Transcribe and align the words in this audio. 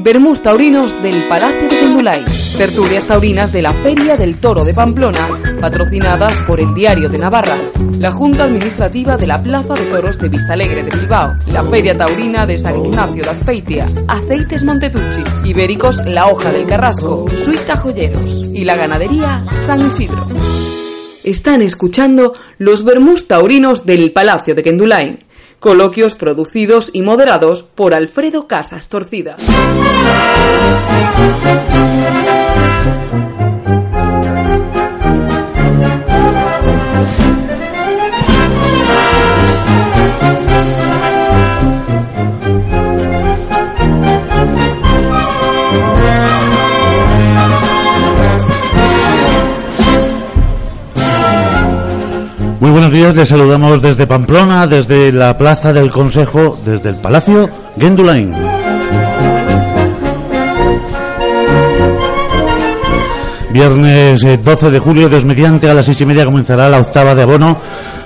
Bermús 0.00 0.40
Taurinos 0.40 1.02
del 1.02 1.22
Palacio 1.24 1.68
de 1.68 1.76
Gendulay. 1.76 2.24
Tertulias 2.56 3.04
taurinas 3.04 3.52
de 3.52 3.62
la 3.62 3.72
Feria 3.72 4.16
del 4.16 4.36
Toro 4.36 4.64
de 4.64 4.72
Pamplona, 4.72 5.28
patrocinadas 5.60 6.34
por 6.46 6.60
el 6.60 6.72
Diario 6.72 7.08
de 7.08 7.18
Navarra, 7.18 7.56
la 7.98 8.12
Junta 8.12 8.44
Administrativa 8.44 9.16
de 9.16 9.26
la 9.26 9.42
Plaza 9.42 9.74
de 9.74 9.84
Toros 9.86 10.18
de 10.18 10.28
Vistalegre 10.28 10.84
de 10.84 10.90
Bilbao, 10.90 11.34
la 11.48 11.64
Feria 11.64 11.96
Taurina 11.96 12.46
de 12.46 12.58
San 12.58 12.84
Ignacio 12.84 13.24
de 13.24 13.30
Azpeitia, 13.30 13.86
Aceites 14.06 14.62
Montetucci, 14.62 15.22
Ibéricos 15.44 16.04
La 16.06 16.26
Hoja 16.26 16.52
del 16.52 16.66
Carrasco, 16.66 17.26
Suiza 17.44 17.76
Joyeros 17.76 18.50
y 18.54 18.64
la 18.64 18.76
Ganadería 18.76 19.44
San 19.66 19.80
Isidro. 19.80 20.26
Están 21.24 21.60
escuchando 21.60 22.34
los 22.58 22.84
Bermús 22.84 23.26
Taurinos 23.26 23.84
del 23.84 24.12
Palacio 24.12 24.54
de 24.54 24.62
Gendulain 24.62 25.27
Coloquios 25.60 26.14
producidos 26.14 26.90
y 26.92 27.02
moderados 27.02 27.62
por 27.62 27.92
Alfredo 27.94 28.46
Casas 28.46 28.88
Torcida. 28.88 29.36
Buenos 52.88 53.06
días, 53.06 53.16
les 53.16 53.28
saludamos 53.28 53.82
desde 53.82 54.06
Pamplona, 54.06 54.66
desde 54.66 55.12
la 55.12 55.36
Plaza 55.36 55.74
del 55.74 55.90
Consejo, 55.90 56.58
desde 56.64 56.88
el 56.88 56.94
Palacio 56.94 57.50
Gendulain. 57.78 58.34
Viernes 63.50 64.20
12 64.42 64.66
eh, 64.66 64.70
de 64.70 64.78
julio, 64.78 65.10
mediante 65.26 65.68
a 65.68 65.74
las 65.74 65.84
seis 65.84 66.00
y 66.00 66.06
media 66.06 66.24
comenzará 66.24 66.66
la 66.70 66.78
octava 66.78 67.14
de 67.14 67.24
abono. 67.24 67.58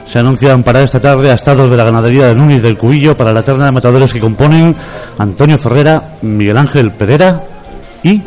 Se 0.04 0.18
anuncian 0.18 0.64
para 0.64 0.82
esta 0.82 0.98
tarde 0.98 1.30
a 1.30 1.34
estados 1.34 1.70
de 1.70 1.76
la 1.76 1.84
ganadería 1.84 2.26
de 2.26 2.34
Núñez 2.34 2.60
del 2.60 2.76
Cubillo 2.76 3.16
para 3.16 3.32
la 3.32 3.44
terna 3.44 3.66
de 3.66 3.72
matadores 3.72 4.12
que 4.12 4.18
componen 4.18 4.74
Antonio 5.16 5.58
Ferrera, 5.58 6.16
Miguel 6.22 6.58
Ángel 6.58 6.90
Pedera 6.90 7.40
y 8.02 8.20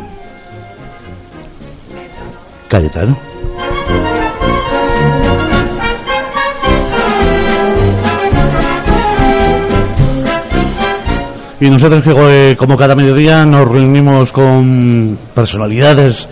Cayetano. 2.69 3.34
Y 11.59 11.69
nosotros 11.69 12.03
eh, 12.05 12.55
como 12.57 12.75
cada 12.75 12.95
mediodía 12.95 13.45
nos 13.45 13.69
reunimos 13.69 14.31
con 14.33 15.17
personalidades 15.33 16.27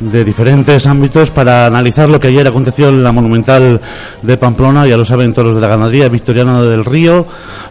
de 0.00 0.24
diferentes 0.24 0.86
ámbitos 0.86 1.30
para 1.30 1.66
analizar 1.66 2.08
lo 2.08 2.18
que 2.18 2.28
ayer 2.28 2.46
aconteció 2.46 2.88
en 2.88 3.02
la 3.02 3.12
Monumental 3.12 3.80
de 4.22 4.36
Pamplona, 4.38 4.86
ya 4.86 4.96
lo 4.96 5.04
saben 5.04 5.34
todos 5.34 5.48
los 5.48 5.56
de 5.56 5.60
la 5.60 5.68
ganadería, 5.68 6.08
Victoriano 6.08 6.64
del 6.64 6.86
Río, 6.86 7.26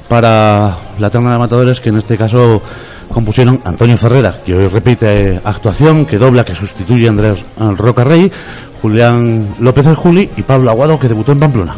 para 0.07 0.77
la 0.99 1.09
terna 1.09 1.31
de 1.31 1.39
matadores 1.39 1.81
que 1.81 1.89
en 1.89 1.97
este 1.97 2.17
caso 2.17 2.61
compusieron 3.11 3.59
Antonio 3.65 3.97
Ferrera, 3.97 4.37
que 4.43 4.55
hoy 4.55 4.67
repite 4.67 5.41
actuación, 5.43 6.05
que 6.05 6.19
dobla, 6.19 6.45
que 6.45 6.55
sustituye 6.55 7.07
a 7.07 7.09
Andrés 7.09 7.43
Roca 7.77 8.03
Rey, 8.03 8.31
Julián 8.81 9.55
López 9.59 9.87
el 9.87 9.95
Juli 9.95 10.29
y 10.37 10.43
Pablo 10.43 10.69
Aguado, 10.69 10.99
que 10.99 11.07
debutó 11.07 11.31
en 11.31 11.39
Pamplona. 11.39 11.75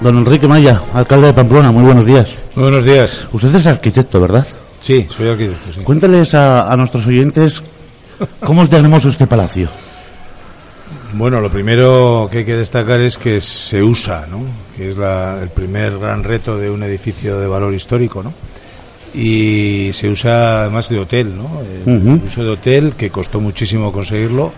Don 0.00 0.16
Enrique 0.16 0.48
Maya, 0.48 0.80
alcalde 0.94 1.26
de 1.26 1.34
Pamplona, 1.34 1.70
muy 1.72 1.82
buenos 1.82 2.06
días. 2.06 2.28
Muy 2.54 2.62
buenos 2.62 2.84
días. 2.84 3.28
Usted 3.32 3.54
es 3.54 3.66
arquitecto, 3.66 4.18
¿verdad? 4.18 4.46
Sí, 4.78 5.06
soy 5.10 5.28
arquitecto. 5.28 5.72
Sí. 5.74 5.80
Cuénteles 5.80 6.34
a, 6.34 6.74
nuestros 6.76 7.06
oyentes 7.06 7.62
cómo 8.42 8.62
es 8.62 8.70
de 8.70 8.78
hermoso 8.78 9.10
este 9.10 9.26
palacio. 9.26 9.68
Bueno, 11.12 11.38
lo 11.42 11.50
primero 11.50 12.28
que 12.32 12.38
hay 12.38 12.44
que 12.46 12.56
destacar 12.56 12.98
es 13.00 13.18
que 13.18 13.42
se 13.42 13.82
usa, 13.82 14.26
¿no? 14.26 14.40
Que 14.74 14.88
es 14.88 14.96
el 14.96 15.48
primer 15.50 15.98
gran 15.98 16.24
reto 16.24 16.56
de 16.56 16.70
un 16.70 16.82
edificio 16.82 17.38
de 17.38 17.46
valor 17.46 17.74
histórico, 17.74 18.22
¿no? 18.22 18.32
Y 19.12 19.90
se 19.92 20.08
usa 20.08 20.62
además 20.62 20.88
de 20.88 20.98
hotel, 20.98 21.36
¿no? 21.36 21.60
El 21.84 22.22
uso 22.26 22.42
de 22.42 22.48
hotel 22.48 22.94
que 22.96 23.10
costó 23.10 23.38
muchísimo 23.38 23.92
conseguirlo 23.92 24.50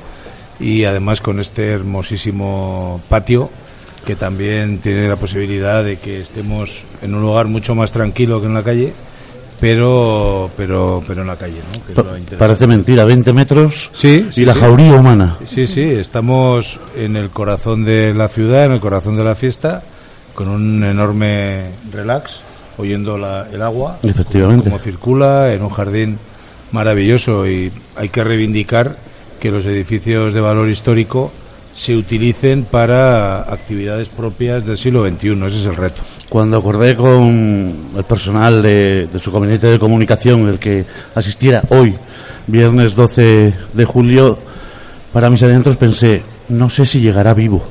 y 0.60 0.84
además 0.84 1.20
con 1.20 1.40
este 1.40 1.70
hermosísimo 1.70 3.00
patio 3.08 3.50
que 4.04 4.16
también 4.16 4.78
tiene 4.78 5.08
la 5.08 5.16
posibilidad 5.16 5.84
de 5.84 5.98
que 5.98 6.20
estemos 6.20 6.84
en 7.02 7.14
un 7.14 7.22
lugar 7.22 7.46
mucho 7.46 7.74
más 7.74 7.92
tranquilo 7.92 8.40
que 8.40 8.46
en 8.46 8.54
la 8.54 8.62
calle, 8.62 8.92
pero 9.60 10.50
pero 10.56 11.02
pero 11.06 11.22
en 11.22 11.28
la 11.28 11.36
calle, 11.36 11.60
¿no? 11.94 12.36
Parece 12.36 12.66
mentira, 12.66 13.04
20 13.04 13.32
metros 13.32 13.90
sí, 13.92 14.28
y 14.34 14.44
la 14.44 14.54
jauría 14.54 14.94
humana. 14.94 15.38
Sí, 15.44 15.66
sí, 15.66 15.82
estamos 15.82 16.80
en 16.96 17.16
el 17.16 17.30
corazón 17.30 17.84
de 17.84 18.12
la 18.12 18.28
ciudad, 18.28 18.64
en 18.64 18.72
el 18.72 18.80
corazón 18.80 19.16
de 19.16 19.24
la 19.24 19.34
fiesta, 19.36 19.82
con 20.34 20.48
un 20.48 20.82
enorme 20.82 21.70
relax, 21.92 22.40
oyendo 22.78 23.16
la, 23.16 23.46
el 23.52 23.62
agua, 23.62 23.98
Efectivamente. 24.02 24.64
como 24.64 24.82
circula 24.82 25.52
en 25.52 25.62
un 25.62 25.70
jardín 25.70 26.18
maravilloso 26.72 27.46
y 27.46 27.70
hay 27.94 28.08
que 28.08 28.24
reivindicar 28.24 28.96
que 29.38 29.50
los 29.50 29.66
edificios 29.66 30.32
de 30.32 30.40
valor 30.40 30.68
histórico 30.68 31.30
se 31.74 31.96
utilicen 31.96 32.64
para 32.64 33.42
actividades 33.52 34.08
propias 34.08 34.64
del 34.66 34.76
siglo 34.76 35.08
XXI. 35.08 35.46
Ese 35.46 35.58
es 35.58 35.66
el 35.66 35.76
reto. 35.76 36.02
Cuando 36.28 36.58
acordé 36.58 36.96
con 36.96 37.90
el 37.96 38.04
personal 38.04 38.62
de, 38.62 39.08
su 39.18 39.32
gabinete 39.32 39.66
de 39.68 39.78
comunicación, 39.78 40.48
el 40.48 40.58
que 40.58 40.84
asistiera 41.14 41.62
hoy, 41.70 41.94
viernes 42.46 42.94
12 42.94 43.54
de 43.72 43.84
julio, 43.84 44.38
para 45.12 45.30
mis 45.30 45.42
adentros 45.42 45.76
pensé, 45.76 46.22
no 46.48 46.68
sé 46.68 46.86
si 46.86 47.00
llegará 47.00 47.34
vivo. 47.34 47.62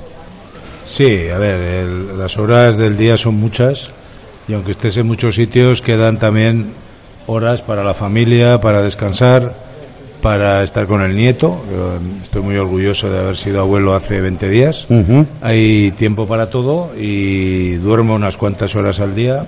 Sí, 0.85 1.29
a 1.29 1.37
ver, 1.37 1.87
las 2.17 2.37
horas 2.37 2.77
del 2.77 2.97
día 2.97 3.17
son 3.17 3.35
muchas 3.35 3.89
y 4.47 4.53
aunque 4.53 4.71
estés 4.71 4.97
en 4.97 5.07
muchos 5.07 5.35
sitios, 5.35 5.81
quedan 5.81 6.19
también 6.19 6.73
horas 7.27 7.61
para 7.61 7.83
la 7.83 7.93
familia, 7.93 8.59
para 8.59 8.81
descansar 8.81 9.70
para 10.21 10.63
estar 10.63 10.87
con 10.87 11.01
el 11.01 11.15
nieto. 11.15 11.63
Estoy 12.21 12.41
muy 12.41 12.55
orgulloso 12.55 13.09
de 13.09 13.19
haber 13.19 13.35
sido 13.35 13.61
abuelo 13.61 13.95
hace 13.95 14.21
20 14.21 14.49
días. 14.49 14.87
Hay 15.41 15.91
tiempo 15.91 16.27
para 16.27 16.49
todo 16.49 16.91
y 16.97 17.73
duermo 17.75 18.15
unas 18.15 18.37
cuantas 18.37 18.75
horas 18.75 18.99
al 18.99 19.15
día. 19.15 19.45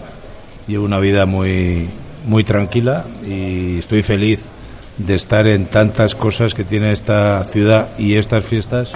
Llevo 0.68 0.86
una 0.86 1.00
vida 1.00 1.26
muy, 1.26 1.90
muy 2.26 2.44
tranquila 2.44 3.06
y 3.26 3.80
estoy 3.80 4.04
feliz 4.04 4.42
de 4.98 5.16
estar 5.16 5.48
en 5.48 5.66
tantas 5.66 6.16
cosas 6.16 6.54
que 6.54 6.64
tiene 6.64 6.92
esta 6.92 7.44
ciudad 7.46 7.90
y 7.98 8.16
estas 8.16 8.46
fiestas 8.46 8.92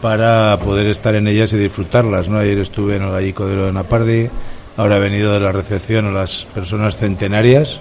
para 0.00 0.58
poder 0.62 0.86
estar 0.86 1.14
en 1.14 1.28
ellas 1.28 1.52
y 1.52 1.58
disfrutarlas. 1.58 2.28
¿no? 2.28 2.38
Ayer 2.38 2.58
estuve 2.58 2.96
en 2.96 3.02
el 3.02 3.10
Gallico 3.10 3.46
de 3.46 3.72
Napardi, 3.72 4.28
ahora 4.76 4.96
he 4.96 5.00
venido 5.00 5.32
de 5.34 5.40
la 5.40 5.52
recepción 5.52 6.06
a 6.06 6.12
las 6.12 6.46
personas 6.54 6.96
centenarias 6.96 7.80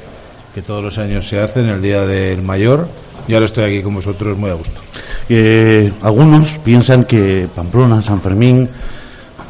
que 0.54 0.62
todos 0.62 0.84
los 0.84 0.98
años 0.98 1.28
se 1.28 1.40
hacen 1.40 1.68
el 1.68 1.82
Día 1.82 2.06
del 2.06 2.42
Mayor 2.42 2.88
y 3.30 3.34
ahora 3.36 3.46
estoy 3.46 3.66
aquí 3.66 3.84
con 3.84 3.94
vosotros 3.94 4.36
muy 4.36 4.50
a 4.50 4.56
gusto. 4.56 4.82
Eh, 5.30 5.94
algunos 6.02 6.58
piensan 6.58 7.04
que 7.06 7.48
Pamplona, 7.56 8.02
San 8.02 8.20
Fermín, 8.20 8.68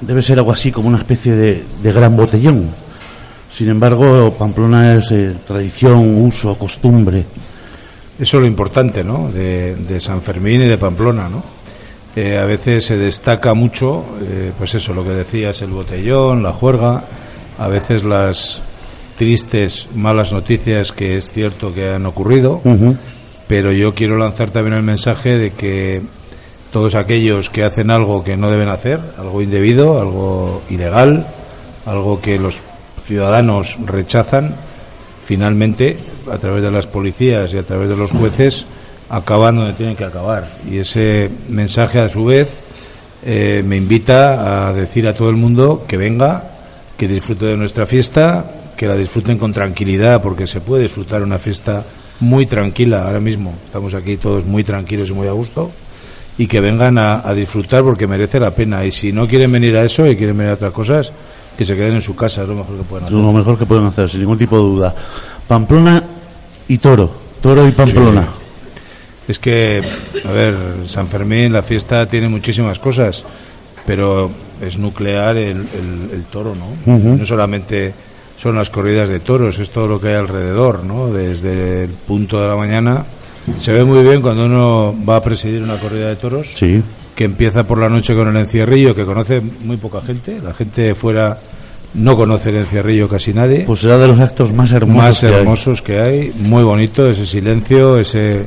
debe 0.01 0.22
ser 0.22 0.38
algo 0.38 0.51
así 0.51 0.69
como 0.69 0.90
una 0.90 0.97
especie 0.97 1.34
de, 1.34 1.63
gran 1.81 2.13
botellón. 2.17 2.72
Sin 3.50 3.69
embargo, 3.69 4.34
Pamplona 4.38 4.95
es 4.95 5.09
eh, 5.12 5.34
tradición, 5.47 6.22
uso, 6.22 6.56
costumbre. 6.56 7.23
Eso 8.19 8.38
es 8.38 8.41
lo 8.41 8.47
importante, 8.47 9.01
¿no? 9.01 9.31
De, 9.31 9.97
San 10.01 10.22
Fermín 10.22 10.61
y 10.63 10.67
de 10.67 10.78
Pamplona, 10.78 11.29
¿no? 11.29 11.41
Eh, 12.17 12.38
a 12.38 12.44
veces 12.44 12.84
se 12.84 12.97
destaca 12.97 13.53
mucho, 13.53 14.03
pues 14.58 14.76
eso, 14.76 14.93
lo 14.93 15.05
que 15.05 15.11
decías, 15.11 15.61
el 15.61 15.70
botellón, 15.70 16.43
la 16.43 16.52
juerga, 16.52 17.02
a 17.58 17.67
veces 17.70 18.03
las 18.03 18.61
tristes, 19.16 19.87
malas 19.96 20.34
noticias 20.34 20.91
que 20.91 21.16
es 21.16 21.31
cierto 21.31 21.73
que 21.73 21.91
han 21.91 22.05
ocurrido, 22.05 22.61
pero 23.49 23.72
yo 23.72 23.96
quiero 23.96 24.16
lanzar 24.16 24.51
también 24.51 24.78
el 24.78 24.84
mensaje 24.84 25.35
de 25.35 25.49
que 25.49 26.03
todos 26.72 26.93
aquellos 26.93 27.49
que 27.49 27.63
hacen 27.63 27.90
algo 27.90 28.23
que 28.23 28.37
no 28.37 28.51
deben 28.51 28.69
hacer, 28.69 28.99
algo 29.17 29.41
indebido, 29.41 29.99
algo 29.99 30.61
ilegal, 30.69 31.25
algo 31.87 32.22
que 32.22 32.37
los 32.37 32.59
ciudadanos 33.03 33.75
rechazan, 33.87 34.53
finalmente, 35.23 35.97
a 36.31 36.37
través 36.37 36.61
de 36.61 36.69
las 36.69 36.85
policías 36.85 37.51
y 37.51 37.57
a 37.57 37.63
través 37.63 37.90
de 37.90 37.97
los 37.97 38.11
jueces, 38.11 38.67
acaban 39.09 39.55
donde 39.55 39.73
tienen 39.73 39.95
que 39.95 40.05
acabar. 40.05 40.47
Y 40.69 40.78
ese 40.78 41.31
mensaje, 41.49 41.97
a 41.97 42.07
su 42.07 42.25
vez, 42.25 42.52
eh, 43.25 43.63
me 43.66 43.78
invita 43.78 44.67
a 44.67 44.73
decir 44.73 45.07
a 45.07 45.16
todo 45.16 45.31
el 45.31 45.37
mundo 45.37 45.85
que 45.87 45.97
venga, 45.97 46.43
que 46.95 47.07
disfrute 47.07 47.45
de 47.45 47.57
nuestra 47.57 47.87
fiesta, 47.87 48.45
que 48.78 48.85
la 48.85 48.95
disfruten 48.95 49.40
con 49.40 49.52
tranquilidad, 49.52 50.22
porque 50.22 50.45
se 50.45 50.61
puede 50.61 50.84
disfrutar 50.84 51.23
una 51.23 51.40
fiesta 51.40 51.84
muy 52.19 52.45
tranquila 52.45 53.03
ahora 53.05 53.19
mismo. 53.19 53.53
Estamos 53.66 53.93
aquí 53.93 54.17
todos 54.17 54.45
muy 54.45 54.63
tranquilos 54.63 55.09
y 55.09 55.13
muy 55.13 55.27
a 55.27 55.31
gusto 55.31 55.71
y 56.37 56.47
que 56.47 56.59
vengan 56.61 56.97
a, 56.97 57.33
disfrutar 57.33 57.83
porque 57.83 58.07
merece 58.07 58.39
la 58.39 58.51
pena. 58.51 58.85
Y 58.85 58.91
si 58.91 59.11
no 59.11 59.27
quieren 59.27 59.51
venir 59.51 59.75
a 59.77 59.83
eso 59.83 60.05
y 60.07 60.16
quieren 60.16 60.37
venir 60.37 60.51
a 60.51 60.55
otras 60.55 60.71
cosas, 60.73 61.11
que 61.57 61.66
se 61.66 61.75
queden 61.75 61.95
en 61.95 62.01
su 62.01 62.16
casa, 62.16 62.43
es 62.43 62.47
lo 62.47 62.55
mejor 62.55 62.77
que 62.77 62.83
pueden 62.83 63.05
Es 63.05 63.11
hacer. 63.11 63.21
lo 63.25 63.33
mejor 63.33 63.57
que 63.59 63.66
pueden 63.66 63.85
hacer, 63.85 64.09
sin 64.09 64.21
ningún 64.21 64.37
tipo 64.37 64.55
de 64.57 64.61
duda. 64.63 64.95
Pamplona 65.47 66.01
y 66.67 66.77
Toro. 66.77 67.11
Toro 67.41 67.67
y 67.67 67.71
Pamplona. 67.71 68.27
Es 69.27 69.37
que, 69.39 69.81
a 70.25 70.31
ver, 70.31 70.55
San 70.87 71.07
Fermín, 71.07 71.53
la 71.53 71.61
fiesta 71.61 72.05
tiene 72.07 72.27
muchísimas 72.29 72.79
cosas, 72.79 73.23
pero 73.85 74.29
es 74.61 74.77
nuclear 74.77 75.37
el, 75.37 75.57
el- 75.57 76.09
el 76.13 76.23
toro, 76.31 76.53
¿no? 76.55 76.95
No 77.16 77.25
solamente 77.25 77.93
son 78.41 78.56
las 78.56 78.70
corridas 78.70 79.09
de 79.09 79.20
toros, 79.20 79.59
es 79.59 79.70
todo 79.70 79.88
lo 79.88 80.00
que 80.00 80.09
hay 80.09 80.16
alrededor, 80.16 80.84
¿no? 80.86 81.08
Desde 81.12 81.84
el 81.84 81.90
punto 81.90 82.41
de 82.41 82.47
la 82.47 82.56
mañana. 82.56 83.03
Se 83.59 83.72
ve 83.74 83.84
muy 83.84 84.02
bien 84.03 84.22
cuando 84.22 84.46
uno 84.46 84.96
va 85.08 85.18
a 85.18 85.24
presidir 85.24 85.62
una 85.64 85.76
corrida 85.78 86.08
de 86.08 86.16
toros, 86.16 86.52
Sí. 86.56 86.82
que 87.16 87.24
empieza 87.26 87.64
por 87.66 87.80
la 87.80 87.90
noche 87.90 88.16
con 88.16 88.28
el 88.30 88.38
encierrillo, 88.38 88.96
que 88.96 89.06
conoce 89.06 89.41
muy 89.41 89.78
poca 89.78 90.00
gente. 90.02 90.40
La 90.41 90.53
gente 90.53 90.82
de 90.84 90.96
fuera 90.96 91.38
no 91.96 92.16
conoce 92.16 92.50
el 92.50 92.58
encierrillo 92.58 93.09
casi 93.09 93.34
nadie 93.34 93.64
Pues 93.66 93.80
será 93.80 93.97
de 93.97 94.08
los 94.08 94.20
actos 94.20 94.53
más 94.53 94.72
hermosos. 94.72 95.03
más 95.03 95.20
que 95.20 95.26
hay. 95.28 95.34
hermosos 95.34 95.82
que 95.82 96.00
hay, 96.00 96.34
muy 96.38 96.64
bonito 96.64 97.09
ese 97.09 97.26
silencio, 97.26 97.97
ese 97.97 98.46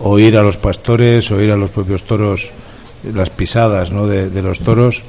oír 0.00 0.36
a 0.36 0.42
los 0.42 0.56
pastores, 0.56 1.30
oír 1.30 1.52
a 1.52 1.56
los 1.56 1.70
propios 1.70 2.02
toros, 2.04 2.50
las 3.14 3.30
pisadas 3.30 3.90
¿no? 3.92 4.06
de, 4.06 4.28
de 4.28 4.42
los 4.42 4.60
toros. 4.60 5.02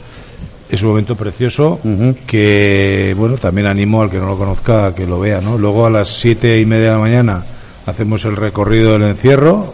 Es 0.72 0.82
un 0.84 0.90
momento 0.90 1.18
precioso 1.18 1.82
que, 2.26 3.14
bueno, 3.18 3.36
también 3.36 3.68
animo 3.68 4.02
al 4.02 4.10
que 4.10 4.20
no 4.20 4.28
lo 4.28 4.38
conozca 4.38 4.86
a 4.86 4.96
que 4.96 5.06
lo 5.06 5.20
vea, 5.20 5.42
¿no? 5.42 5.58
Luego 5.58 5.86
a 5.86 5.90
las 5.90 6.08
siete 6.08 6.62
y 6.62 6.66
media 6.66 6.86
de 6.86 6.92
la 6.94 6.98
mañana 6.98 7.44
hacemos 7.86 8.24
el 8.24 8.38
recorrido 8.38 8.94
del 8.94 9.04
encierro, 9.04 9.74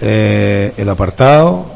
eh, 0.00 0.72
el 0.78 0.88
apartado, 0.88 1.66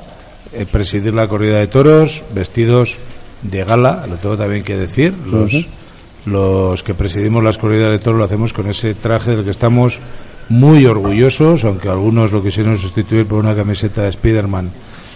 eh, 0.54 0.64
presidir 0.64 1.12
la 1.12 1.28
corrida 1.28 1.58
de 1.58 1.66
toros, 1.66 2.24
vestidos 2.34 2.96
de 3.42 3.64
gala, 3.64 4.06
lo 4.08 4.16
tengo 4.16 4.38
también 4.38 4.64
que 4.64 4.78
decir, 4.78 5.12
los, 5.26 5.68
los 6.24 6.82
que 6.82 6.94
presidimos 6.94 7.44
las 7.44 7.58
corridas 7.58 7.90
de 7.90 7.98
toros 7.98 8.18
lo 8.18 8.24
hacemos 8.24 8.54
con 8.54 8.66
ese 8.66 8.94
traje 8.94 9.32
del 9.32 9.44
que 9.44 9.50
estamos 9.50 10.00
muy 10.48 10.86
orgullosos, 10.86 11.64
aunque 11.64 11.90
algunos 11.90 12.32
lo 12.32 12.42
quisieron 12.42 12.78
sustituir 12.78 13.26
por 13.26 13.44
una 13.44 13.54
camiseta 13.54 14.04
de 14.04 14.12
Spiderman. 14.12 14.70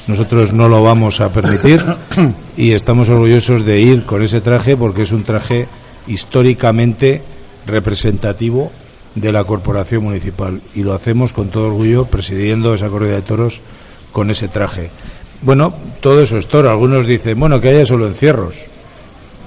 Nosotros 0.06 0.52
no 0.52 0.68
lo 0.68 0.82
vamos 0.82 1.20
a 1.20 1.28
permitir 1.28 1.84
y 2.56 2.72
estamos 2.72 3.08
orgullosos 3.08 3.64
de 3.64 3.80
ir 3.80 4.04
con 4.04 4.22
ese 4.22 4.40
traje 4.40 4.76
porque 4.76 5.02
es 5.02 5.12
un 5.12 5.22
traje 5.22 5.68
históricamente 6.06 7.22
representativo 7.66 8.72
de 9.14 9.30
la 9.30 9.44
corporación 9.44 10.04
municipal 10.04 10.60
y 10.74 10.82
lo 10.82 10.94
hacemos 10.94 11.32
con 11.32 11.48
todo 11.50 11.66
orgullo 11.66 12.06
presidiendo 12.06 12.74
esa 12.74 12.88
corrida 12.88 13.14
de 13.14 13.22
toros 13.22 13.60
con 14.10 14.30
ese 14.30 14.48
traje. 14.48 14.90
Bueno, 15.42 15.72
todo 16.00 16.22
eso 16.22 16.38
es 16.38 16.46
toro. 16.46 16.70
Algunos 16.70 17.06
dicen, 17.06 17.38
bueno, 17.38 17.60
que 17.60 17.68
haya 17.68 17.86
solo 17.86 18.06
encierros. 18.06 18.56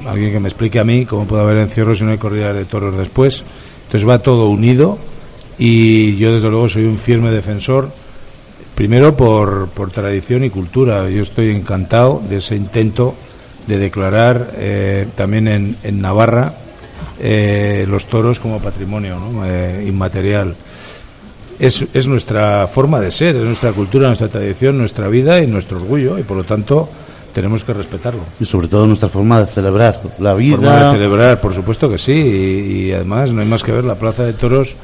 Alguien 0.05 0.31
que 0.31 0.39
me 0.39 0.49
explique 0.49 0.79
a 0.79 0.83
mí 0.83 1.05
cómo 1.05 1.25
puede 1.25 1.43
haber 1.43 1.57
encierros 1.57 1.99
si 1.99 2.03
no 2.03 2.11
hay 2.11 2.17
corridas 2.17 2.55
de 2.55 2.65
toros 2.65 2.97
después. 2.97 3.43
Entonces 3.85 4.07
va 4.07 4.19
todo 4.19 4.47
unido 4.47 4.97
y 5.57 6.17
yo 6.17 6.33
desde 6.33 6.49
luego 6.49 6.67
soy 6.67 6.83
un 6.85 6.97
firme 6.97 7.31
defensor, 7.31 7.91
primero 8.75 9.15
por, 9.15 9.69
por 9.69 9.89
tradición 9.89 10.43
y 10.43 10.49
cultura. 10.49 11.09
Yo 11.09 11.21
estoy 11.21 11.49
encantado 11.51 12.21
de 12.29 12.37
ese 12.37 12.55
intento 12.55 13.15
de 13.65 13.79
declarar 13.79 14.51
eh, 14.57 15.07
también 15.15 15.47
en, 15.47 15.77
en 15.81 16.01
Navarra 16.01 16.53
eh, 17.19 17.85
los 17.87 18.05
toros 18.05 18.39
como 18.39 18.59
patrimonio 18.59 19.17
¿no? 19.17 19.45
Eh, 19.45 19.85
inmaterial. 19.87 20.55
Es, 21.57 21.85
es 21.93 22.05
nuestra 22.05 22.67
forma 22.67 22.99
de 22.99 23.11
ser, 23.11 23.37
es 23.37 23.43
nuestra 23.43 23.71
cultura, 23.71 24.07
nuestra 24.07 24.27
tradición, 24.27 24.77
nuestra 24.77 25.07
vida 25.07 25.41
y 25.41 25.47
nuestro 25.47 25.77
orgullo 25.77 26.19
y 26.19 26.23
por 26.23 26.35
lo 26.35 26.43
tanto 26.43 26.89
tenemos 27.33 27.63
que 27.63 27.73
respetarlo. 27.73 28.21
Y 28.39 28.45
sobre 28.45 28.67
todo 28.67 28.85
nuestra 28.85 29.07
forma 29.07 29.39
de 29.39 29.45
celebrar 29.45 30.01
la 30.19 30.33
vida. 30.33 30.57
Forma 30.57 30.83
de 30.83 30.91
celebrar, 30.91 31.41
por 31.41 31.53
supuesto 31.53 31.89
que 31.89 31.97
sí, 31.97 32.11
y, 32.11 32.87
y 32.87 32.91
además 32.91 33.31
no 33.31 33.41
hay 33.41 33.47
más 33.47 33.63
que 33.63 33.71
ver 33.71 33.85
la 33.85 33.95
plaza 33.95 34.23
de 34.23 34.33
toros 34.33 34.75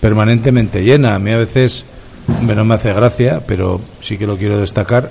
permanentemente 0.00 0.82
llena. 0.82 1.14
A 1.14 1.18
mí 1.18 1.32
a 1.32 1.38
veces 1.38 1.84
no 2.28 2.64
me 2.64 2.74
hace 2.74 2.92
gracia, 2.92 3.42
pero 3.46 3.80
sí 4.00 4.16
que 4.18 4.26
lo 4.26 4.36
quiero 4.36 4.60
destacar, 4.60 5.10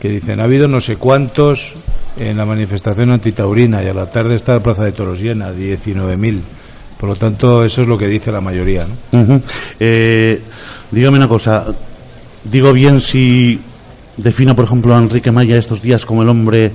que 0.00 0.08
dicen, 0.08 0.40
ha 0.40 0.44
habido 0.44 0.68
no 0.68 0.80
sé 0.80 0.96
cuántos 0.96 1.74
en 2.18 2.36
la 2.36 2.44
manifestación 2.44 3.10
antitaurina 3.10 3.82
y 3.82 3.88
a 3.88 3.94
la 3.94 4.10
tarde 4.10 4.36
está 4.36 4.54
la 4.54 4.62
plaza 4.62 4.84
de 4.84 4.92
toros 4.92 5.20
llena, 5.20 5.52
19.000. 5.52 6.40
Por 6.98 7.08
lo 7.08 7.16
tanto, 7.16 7.64
eso 7.64 7.82
es 7.82 7.88
lo 7.88 7.98
que 7.98 8.06
dice 8.06 8.32
la 8.32 8.40
mayoría. 8.40 8.86
¿no? 9.12 9.40
Eh, 9.78 10.42
dígame 10.90 11.18
una 11.18 11.28
cosa. 11.28 11.66
Digo 12.44 12.72
bien 12.72 13.00
si 13.00 13.60
defino, 14.16 14.54
por 14.54 14.64
ejemplo, 14.66 14.94
a 14.94 14.98
Enrique 14.98 15.30
Maya 15.32 15.58
estos 15.58 15.82
días 15.82 16.06
como 16.06 16.22
el 16.22 16.28
hombre 16.28 16.72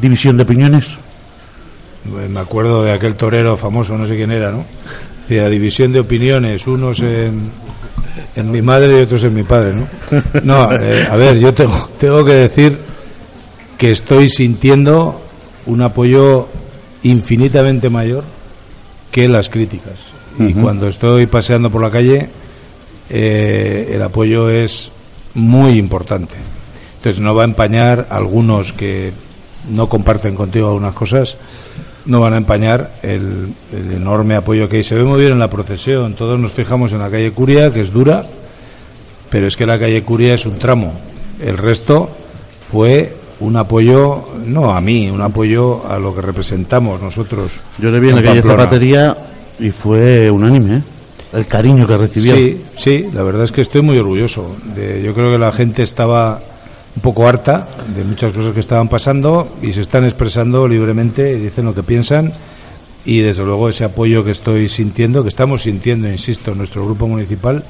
división 0.00 0.36
de 0.36 0.42
opiniones. 0.42 0.88
Eh, 0.88 2.28
Me 2.28 2.40
acuerdo 2.40 2.84
de 2.84 2.92
aquel 2.92 3.16
torero 3.16 3.56
famoso, 3.56 3.96
no 3.96 4.06
sé 4.06 4.16
quién 4.16 4.32
era, 4.32 4.50
¿no? 4.50 4.64
Decía, 5.20 5.48
división 5.48 5.92
de 5.92 6.00
opiniones, 6.00 6.66
unos 6.66 7.00
en, 7.00 7.50
en 8.36 8.50
mi 8.50 8.62
madre 8.62 8.98
y 8.98 9.02
otros 9.02 9.24
en 9.24 9.34
mi 9.34 9.42
padre, 9.42 9.74
¿no? 9.74 9.86
No, 10.42 10.72
eh, 10.72 11.06
a 11.10 11.16
ver, 11.16 11.38
yo 11.38 11.52
tengo, 11.52 11.88
tengo 11.98 12.24
que 12.24 12.34
decir 12.34 12.78
que 13.78 13.90
estoy 13.90 14.28
sintiendo 14.28 15.20
un 15.66 15.82
apoyo 15.82 16.48
infinitamente 17.02 17.88
mayor 17.90 18.24
que 19.10 19.28
las 19.28 19.48
críticas. 19.48 19.94
Y 20.38 20.52
cuando 20.52 20.88
estoy 20.88 21.26
paseando 21.26 21.70
por 21.70 21.80
la 21.80 21.90
calle, 21.90 22.28
eh, 23.08 23.90
el 23.92 24.02
apoyo 24.02 24.50
es 24.50 24.90
muy 25.34 25.78
importante. 25.78 26.34
Entonces 26.96 27.20
no 27.20 27.34
va 27.34 27.42
a 27.42 27.44
empañar 27.44 28.08
algunos 28.10 28.72
que 28.72 29.12
no 29.70 29.88
comparten 29.88 30.34
contigo 30.34 30.68
algunas 30.68 30.94
cosas, 30.94 31.36
no 32.06 32.20
van 32.20 32.34
a 32.34 32.36
empañar 32.36 32.92
el, 33.02 33.48
el 33.72 33.92
enorme 33.92 34.34
apoyo 34.34 34.68
que 34.68 34.78
hay. 34.78 34.84
Se 34.84 34.94
ve 34.94 35.04
muy 35.04 35.20
bien 35.20 35.32
en 35.32 35.38
la 35.38 35.48
procesión, 35.48 36.14
todos 36.14 36.38
nos 36.38 36.52
fijamos 36.52 36.92
en 36.92 36.98
la 36.98 37.10
calle 37.10 37.32
Curia, 37.32 37.72
que 37.72 37.80
es 37.80 37.92
dura, 37.92 38.24
pero 39.30 39.46
es 39.46 39.56
que 39.56 39.66
la 39.66 39.78
calle 39.78 40.02
Curia 40.02 40.34
es 40.34 40.46
un 40.46 40.58
tramo. 40.58 40.92
El 41.40 41.58
resto 41.58 42.08
fue 42.70 43.16
un 43.40 43.56
apoyo, 43.56 44.28
no 44.46 44.74
a 44.74 44.80
mí, 44.80 45.10
un 45.10 45.20
apoyo 45.20 45.86
a 45.88 45.98
lo 45.98 46.14
que 46.14 46.22
representamos 46.22 47.02
nosotros. 47.02 47.52
Yo 47.78 47.90
le 47.90 48.00
vi 48.00 48.10
en 48.10 48.16
la 48.16 48.22
calle. 48.22 48.42
Zapatería 48.42 49.16
y 49.58 49.70
fue 49.70 50.30
unánime, 50.30 50.76
¿eh? 50.76 50.82
El 51.32 51.46
cariño 51.46 51.84
que 51.84 51.96
recibió. 51.96 52.36
Sí, 52.36 52.62
sí, 52.76 53.08
la 53.12 53.24
verdad 53.24 53.42
es 53.42 53.50
que 53.50 53.60
estoy 53.60 53.82
muy 53.82 53.98
orgulloso. 53.98 54.54
De, 54.74 55.02
yo 55.02 55.14
creo 55.14 55.32
que 55.32 55.38
la 55.38 55.50
gente 55.50 55.82
estaba 55.82 56.40
un 56.96 57.02
poco 57.02 57.28
harta 57.28 57.66
de 57.94 58.04
muchas 58.04 58.32
cosas 58.32 58.52
que 58.52 58.60
estaban 58.60 58.88
pasando 58.88 59.56
y 59.62 59.72
se 59.72 59.80
están 59.80 60.04
expresando 60.04 60.66
libremente 60.68 61.32
y 61.32 61.38
dicen 61.40 61.64
lo 61.64 61.74
que 61.74 61.82
piensan. 61.82 62.32
Y 63.04 63.18
desde 63.20 63.44
luego 63.44 63.68
ese 63.68 63.84
apoyo 63.84 64.24
que 64.24 64.30
estoy 64.30 64.68
sintiendo, 64.68 65.22
que 65.22 65.28
estamos 65.28 65.62
sintiendo, 65.62 66.08
insisto, 66.08 66.52
en 66.52 66.58
nuestro 66.58 66.84
grupo 66.86 67.06
municipal, 67.06 67.62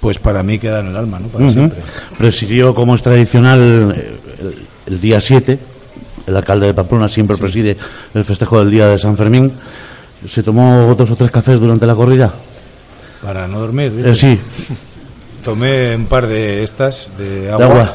pues 0.00 0.18
para 0.18 0.42
mí 0.42 0.58
queda 0.58 0.80
en 0.80 0.86
el 0.88 0.96
alma, 0.96 1.18
¿no? 1.18 1.26
Para 1.28 1.44
Ujú. 1.46 1.52
siempre. 1.54 1.80
Presidió, 2.16 2.74
como 2.74 2.94
es 2.94 3.02
tradicional, 3.02 3.62
el, 3.62 4.54
el 4.86 5.00
día 5.00 5.20
7. 5.20 5.58
El 6.26 6.36
alcalde 6.36 6.66
de 6.68 6.74
Pamplona 6.74 7.08
siempre 7.08 7.36
preside 7.36 7.76
el 8.14 8.24
festejo 8.24 8.60
del 8.60 8.70
día 8.70 8.86
de 8.86 8.98
San 8.98 9.16
Fermín. 9.16 9.52
¿Se 10.28 10.42
tomó 10.42 10.94
dos 10.96 11.10
o 11.10 11.16
tres 11.16 11.30
cafés 11.30 11.58
durante 11.58 11.86
la 11.86 11.94
corrida? 11.94 12.32
Para 13.22 13.48
no 13.48 13.58
dormir. 13.58 13.92
Eh, 14.04 14.14
sí, 14.14 14.38
Tomé 15.44 15.96
un 15.96 16.06
par 16.06 16.26
de 16.26 16.62
estas 16.62 17.08
de 17.18 17.40
de 17.42 17.50
agua. 17.52 17.90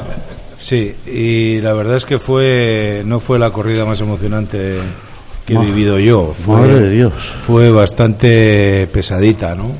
Sí, 0.58 0.94
y 1.06 1.60
la 1.60 1.74
verdad 1.74 1.96
es 1.96 2.04
que 2.04 2.18
fue 2.18 3.02
no 3.04 3.20
fue 3.20 3.38
la 3.38 3.50
corrida 3.50 3.84
más 3.84 4.00
emocionante 4.00 4.78
que 5.44 5.54
he 5.54 5.58
vivido 5.58 5.98
yo. 5.98 6.34
Fue, 6.38 6.56
Madre 6.56 6.80
de 6.80 6.90
Dios. 6.90 7.12
Fue 7.14 7.70
bastante 7.70 8.86
pesadita, 8.88 9.54
¿no? 9.54 9.70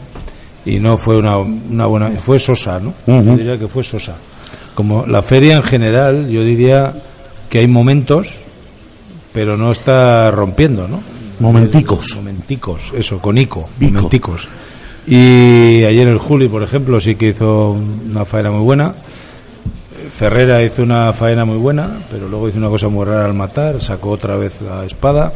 Y 0.65 0.79
no 0.79 0.97
fue 0.97 1.17
una, 1.17 1.39
una 1.39 1.87
buena. 1.87 2.11
Fue 2.19 2.39
sosa, 2.39 2.79
¿no? 2.79 2.95
Yo 3.07 3.37
diría 3.37 3.59
que 3.59 3.67
fue 3.69 3.83
sosa. 3.83 4.17
Como 4.75 5.07
la 5.07 5.23
feria 5.23 5.57
en 5.57 5.63
general, 5.63 6.29
yo 6.29 6.45
diría 6.45 6.93
que 7.49 7.61
hay 7.61 7.67
momentos, 7.67 8.37
pero 9.33 9.57
no 9.57 9.73
está 9.73 10.31
rompiendo, 10.31 10.87
¿no? 10.87 11.01
Momenticos. 11.41 12.15
Momenticos, 12.15 12.93
eso, 12.97 13.19
con 13.19 13.39
ico, 13.39 13.69
Bico. 13.79 13.95
momenticos. 13.95 14.49
Y 15.07 15.85
ayer 15.85 16.09
el 16.09 16.19
Juli, 16.19 16.49
por 16.49 16.63
ejemplo, 16.63 17.01
sí 17.01 17.15
que 17.15 17.29
hizo 17.29 17.71
una 17.71 18.25
faena 18.25 18.51
muy 18.51 18.63
buena. 18.63 18.95
Ferrera 20.17 20.63
hizo 20.63 20.83
una 20.83 21.13
faena 21.13 21.45
muy 21.45 21.59
buena, 21.59 21.91
pero 22.11 22.29
luego 22.29 22.49
hizo 22.49 22.59
una 22.59 22.69
cosa 22.69 22.89
muy 22.89 23.05
rara 23.05 23.27
al 23.27 23.35
matar, 23.35 23.83
sacó 23.83 24.11
otra 24.11 24.37
vez 24.37 24.55
la 24.63 24.85
espada. 24.85 25.31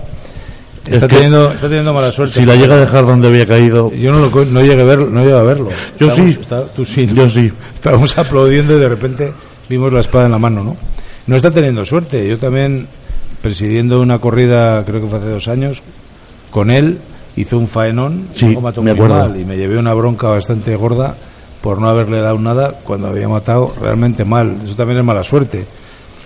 Está, 0.86 1.06
teniendo, 1.06 1.50
está 1.52 1.68
teniendo 1.68 1.92
mala 1.92 2.10
suerte. 2.10 2.40
Si 2.40 2.46
la 2.46 2.54
llega 2.54 2.74
a 2.76 2.78
dejar 2.78 3.04
donde 3.04 3.28
había 3.28 3.46
caído. 3.46 3.92
Yo 3.92 4.10
no, 4.12 4.20
lo, 4.26 4.44
no 4.46 4.62
llegué 4.62 4.80
a 4.80 4.84
ver, 4.84 5.00
no 5.00 5.20
llegué 5.20 5.34
a 5.36 5.42
verlo. 5.42 5.68
Yo 5.98 6.06
Estábamos- 6.06 6.32
sí. 6.34 6.38
está- 6.40 6.66
tú 6.68 6.84
sí. 6.86 7.06
¿no? 7.06 7.12
Yo 7.14 7.28
sí. 7.28 7.52
Estábamos 7.74 8.16
aplaudiendo 8.16 8.74
y 8.76 8.80
de 8.80 8.88
repente 8.88 9.32
vimos 9.68 9.92
la 9.92 10.00
espada 10.00 10.24
en 10.24 10.32
la 10.32 10.38
mano, 10.38 10.64
¿no? 10.64 10.76
No 11.26 11.36
está 11.36 11.50
teniendo 11.50 11.84
suerte. 11.84 12.26
Yo 12.26 12.38
también, 12.38 12.86
presidiendo 13.42 14.00
una 14.00 14.18
corrida, 14.18 14.82
creo 14.86 15.02
que 15.02 15.06
fue 15.08 15.18
hace 15.18 15.28
dos 15.28 15.46
años, 15.48 15.82
con 16.50 16.70
él, 16.70 16.98
hizo 17.36 17.58
un 17.58 17.68
faenón, 17.68 18.28
Sí, 18.34 18.46
luego 18.46 18.62
mató 18.62 18.82
me 18.82 18.94
muy 18.94 19.04
acuerdo. 19.04 19.28
mal 19.28 19.38
y 19.38 19.44
me 19.44 19.58
llevé 19.58 19.78
una 19.78 19.92
bronca 19.92 20.28
bastante 20.28 20.74
gorda 20.76 21.14
por 21.60 21.80
no 21.80 21.88
haberle 21.88 22.20
dado 22.20 22.38
nada 22.38 22.78
cuando 22.84 23.08
había 23.08 23.28
matado 23.28 23.72
realmente 23.80 24.24
mal. 24.24 24.56
Eso 24.62 24.74
también 24.74 24.98
es 24.98 25.04
mala 25.04 25.22
suerte. 25.22 25.66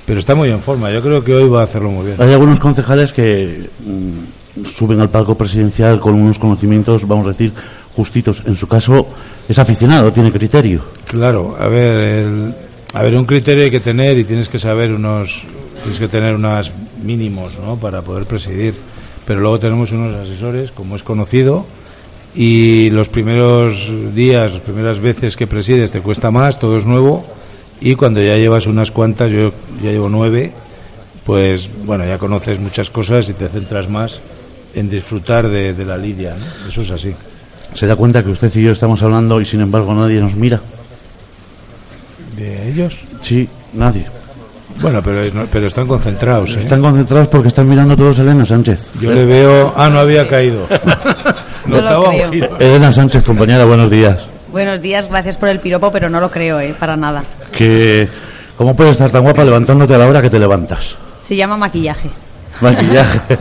Pero 0.06 0.18
está 0.18 0.34
muy 0.34 0.50
en 0.50 0.60
forma. 0.60 0.90
Yo 0.90 1.02
creo 1.02 1.24
que 1.24 1.34
hoy 1.34 1.48
va 1.48 1.62
a 1.62 1.64
hacerlo 1.64 1.90
muy 1.90 2.06
bien. 2.06 2.16
Hay 2.20 2.32
algunos 2.32 2.60
concejales 2.60 3.12
que 3.12 3.68
mm, 3.84 4.64
suben 4.64 5.00
al 5.00 5.08
palco 5.08 5.34
presidencial 5.34 5.98
con 5.98 6.14
unos 6.14 6.38
conocimientos, 6.38 7.06
vamos 7.08 7.26
a 7.26 7.30
decir, 7.30 7.52
justitos. 7.96 8.42
En 8.44 8.56
su 8.56 8.66
caso, 8.66 9.06
es 9.48 9.58
aficionado, 9.58 10.12
tiene 10.12 10.30
criterio. 10.30 10.82
Claro, 11.06 11.56
a 11.58 11.68
ver, 11.68 12.00
el, 12.00 12.54
a 12.92 13.02
ver, 13.02 13.16
un 13.16 13.24
criterio 13.24 13.64
hay 13.64 13.70
que 13.70 13.80
tener 13.80 14.18
y 14.18 14.24
tienes 14.24 14.48
que 14.48 14.58
saber 14.58 14.92
unos, 14.92 15.46
tienes 15.82 15.98
que 15.98 16.08
tener 16.08 16.34
unos 16.34 16.70
mínimos, 17.02 17.58
¿no? 17.58 17.76
Para 17.76 18.02
poder 18.02 18.26
presidir. 18.26 18.74
Pero 19.26 19.40
luego 19.40 19.58
tenemos 19.58 19.90
unos 19.92 20.14
asesores, 20.14 20.70
como 20.70 20.96
es 20.96 21.02
conocido, 21.02 21.64
y 22.34 22.90
los 22.90 23.08
primeros 23.08 23.90
días, 24.14 24.52
las 24.52 24.62
primeras 24.62 24.98
veces 25.00 25.36
que 25.36 25.46
presides 25.46 25.92
te 25.92 26.00
cuesta 26.00 26.30
más, 26.30 26.58
todo 26.58 26.78
es 26.78 26.84
nuevo, 26.84 27.24
y 27.80 27.94
cuando 27.94 28.20
ya 28.20 28.36
llevas 28.36 28.66
unas 28.66 28.90
cuantas, 28.90 29.30
yo 29.30 29.52
ya 29.82 29.90
llevo 29.90 30.08
nueve, 30.08 30.52
pues 31.24 31.70
bueno, 31.84 32.04
ya 32.04 32.18
conoces 32.18 32.58
muchas 32.58 32.90
cosas 32.90 33.28
y 33.28 33.34
te 33.34 33.48
centras 33.48 33.88
más 33.88 34.20
en 34.74 34.90
disfrutar 34.90 35.48
de, 35.48 35.72
de 35.74 35.84
la 35.84 35.96
lidia, 35.96 36.34
¿no? 36.36 36.68
Eso 36.68 36.82
es 36.82 36.90
así. 36.90 37.12
Se 37.74 37.86
da 37.86 37.96
cuenta 37.96 38.22
que 38.22 38.30
usted 38.30 38.50
y 38.54 38.62
yo 38.62 38.72
estamos 38.72 39.02
hablando 39.02 39.40
y 39.40 39.44
sin 39.44 39.60
embargo 39.60 39.94
nadie 39.94 40.20
nos 40.20 40.34
mira. 40.34 40.60
¿De 42.36 42.68
ellos? 42.68 42.98
Sí, 43.22 43.48
nadie. 43.72 44.06
Bueno, 44.80 45.00
pero, 45.02 45.46
pero 45.50 45.66
están 45.68 45.86
concentrados, 45.86 46.56
¿eh? 46.56 46.58
Están 46.58 46.80
concentrados 46.80 47.28
porque 47.28 47.48
están 47.48 47.68
mirando 47.68 47.96
todos 47.96 48.18
a 48.18 48.22
Elena 48.22 48.44
Sánchez. 48.44 48.90
Yo 49.00 49.12
le 49.12 49.24
veo... 49.24 49.72
Ah, 49.76 49.88
no 49.88 50.00
había 50.00 50.26
caído. 50.26 50.66
No 51.66 51.80
lo 51.80 52.04
creo. 52.04 52.58
Elena 52.58 52.92
Sánchez, 52.92 53.24
compañera, 53.24 53.64
buenos 53.64 53.90
días. 53.90 54.26
Buenos 54.50 54.80
días, 54.80 55.08
gracias 55.08 55.36
por 55.36 55.48
el 55.48 55.60
piropo, 55.60 55.90
pero 55.90 56.08
no 56.08 56.20
lo 56.20 56.30
creo, 56.30 56.60
¿eh? 56.60 56.74
Para 56.78 56.96
nada. 56.96 57.22
Que, 57.50 58.08
¿Cómo 58.56 58.76
puedes 58.76 58.92
estar 58.92 59.10
tan 59.10 59.22
guapa 59.22 59.44
levantándote 59.44 59.94
a 59.94 59.98
la 59.98 60.06
hora 60.06 60.22
que 60.22 60.30
te 60.30 60.38
levantas? 60.38 60.94
Se 61.22 61.34
llama 61.34 61.56
maquillaje. 61.56 62.08
Maquillaje. 62.60 63.38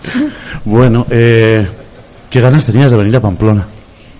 bueno, 0.64 1.06
eh, 1.10 1.66
¿qué 2.30 2.40
ganas 2.40 2.64
tenías 2.64 2.90
de 2.90 2.96
venir 2.96 3.16
a 3.16 3.20
Pamplona? 3.20 3.66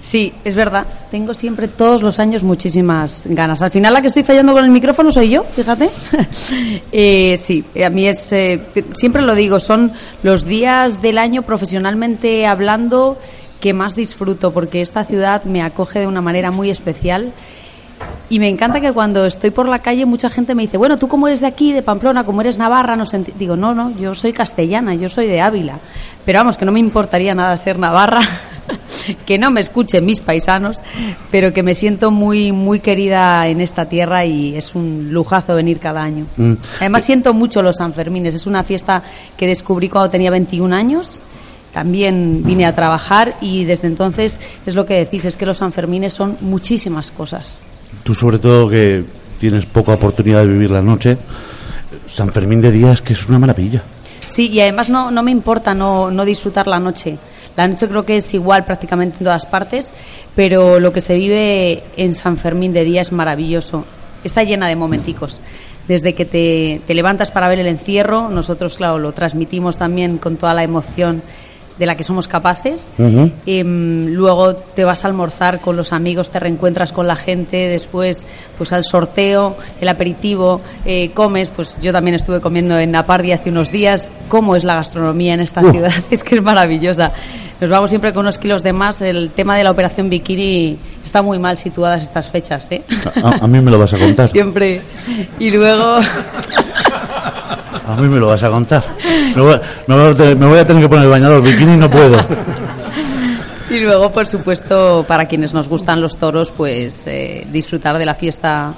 Sí, 0.06 0.32
es 0.44 0.54
verdad. 0.54 0.86
Tengo 1.10 1.34
siempre 1.34 1.66
todos 1.66 2.00
los 2.00 2.20
años 2.20 2.44
muchísimas 2.44 3.26
ganas. 3.28 3.60
Al 3.60 3.72
final 3.72 3.92
la 3.92 4.00
que 4.00 4.06
estoy 4.06 4.22
fallando 4.22 4.52
con 4.52 4.64
el 4.64 4.70
micrófono 4.70 5.10
soy 5.10 5.30
yo, 5.30 5.42
fíjate. 5.42 5.90
eh, 6.92 7.36
sí, 7.36 7.64
a 7.84 7.90
mí 7.90 8.06
es, 8.06 8.30
eh, 8.30 8.62
siempre 8.94 9.22
lo 9.22 9.34
digo, 9.34 9.58
son 9.58 9.90
los 10.22 10.44
días 10.44 11.02
del 11.02 11.18
año 11.18 11.42
profesionalmente 11.42 12.46
hablando 12.46 13.18
que 13.60 13.72
más 13.72 13.96
disfruto 13.96 14.52
porque 14.52 14.80
esta 14.80 15.04
ciudad 15.04 15.42
me 15.42 15.60
acoge 15.60 15.98
de 15.98 16.06
una 16.06 16.20
manera 16.20 16.52
muy 16.52 16.70
especial. 16.70 17.32
Y 18.28 18.38
me 18.38 18.48
encanta 18.48 18.80
que 18.80 18.92
cuando 18.92 19.24
estoy 19.24 19.50
por 19.50 19.68
la 19.68 19.80
calle 19.80 20.06
mucha 20.06 20.30
gente 20.30 20.54
me 20.54 20.62
dice, 20.62 20.76
bueno, 20.76 20.98
tú 20.98 21.08
como 21.08 21.26
eres 21.26 21.40
de 21.40 21.48
aquí, 21.48 21.72
de 21.72 21.82
Pamplona, 21.82 22.22
como 22.22 22.42
eres 22.42 22.58
navarra, 22.58 22.94
no 22.94 23.06
senti-". 23.06 23.32
digo, 23.32 23.56
no, 23.56 23.74
no, 23.74 23.90
yo 23.90 24.14
soy 24.14 24.32
castellana, 24.32 24.94
yo 24.94 25.08
soy 25.08 25.26
de 25.26 25.40
Ávila. 25.40 25.80
Pero 26.24 26.38
vamos, 26.38 26.56
que 26.56 26.64
no 26.64 26.70
me 26.70 26.78
importaría 26.78 27.34
nada 27.34 27.56
ser 27.56 27.78
navarra, 27.78 28.20
que 29.26 29.38
no 29.38 29.50
me 29.50 29.60
escuchen 29.60 30.04
mis 30.04 30.20
paisanos, 30.20 30.78
pero 31.30 31.52
que 31.52 31.62
me 31.62 31.74
siento 31.74 32.10
muy, 32.10 32.52
muy 32.52 32.80
querida 32.80 33.46
en 33.48 33.60
esta 33.60 33.88
tierra 33.88 34.24
y 34.24 34.56
es 34.56 34.74
un 34.74 35.08
lujazo 35.12 35.54
venir 35.54 35.78
cada 35.78 36.02
año. 36.02 36.26
Mm. 36.36 36.54
Además 36.80 37.04
siento 37.04 37.32
mucho 37.32 37.62
los 37.62 37.76
Sanfermines, 37.76 38.34
es 38.34 38.46
una 38.46 38.62
fiesta 38.62 39.02
que 39.36 39.46
descubrí 39.46 39.88
cuando 39.88 40.10
tenía 40.10 40.30
21 40.30 40.74
años. 40.74 41.22
También 41.72 42.42
vine 42.42 42.64
a 42.64 42.74
trabajar 42.74 43.36
y 43.42 43.64
desde 43.64 43.88
entonces 43.88 44.40
es 44.64 44.74
lo 44.74 44.86
que 44.86 44.94
decís, 44.94 45.26
es 45.26 45.36
que 45.36 45.44
los 45.44 45.58
Sanfermines 45.58 46.14
son 46.14 46.38
muchísimas 46.40 47.10
cosas. 47.10 47.58
Tú 48.02 48.14
sobre 48.14 48.38
todo 48.38 48.68
que 48.68 49.04
tienes 49.38 49.66
poca 49.66 49.92
oportunidad 49.92 50.40
de 50.40 50.46
vivir 50.46 50.70
la 50.70 50.80
noche, 50.80 51.18
San 52.08 52.30
Fermín 52.30 52.62
de 52.62 52.70
día 52.70 52.92
es 52.92 53.02
que 53.02 53.12
es 53.12 53.28
una 53.28 53.38
maravilla. 53.38 53.82
Sí, 54.26 54.48
y 54.48 54.60
además 54.60 54.88
no, 54.88 55.10
no 55.10 55.22
me 55.22 55.30
importa 55.30 55.74
no, 55.74 56.10
no 56.10 56.24
disfrutar 56.24 56.66
la 56.66 56.78
noche. 56.78 57.18
La 57.56 57.66
noche 57.66 57.88
creo 57.88 58.04
que 58.04 58.18
es 58.18 58.34
igual 58.34 58.64
prácticamente 58.64 59.18
en 59.18 59.24
todas 59.24 59.46
partes, 59.46 59.94
pero 60.34 60.78
lo 60.78 60.92
que 60.92 61.00
se 61.00 61.16
vive 61.16 61.82
en 61.96 62.14
San 62.14 62.36
Fermín 62.36 62.72
de 62.72 62.84
día 62.84 63.00
es 63.00 63.12
maravilloso. 63.12 63.84
Está 64.24 64.42
llena 64.42 64.68
de 64.68 64.76
momenticos. 64.76 65.40
Desde 65.88 66.14
que 66.14 66.24
te, 66.24 66.80
te 66.86 66.94
levantas 66.94 67.30
para 67.30 67.48
ver 67.48 67.60
el 67.60 67.68
encierro, 67.68 68.28
nosotros, 68.28 68.76
claro, 68.76 68.98
lo 68.98 69.12
transmitimos 69.12 69.76
también 69.76 70.18
con 70.18 70.36
toda 70.36 70.52
la 70.52 70.64
emoción 70.64 71.22
de 71.78 71.86
la 71.86 71.94
que 71.94 72.04
somos 72.04 72.26
capaces. 72.26 72.92
Em, 73.44 74.06
luego 74.14 74.54
te 74.54 74.84
vas 74.84 75.04
a 75.04 75.08
almorzar 75.08 75.60
con 75.60 75.76
los 75.76 75.92
amigos, 75.92 76.30
te 76.30 76.40
reencuentras 76.40 76.90
con 76.90 77.06
la 77.06 77.16
gente, 77.16 77.68
después 77.68 78.24
pues 78.56 78.72
al 78.72 78.82
sorteo, 78.84 79.56
el 79.80 79.88
aperitivo, 79.88 80.60
eh, 80.84 81.10
comes, 81.12 81.50
pues 81.50 81.76
yo 81.80 81.92
también 81.92 82.14
estuve 82.14 82.40
comiendo 82.40 82.78
en 82.78 82.92
Napardi 82.92 83.32
hace 83.32 83.50
unos 83.50 83.70
días, 83.70 84.10
cómo 84.28 84.56
es 84.56 84.64
la 84.64 84.76
gastronomía 84.76 85.34
en 85.34 85.40
esta 85.40 85.62
Uh. 85.62 85.70
ciudad, 85.70 85.92
es 86.10 86.22
que 86.22 86.36
es 86.36 86.42
maravillosa. 86.42 87.12
Nos 87.60 87.70
vamos 87.70 87.88
siempre 87.90 88.12
con 88.12 88.20
unos 88.26 88.36
kilos 88.38 88.62
de 88.62 88.72
más, 88.72 89.00
el 89.00 89.30
tema 89.30 89.56
de 89.56 89.64
la 89.64 89.70
operación 89.70 90.10
bikini 90.10 90.76
está 91.04 91.22
muy 91.22 91.38
mal 91.38 91.56
situadas 91.56 92.02
estas 92.02 92.30
fechas, 92.30 92.66
¿eh? 92.70 92.82
A, 93.22 93.44
a 93.44 93.46
mí 93.46 93.60
me 93.60 93.70
lo 93.70 93.78
vas 93.78 93.94
a 93.94 93.98
contar. 93.98 94.28
Siempre. 94.32 94.82
Y 95.38 95.50
luego... 95.50 95.96
A 97.88 97.94
mí 98.00 98.08
me 98.08 98.18
lo 98.18 98.26
vas 98.28 98.42
a 98.42 98.50
contar. 98.50 98.84
Me 99.34 99.40
voy, 99.42 99.56
me 99.86 99.94
voy 99.96 100.10
a 100.10 100.14
te- 100.14 100.34
me 100.34 100.46
voy 100.46 100.58
a 100.58 100.66
tener 100.66 100.82
que 100.82 100.88
poner 100.88 101.04
el 101.04 101.10
bañador 101.10 101.42
bikini 101.42 101.76
no 101.76 101.90
puedo. 101.90 102.18
Y 103.68 103.80
luego, 103.80 104.12
por 104.12 104.26
supuesto, 104.26 105.04
para 105.08 105.24
quienes 105.26 105.52
nos 105.52 105.68
gustan 105.68 106.00
los 106.00 106.16
toros, 106.18 106.52
pues 106.52 107.04
eh, 107.08 107.44
disfrutar 107.50 107.98
de 107.98 108.06
la 108.06 108.14
fiesta 108.14 108.72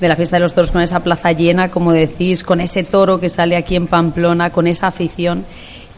de 0.00 0.08
la 0.08 0.14
fiesta 0.14 0.36
de 0.36 0.40
los 0.44 0.54
toros 0.54 0.70
con 0.70 0.80
esa 0.80 1.00
plaza 1.00 1.32
llena, 1.32 1.70
como 1.72 1.92
decís, 1.92 2.44
con 2.44 2.60
ese 2.60 2.84
toro 2.84 3.18
que 3.18 3.28
sale 3.28 3.56
aquí 3.56 3.74
en 3.74 3.88
Pamplona, 3.88 4.50
con 4.50 4.68
esa 4.68 4.86
afición 4.86 5.44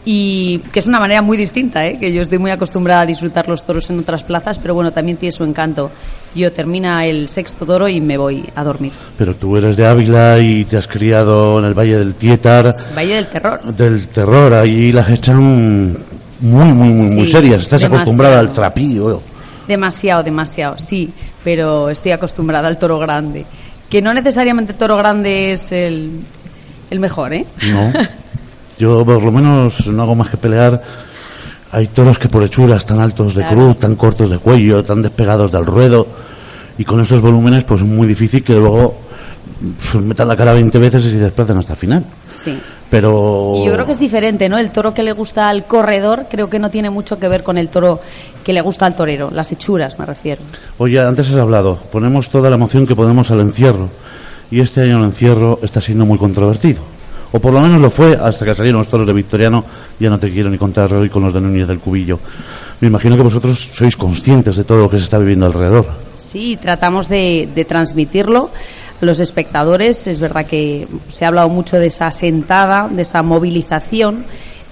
y 0.07 0.59
que 0.71 0.79
es 0.79 0.85
una 0.85 0.99
manera 0.99 1.23
muy 1.23 1.35
distinta, 1.35 1.83
¿eh? 1.83 1.97
que 1.99 2.13
yo 2.13 2.21
estoy 2.21 2.37
muy 2.37 2.51
acostumbrada 2.51 3.01
a 3.01 3.05
disfrutar 3.07 3.49
los 3.49 3.63
toros 3.63 3.89
en 3.89 3.99
otras 3.99 4.23
plazas, 4.23 4.59
pero 4.59 4.75
bueno, 4.75 4.91
también 4.91 5.17
tiene 5.17 5.31
su 5.31 5.43
encanto. 5.43 5.89
Yo 6.35 6.51
termina 6.51 7.05
el 7.05 7.27
sexto 7.27 7.65
toro 7.65 7.87
y 7.87 7.99
me 8.01 8.15
voy 8.15 8.47
a 8.53 8.63
dormir. 8.63 8.91
Pero 9.17 9.35
tú 9.35 9.57
eres 9.57 9.77
de 9.77 9.87
Ávila 9.87 10.37
y 10.37 10.63
te 10.65 10.77
has 10.77 10.87
criado 10.87 11.57
en 11.57 11.65
el 11.65 11.73
Valle 11.73 11.97
del 11.97 12.13
Tietar, 12.13 12.75
Valle 12.95 13.15
del 13.15 13.27
Terror. 13.27 13.73
del 13.73 14.07
terror. 14.07 14.53
Ahí 14.53 14.91
las 14.91 15.09
echan 15.09 15.97
muy, 16.41 16.71
muy, 16.71 16.89
muy, 16.89 17.15
muy 17.15 17.27
serias. 17.27 17.63
Estás 17.63 17.81
demasiado. 17.81 17.95
acostumbrada 17.95 18.39
al 18.39 18.53
trapío. 18.53 19.21
Demasiado, 19.67 20.21
demasiado, 20.21 20.77
sí, 20.77 21.11
pero 21.43 21.89
estoy 21.89 22.11
acostumbrada 22.11 22.67
al 22.67 22.77
toro 22.77 22.99
grande. 22.99 23.43
Que 23.89 24.01
no 24.01 24.13
necesariamente 24.13 24.73
toro 24.73 24.97
grande 24.97 25.53
es 25.53 25.71
el, 25.71 26.19
el 26.91 26.99
mejor, 26.99 27.33
¿eh? 27.33 27.47
No. 27.71 27.91
Yo 28.77 29.05
por 29.05 29.23
lo 29.23 29.31
menos 29.31 29.85
no 29.87 30.03
hago 30.03 30.15
más 30.15 30.29
que 30.29 30.37
pelear. 30.37 30.81
Hay 31.71 31.87
toros 31.87 32.19
que 32.19 32.29
por 32.29 32.43
hechuras 32.43 32.85
tan 32.85 32.99
altos 32.99 33.35
de 33.35 33.41
Claro. 33.41 33.55
cruz, 33.57 33.77
tan 33.77 33.95
cortos 33.95 34.29
de 34.29 34.37
cuello, 34.37 34.83
tan 34.83 35.01
despegados 35.01 35.51
del 35.51 35.65
ruedo. 35.65 36.07
Y 36.77 36.83
con 36.83 36.99
esos 37.01 37.21
volúmenes 37.21 37.63
pues 37.63 37.81
es 37.81 37.87
muy 37.87 38.07
difícil 38.07 38.43
que 38.43 38.53
luego 38.53 38.95
pues, 39.91 40.03
metan 40.03 40.27
la 40.27 40.35
cara 40.35 40.53
20 40.53 40.77
veces 40.79 41.05
y 41.05 41.09
se 41.11 41.17
desplacen 41.17 41.57
hasta 41.57 41.73
el 41.73 41.79
final. 41.79 42.05
Sí. 42.27 42.57
Pero... 42.89 43.53
Y 43.55 43.65
yo 43.65 43.73
creo 43.73 43.85
que 43.85 43.93
es 43.93 43.99
diferente, 43.99 44.47
¿no? 44.47 44.57
El 44.57 44.71
toro 44.71 44.93
que 44.93 45.03
le 45.03 45.11
gusta 45.13 45.49
al 45.49 45.65
corredor 45.65 46.27
creo 46.29 46.49
que 46.49 46.59
no 46.59 46.69
tiene 46.69 46.89
mucho 46.89 47.17
que 47.17 47.27
ver 47.27 47.43
con 47.43 47.57
el 47.57 47.69
toro 47.69 47.99
que 48.43 48.53
le 48.53 48.61
gusta 48.61 48.85
al 48.85 48.95
torero. 48.95 49.29
Las 49.31 49.51
hechuras, 49.51 49.97
me 49.97 50.05
refiero. 50.05 50.41
Oye, 50.77 50.99
antes 50.99 51.29
has 51.29 51.35
hablado, 51.37 51.77
ponemos 51.91 52.29
toda 52.29 52.49
la 52.49 52.55
emoción 52.57 52.85
que 52.85 52.95
podemos 52.95 53.31
al 53.31 53.41
encierro. 53.41 53.89
Y 54.51 54.59
este 54.59 54.81
año 54.81 54.99
el 54.99 55.05
encierro 55.05 55.59
está 55.63 55.81
siendo 55.81 56.05
muy 56.05 56.17
controvertido. 56.17 56.81
O 57.31 57.39
por 57.39 57.53
lo 57.53 57.59
menos 57.59 57.81
lo 57.81 57.89
fue 57.89 58.17
hasta 58.19 58.45
que 58.45 58.55
salieron 58.55 58.79
los 58.79 58.87
toros 58.87 59.07
de 59.07 59.13
Victoriano. 59.13 59.63
Ya 59.99 60.09
no 60.09 60.19
te 60.19 60.29
quiero 60.31 60.49
ni 60.49 60.57
contar 60.57 60.93
hoy 60.93 61.09
con 61.09 61.23
los 61.23 61.33
de 61.33 61.41
Núñez 61.41 61.67
del 61.67 61.79
Cubillo. 61.79 62.19
Me 62.79 62.87
imagino 62.87 63.15
que 63.15 63.23
vosotros 63.23 63.59
sois 63.73 63.97
conscientes 63.97 64.55
de 64.55 64.63
todo 64.63 64.79
lo 64.79 64.89
que 64.89 64.97
se 64.97 65.03
está 65.03 65.17
viviendo 65.17 65.45
alrededor. 65.45 65.85
Sí, 66.15 66.57
tratamos 66.59 67.09
de, 67.09 67.49
de 67.53 67.65
transmitirlo 67.65 68.49
a 69.01 69.05
los 69.05 69.19
espectadores. 69.19 70.07
Es 70.07 70.19
verdad 70.19 70.45
que 70.45 70.87
se 71.07 71.25
ha 71.25 71.29
hablado 71.29 71.49
mucho 71.49 71.77
de 71.77 71.87
esa 71.87 72.11
sentada, 72.11 72.87
de 72.89 73.01
esa 73.01 73.21
movilización. 73.21 74.25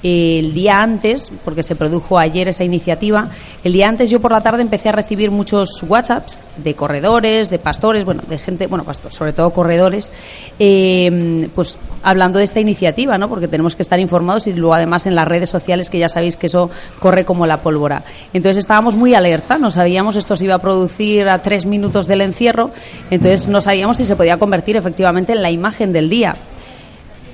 El 0.04 0.54
día 0.54 0.82
antes, 0.82 1.32
porque 1.46 1.64
se 1.64 1.76
produjo 1.76 2.20
ayer 2.20 2.50
esa 2.50 2.64
iniciativa, 2.64 3.30
el 3.64 3.74
día 3.74 3.88
antes 3.88 4.10
yo 4.10 4.20
por 4.20 4.34
la 4.34 4.42
tarde 4.42 4.62
empecé 4.62 4.90
a 4.90 4.92
recibir 4.92 5.32
muchos 5.32 5.82
WhatsApps 5.88 6.42
de 6.58 6.76
corredores, 6.76 7.50
de 7.50 7.58
pastores, 7.58 8.04
bueno, 8.04 8.22
de 8.28 8.38
gente, 8.38 8.68
bueno, 8.68 8.84
pastor, 8.84 9.12
sobre 9.14 9.34
todo 9.34 9.52
corredores, 9.52 10.12
eh, 10.60 11.48
pues 11.56 11.78
hablando 12.04 12.40
de 12.40 12.46
esta 12.46 12.60
iniciativa, 12.60 13.18
¿no? 13.18 13.30
Porque 13.30 13.48
tenemos 13.48 13.76
que 13.76 13.84
estar 13.84 14.00
informados 14.00 14.48
y 14.48 14.54
luego 14.54 14.74
además 14.74 15.06
en 15.08 15.16
las 15.16 15.28
redes 15.28 15.50
sociales 15.50 15.90
que 15.90 16.00
ya 16.00 16.10
sabéis 16.10 16.38
que 16.38 16.48
eso 16.48 16.70
corre 17.00 17.26
como 17.26 17.48
la 17.48 17.58
pólvora. 17.58 18.04
Entonces 18.34 18.58
estábamos 18.58 18.96
muy 18.96 19.16
alerta, 19.16 19.58
no 19.58 19.72
sabíamos 19.72 20.16
esto 20.16 20.36
se 20.36 20.46
iba 20.46 20.56
a 20.56 20.60
producir 20.60 21.30
a 21.30 21.42
tres 21.42 21.66
minutos 21.66 22.08
del 22.08 22.22
encierro, 22.22 22.72
entonces 23.10 23.48
no 23.48 23.62
sabíamos 23.62 23.98
si 23.98 24.06
se 24.06 24.16
podía 24.16 24.38
convertir 24.38 24.76
efectivamente 24.76 25.34
en 25.34 25.42
la 25.42 25.52
imagen 25.52 25.94
del 25.94 26.10
día. 26.10 26.36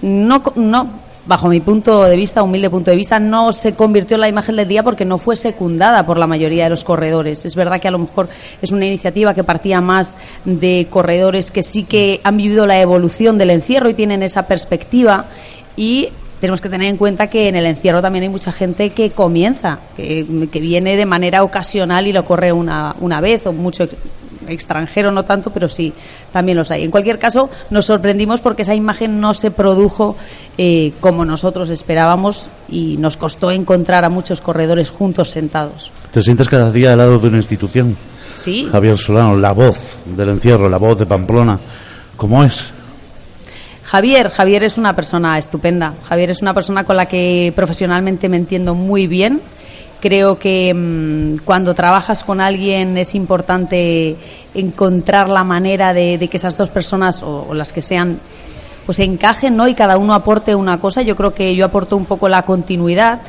No, 0.01 0.41
no, 0.55 0.89
bajo 1.29 1.47
mi 1.47 1.59
punto 1.59 2.05
de 2.05 2.17
vista, 2.17 2.41
humilde 2.41 2.71
punto 2.71 2.89
de 2.89 2.97
vista, 2.97 3.19
no 3.19 3.53
se 3.53 3.73
convirtió 3.73 4.15
en 4.15 4.21
la 4.21 4.29
imagen 4.29 4.55
del 4.55 4.67
día 4.67 4.81
porque 4.81 5.05
no 5.05 5.19
fue 5.19 5.35
secundada 5.35 6.03
por 6.03 6.17
la 6.17 6.25
mayoría 6.25 6.63
de 6.63 6.71
los 6.71 6.83
corredores. 6.83 7.45
Es 7.45 7.55
verdad 7.55 7.79
que 7.79 7.87
a 7.87 7.91
lo 7.91 7.99
mejor 7.99 8.29
es 8.63 8.71
una 8.71 8.87
iniciativa 8.87 9.35
que 9.35 9.43
partía 9.43 9.79
más 9.79 10.17
de 10.43 10.87
corredores 10.89 11.51
que 11.51 11.61
sí 11.61 11.83
que 11.83 12.19
han 12.23 12.35
vivido 12.35 12.65
la 12.65 12.81
evolución 12.81 13.37
del 13.37 13.51
encierro 13.51 13.89
y 13.89 13.93
tienen 13.93 14.23
esa 14.23 14.47
perspectiva 14.47 15.25
y 15.77 16.09
tenemos 16.41 16.61
que 16.61 16.69
tener 16.69 16.87
en 16.87 16.97
cuenta 16.97 17.27
que 17.27 17.47
en 17.47 17.55
el 17.55 17.67
encierro 17.67 18.01
también 18.01 18.23
hay 18.23 18.29
mucha 18.29 18.51
gente 18.51 18.89
que 18.89 19.11
comienza, 19.11 19.77
que, 19.95 20.25
viene 20.59 20.95
de 20.95 21.05
manera 21.05 21.43
ocasional 21.43 22.07
y 22.07 22.11
lo 22.11 22.25
corre 22.25 22.51
una, 22.51 22.95
una 23.01 23.21
vez 23.21 23.45
o 23.45 23.53
mucho 23.53 23.87
extranjero 24.51 25.11
no 25.11 25.23
tanto, 25.23 25.49
pero 25.51 25.67
sí, 25.67 25.93
también 26.31 26.57
los 26.57 26.71
hay. 26.71 26.83
En 26.83 26.91
cualquier 26.91 27.19
caso, 27.19 27.49
nos 27.69 27.85
sorprendimos 27.85 28.41
porque 28.41 28.63
esa 28.63 28.75
imagen 28.75 29.19
no 29.19 29.33
se 29.33 29.51
produjo 29.51 30.15
eh, 30.57 30.93
como 30.99 31.25
nosotros 31.25 31.69
esperábamos 31.69 32.49
y 32.69 32.97
nos 32.97 33.17
costó 33.17 33.51
encontrar 33.51 34.05
a 34.05 34.09
muchos 34.09 34.41
corredores 34.41 34.89
juntos 34.89 35.29
sentados. 35.29 35.91
¿Te 36.11 36.21
sientes 36.21 36.49
cada 36.49 36.71
día 36.71 36.93
al 36.93 36.99
lado 36.99 37.19
de 37.19 37.27
una 37.27 37.37
institución? 37.37 37.95
Sí. 38.35 38.67
Javier 38.71 38.97
Solano, 38.97 39.35
la 39.35 39.51
voz 39.51 39.97
del 40.05 40.29
encierro, 40.29 40.69
la 40.69 40.77
voz 40.77 40.97
de 40.97 41.05
Pamplona. 41.05 41.59
¿Cómo 42.15 42.43
es? 42.43 42.71
Javier, 43.83 44.29
Javier 44.29 44.63
es 44.63 44.77
una 44.77 44.93
persona 44.93 45.37
estupenda. 45.37 45.95
Javier 46.07 46.29
es 46.29 46.41
una 46.41 46.53
persona 46.53 46.83
con 46.83 46.95
la 46.95 47.07
que 47.07 47.51
profesionalmente 47.55 48.29
me 48.29 48.37
entiendo 48.37 48.75
muy 48.75 49.07
bien. 49.07 49.41
Creo 49.99 50.39
que 50.39 50.73
mm, 50.73 51.43
cuando 51.43 51.73
trabajas 51.73 52.23
con 52.23 52.39
alguien 52.39 52.97
es 52.97 53.15
importante 53.15 54.15
encontrar 54.53 55.29
la 55.29 55.43
manera 55.43 55.93
de, 55.93 56.27
que 56.29 56.37
esas 56.37 56.57
dos 56.57 56.69
personas 56.69 57.21
o, 57.23 57.53
las 57.53 57.73
que 57.73 57.81
sean 57.81 58.19
pues 58.85 58.99
encajen, 58.99 59.55
¿no? 59.55 59.67
Y 59.67 59.75
cada 59.75 59.97
uno 59.97 60.13
aporte 60.13 60.55
una 60.55 60.79
cosa. 60.79 61.01
Yo 61.03 61.15
creo 61.15 61.33
que 61.33 61.55
yo 61.55 61.65
aporto 61.65 61.95
un 61.95 62.05
poco 62.05 62.27
la 62.27 62.41
continuidad, 62.41 63.21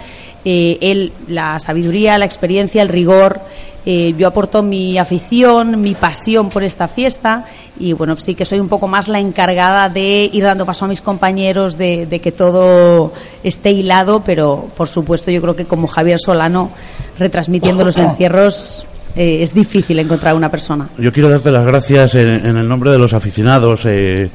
eh, 0.44 0.78
él 0.80 1.12
la 1.28 1.58
sabiduría, 1.58 2.16
la 2.16 2.24
experiencia, 2.24 2.80
el 2.80 2.88
rigor, 2.88 3.40
eh, 3.84 4.14
yo 4.16 4.28
aporto 4.28 4.62
mi 4.62 4.98
afición, 4.98 5.80
mi 5.80 5.94
pasión 5.94 6.50
por 6.50 6.62
esta 6.62 6.88
fiesta 6.88 7.46
y 7.78 7.92
bueno, 7.92 8.16
sí 8.16 8.34
que 8.34 8.44
soy 8.44 8.58
un 8.58 8.68
poco 8.68 8.88
más 8.88 9.08
la 9.08 9.20
encargada 9.20 9.88
de 9.88 10.28
ir 10.32 10.42
dando 10.42 10.66
paso 10.66 10.84
a 10.84 10.88
mis 10.88 11.00
compañeros, 11.00 11.76
de, 11.76 12.20
que 12.22 12.32
todo 12.32 13.12
esté 13.42 13.70
hilado, 13.70 14.22
pero 14.24 14.68
por 14.76 14.88
supuesto 14.88 15.30
yo 15.30 15.40
creo 15.42 15.56
que 15.56 15.64
como 15.66 15.86
Javier 15.86 16.18
Solano, 16.18 16.70
retransmitiendo 17.18 17.84
los 17.84 17.96
encierros, 17.98 18.86
eh, 19.16 19.42
es 19.42 19.54
difícil 19.54 19.98
encontrar 19.98 20.34
una 20.34 20.50
persona. 20.50 20.88
Yo 20.98 21.12
quiero 21.12 21.28
darte 21.28 21.50
las 21.50 21.66
gracias 21.66 22.14
en, 22.14 22.56
el 22.56 22.68
nombre 22.68 22.92
de 22.92 22.98
los 22.98 23.12
aficionados 23.12 23.82
que 23.82 24.30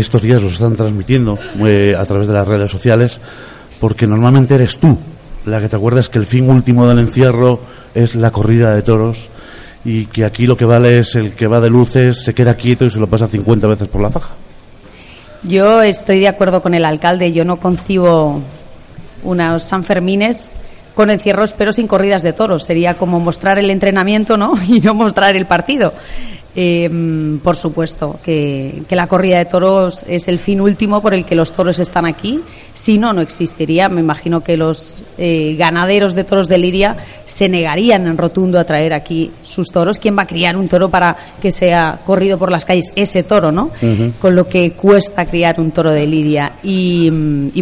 estos 0.00 0.22
días 0.22 0.42
los 0.42 0.52
están 0.52 0.76
transmitiendo 0.76 1.38
a 1.38 2.04
través 2.04 2.26
de 2.26 2.32
las 2.34 2.48
redes 2.48 2.70
sociales, 2.70 3.18
porque 3.78 4.06
normalmente 4.06 4.54
eres 4.54 4.78
tú 4.78 4.98
la 5.46 5.60
que 5.60 5.68
te 5.68 5.76
acuerdas 5.76 6.08
que 6.08 6.18
el 6.18 6.26
fin 6.26 6.48
último 6.48 6.86
del 6.86 6.98
encierro 6.98 7.60
es 7.94 8.14
la 8.14 8.30
corrida 8.30 8.74
de 8.74 8.82
toros 8.82 9.28
y 9.84 10.06
que 10.06 10.24
aquí 10.24 10.46
lo 10.46 10.56
que 10.56 10.64
vale 10.64 10.98
es 10.98 11.14
el 11.16 11.32
que 11.32 11.46
va 11.46 11.60
de 11.60 11.70
luces, 11.70 12.22
se 12.22 12.34
queda 12.34 12.54
quieto 12.54 12.84
y 12.84 12.90
se 12.90 12.98
lo 12.98 13.06
pasa 13.06 13.26
50 13.26 13.66
veces 13.66 13.88
por 13.88 14.00
la 14.00 14.10
faja. 14.10 14.34
Yo 15.42 15.82
estoy 15.82 16.20
de 16.20 16.28
acuerdo 16.28 16.62
con 16.62 16.74
el 16.74 16.84
alcalde, 16.84 17.32
yo 17.32 17.44
no 17.44 17.56
concibo 17.56 18.40
unos 19.24 19.62
Sanfermines 19.64 20.54
con 20.94 21.10
encierros 21.10 21.54
pero 21.54 21.72
sin 21.72 21.86
corridas 21.86 22.22
de 22.22 22.32
toros, 22.32 22.64
sería 22.64 22.94
como 22.94 23.18
mostrar 23.18 23.58
el 23.58 23.70
entrenamiento, 23.70 24.36
¿no? 24.36 24.54
y 24.68 24.80
no 24.80 24.94
mostrar 24.94 25.36
el 25.36 25.46
partido. 25.46 25.92
Eh, 26.54 27.38
por 27.42 27.56
supuesto 27.56 28.18
que, 28.22 28.82
la 28.90 29.06
corrida 29.06 29.38
de 29.38 29.46
toros 29.46 30.04
es 30.06 30.28
el 30.28 30.38
fin 30.38 30.60
último 30.60 31.00
por 31.00 31.14
el 31.14 31.24
que 31.24 31.34
los 31.34 31.52
toros 31.52 31.78
están 31.78 32.06
aquí. 32.06 32.40
Si 32.74 32.98
no, 32.98 33.12
no 33.12 33.22
existiría. 33.22 33.88
Me 33.88 34.00
imagino 34.00 34.42
que 34.42 34.56
los 34.56 35.02
eh, 35.16 35.56
ganaderos 35.58 36.14
de 36.14 36.24
toros 36.24 36.48
de 36.48 36.58
Lidia 36.58 36.96
se 37.24 37.48
negarían 37.48 38.06
en 38.06 38.18
rotundo 38.18 38.58
a 38.58 38.64
traer 38.64 38.92
aquí 38.92 39.30
sus 39.42 39.68
toros. 39.68 39.98
¿Quién 39.98 40.16
va 40.16 40.22
a 40.22 40.26
criar 40.26 40.58
un 40.58 40.68
toro 40.68 40.90
para 40.90 41.16
que 41.40 41.50
sea 41.50 42.00
corrido 42.04 42.38
por 42.38 42.50
las 42.50 42.66
calles? 42.66 42.92
Ese 42.94 43.22
toro, 43.22 43.50
¿no? 43.50 43.70
Con 44.20 44.36
lo 44.36 44.46
que 44.46 44.72
cuesta 44.72 45.24
criar 45.24 45.58
un 45.58 45.70
toro 45.70 45.90
de 45.90 46.06
Lidia. 46.06 46.52
Y, 46.62 47.10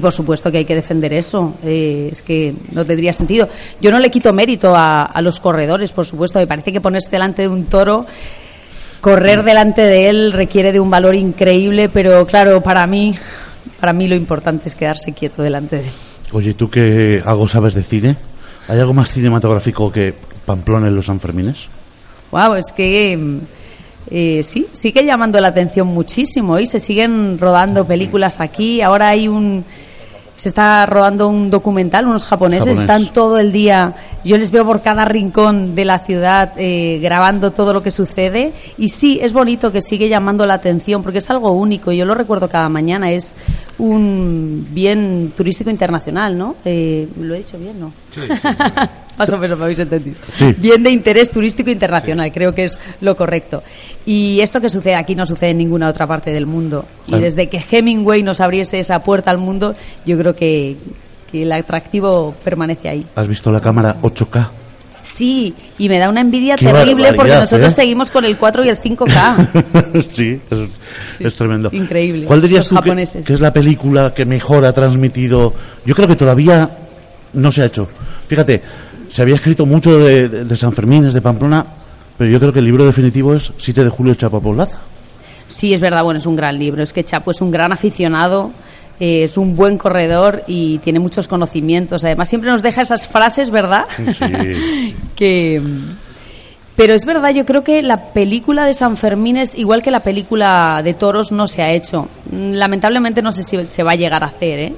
por 0.00 0.12
supuesto 0.12 0.50
que 0.50 0.58
hay 0.58 0.64
que 0.64 0.74
defender 0.74 1.12
eso. 1.12 1.54
Eh, 1.62 2.08
es 2.10 2.22
que 2.22 2.52
no 2.72 2.84
tendría 2.84 3.12
sentido. 3.12 3.48
Yo 3.80 3.92
no 3.92 4.00
le 4.00 4.10
quito 4.10 4.32
mérito 4.32 4.74
a, 4.74 5.04
a 5.04 5.22
los 5.22 5.38
corredores, 5.38 5.92
por 5.92 6.06
supuesto. 6.06 6.40
Me 6.40 6.48
parece 6.48 6.72
que 6.72 6.80
ponerse 6.80 7.10
delante 7.10 7.42
de 7.42 7.48
un 7.48 7.66
toro 7.66 8.06
correr 9.00 9.42
delante 9.42 9.82
de 9.82 10.08
él 10.08 10.32
requiere 10.32 10.72
de 10.72 10.80
un 10.80 10.90
valor 10.90 11.14
increíble, 11.14 11.88
pero 11.88 12.26
claro, 12.26 12.60
para 12.60 12.86
mí, 12.86 13.16
para 13.80 13.92
mí 13.92 14.06
lo 14.06 14.14
importante 14.14 14.68
es 14.68 14.74
quedarse 14.74 15.12
quieto 15.12 15.42
delante 15.42 15.76
de 15.76 15.82
él. 15.84 15.92
Oye, 16.32 16.54
¿tú 16.54 16.70
qué 16.70 17.22
algo 17.24 17.48
sabes 17.48 17.74
de 17.74 17.82
cine? 17.82 18.16
¿Hay 18.68 18.78
algo 18.78 18.92
más 18.92 19.10
cinematográfico 19.10 19.90
que 19.90 20.14
Pamplona 20.44 20.88
en 20.88 20.94
los 20.94 21.06
Sanfermines? 21.06 21.66
Wow, 22.30 22.54
es 22.54 22.72
que 22.72 23.40
eh, 24.10 24.42
sí, 24.44 24.66
sigue 24.72 25.04
llamando 25.04 25.40
la 25.40 25.48
atención 25.48 25.88
muchísimo 25.88 26.58
y 26.58 26.66
se 26.66 26.78
siguen 26.78 27.38
rodando 27.38 27.86
películas 27.86 28.40
aquí. 28.40 28.80
Ahora 28.80 29.08
hay 29.08 29.28
un 29.28 29.64
se 30.40 30.48
está 30.48 30.86
rodando 30.86 31.28
un 31.28 31.50
documental, 31.50 32.06
unos 32.06 32.24
japoneses 32.24 32.78
están 32.78 33.12
todo 33.12 33.38
el 33.38 33.52
día, 33.52 33.94
yo 34.24 34.38
les 34.38 34.50
veo 34.50 34.64
por 34.64 34.80
cada 34.80 35.04
rincón 35.04 35.74
de 35.74 35.84
la 35.84 35.98
ciudad 35.98 36.54
eh, 36.56 36.98
grabando 37.02 37.50
todo 37.50 37.74
lo 37.74 37.82
que 37.82 37.90
sucede. 37.90 38.54
Y 38.78 38.88
sí, 38.88 39.18
es 39.20 39.34
bonito 39.34 39.70
que 39.70 39.82
sigue 39.82 40.08
llamando 40.08 40.46
la 40.46 40.54
atención 40.54 41.02
porque 41.02 41.18
es 41.18 41.28
algo 41.28 41.50
único, 41.50 41.92
yo 41.92 42.06
lo 42.06 42.14
recuerdo 42.14 42.48
cada 42.48 42.70
mañana, 42.70 43.10
es 43.10 43.34
un 43.80 44.66
bien 44.70 45.32
turístico 45.36 45.70
internacional, 45.70 46.36
¿no? 46.36 46.56
Eh, 46.64 47.08
lo 47.18 47.34
he 47.34 47.38
dicho 47.38 47.58
bien, 47.58 47.80
¿no? 47.80 47.92
Sí. 48.10 48.20
Más 49.18 49.32
o 49.32 49.38
menos 49.38 49.58
me 49.58 49.64
habéis 49.64 49.78
entendido. 49.78 50.16
Bien 50.58 50.82
de 50.82 50.90
interés 50.90 51.30
turístico 51.30 51.70
internacional, 51.70 52.32
creo 52.32 52.54
que 52.54 52.64
es 52.64 52.78
lo 53.00 53.16
correcto. 53.16 53.62
Y 54.06 54.40
esto 54.40 54.60
que 54.60 54.68
sucede 54.70 54.94
aquí 54.94 55.14
no 55.14 55.26
sucede 55.26 55.50
en 55.50 55.58
ninguna 55.58 55.88
otra 55.88 56.06
parte 56.06 56.30
del 56.30 56.46
mundo. 56.46 56.86
Y 57.06 57.18
desde 57.18 57.48
que 57.48 57.62
Hemingway 57.70 58.22
nos 58.22 58.40
abriese 58.40 58.80
esa 58.80 59.02
puerta 59.02 59.30
al 59.30 59.38
mundo, 59.38 59.74
yo 60.06 60.16
creo 60.16 60.34
que, 60.34 60.76
el 61.32 61.52
atractivo 61.52 62.34
permanece 62.42 62.88
ahí. 62.88 63.06
¿Has 63.14 63.28
visto 63.28 63.52
la 63.52 63.60
cámara 63.60 63.96
8K? 64.02 64.48
Sí, 65.02 65.54
y 65.78 65.88
me 65.88 65.98
da 65.98 66.08
una 66.08 66.20
envidia 66.20 66.56
terrible 66.56 67.12
porque 67.14 67.32
nosotros 67.32 67.72
¿eh? 67.72 67.76
seguimos 67.76 68.10
con 68.10 68.24
el 68.24 68.36
4 68.36 68.64
y 68.64 68.68
el 68.68 68.78
5K. 68.78 70.10
sí, 70.10 70.40
es, 71.18 71.36
tremendo. 71.36 71.70
Increíble. 71.72 72.26
¿Cuál 72.26 72.42
dirías 72.42 72.68
tú 72.68 72.76
que, 72.76 73.32
es 73.32 73.40
la 73.40 73.52
película 73.52 74.12
que 74.14 74.24
mejor 74.24 74.64
ha 74.64 74.72
transmitido? 74.72 75.54
Yo 75.86 75.94
creo 75.94 76.06
que 76.06 76.16
todavía 76.16 76.68
no 77.32 77.50
se 77.50 77.62
ha 77.62 77.66
hecho. 77.66 77.88
Fíjate, 78.26 78.62
se 79.10 79.22
había 79.22 79.36
escrito 79.36 79.64
mucho 79.66 79.98
de, 79.98 80.56
San 80.56 80.72
Fermín, 80.72 81.10
de 81.10 81.20
Pamplona, 81.22 81.64
pero 82.16 82.30
yo 82.30 82.38
creo 82.38 82.52
que 82.52 82.58
el 82.58 82.66
libro 82.66 82.84
definitivo 82.84 83.34
es 83.34 83.52
7 83.56 83.84
de 83.84 83.90
julio 83.90 84.14
Chapo 84.14 84.40
Poblaza. 84.40 84.78
Sí, 85.46 85.74
es 85.74 85.80
verdad, 85.80 86.04
bueno, 86.04 86.18
es 86.20 86.26
un 86.26 86.36
gran 86.36 86.58
libro. 86.58 86.82
Es 86.82 86.92
que 86.92 87.02
Chapo 87.02 87.32
es 87.32 87.40
un 87.40 87.50
gran 87.50 87.72
aficionado, 87.72 88.52
eh, 89.00 89.24
es 89.24 89.38
un 89.38 89.56
buen 89.56 89.78
corredor 89.78 90.44
y 90.46 90.78
tiene 90.78 91.00
muchos 91.00 91.26
conocimientos. 91.26 92.04
Además, 92.04 92.28
siempre 92.28 92.50
nos 92.50 92.62
deja 92.62 92.82
esas 92.82 93.08
frases, 93.08 93.50
¿verdad? 93.50 93.86
Sí. 93.96 94.94
que. 95.16 95.62
Pero 96.76 96.94
es 96.94 97.04
verdad, 97.04 97.30
yo 97.30 97.44
creo 97.44 97.64
que 97.64 97.82
la 97.82 98.12
película 98.12 98.64
de 98.64 98.74
San 98.74 98.96
Fermín 98.96 99.36
es 99.36 99.54
igual 99.54 99.82
que 99.82 99.90
la 99.90 100.00
película 100.00 100.80
de 100.84 100.94
toros 100.94 101.32
no 101.32 101.46
se 101.46 101.62
ha 101.62 101.72
hecho. 101.72 102.08
Lamentablemente 102.30 103.22
no 103.22 103.32
sé 103.32 103.42
si 103.42 103.62
se 103.64 103.82
va 103.82 103.92
a 103.92 103.96
llegar 103.96 104.22
a 104.22 104.28
hacer, 104.28 104.58
¿eh? 104.58 104.72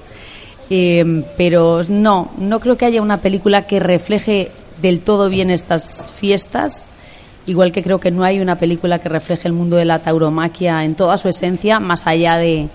Eh, 0.70 1.24
pero 1.36 1.82
no, 1.88 2.30
no 2.38 2.60
creo 2.60 2.76
que 2.76 2.86
haya 2.86 3.02
una 3.02 3.18
película 3.18 3.66
que 3.66 3.78
refleje 3.78 4.50
del 4.80 5.00
todo 5.02 5.28
bien 5.28 5.50
estas 5.50 6.10
fiestas. 6.16 6.90
Igual 7.46 7.72
que 7.72 7.82
creo 7.82 7.98
que 7.98 8.10
no 8.10 8.22
hay 8.24 8.40
una 8.40 8.56
película 8.56 8.98
que 9.00 9.08
refleje 9.08 9.48
el 9.48 9.52
mundo 9.52 9.76
de 9.76 9.84
la 9.84 9.98
tauromaquia 9.98 10.84
en 10.84 10.94
toda 10.94 11.18
su 11.18 11.28
esencia, 11.28 11.78
más 11.80 12.06
allá 12.06 12.36
de, 12.36 12.68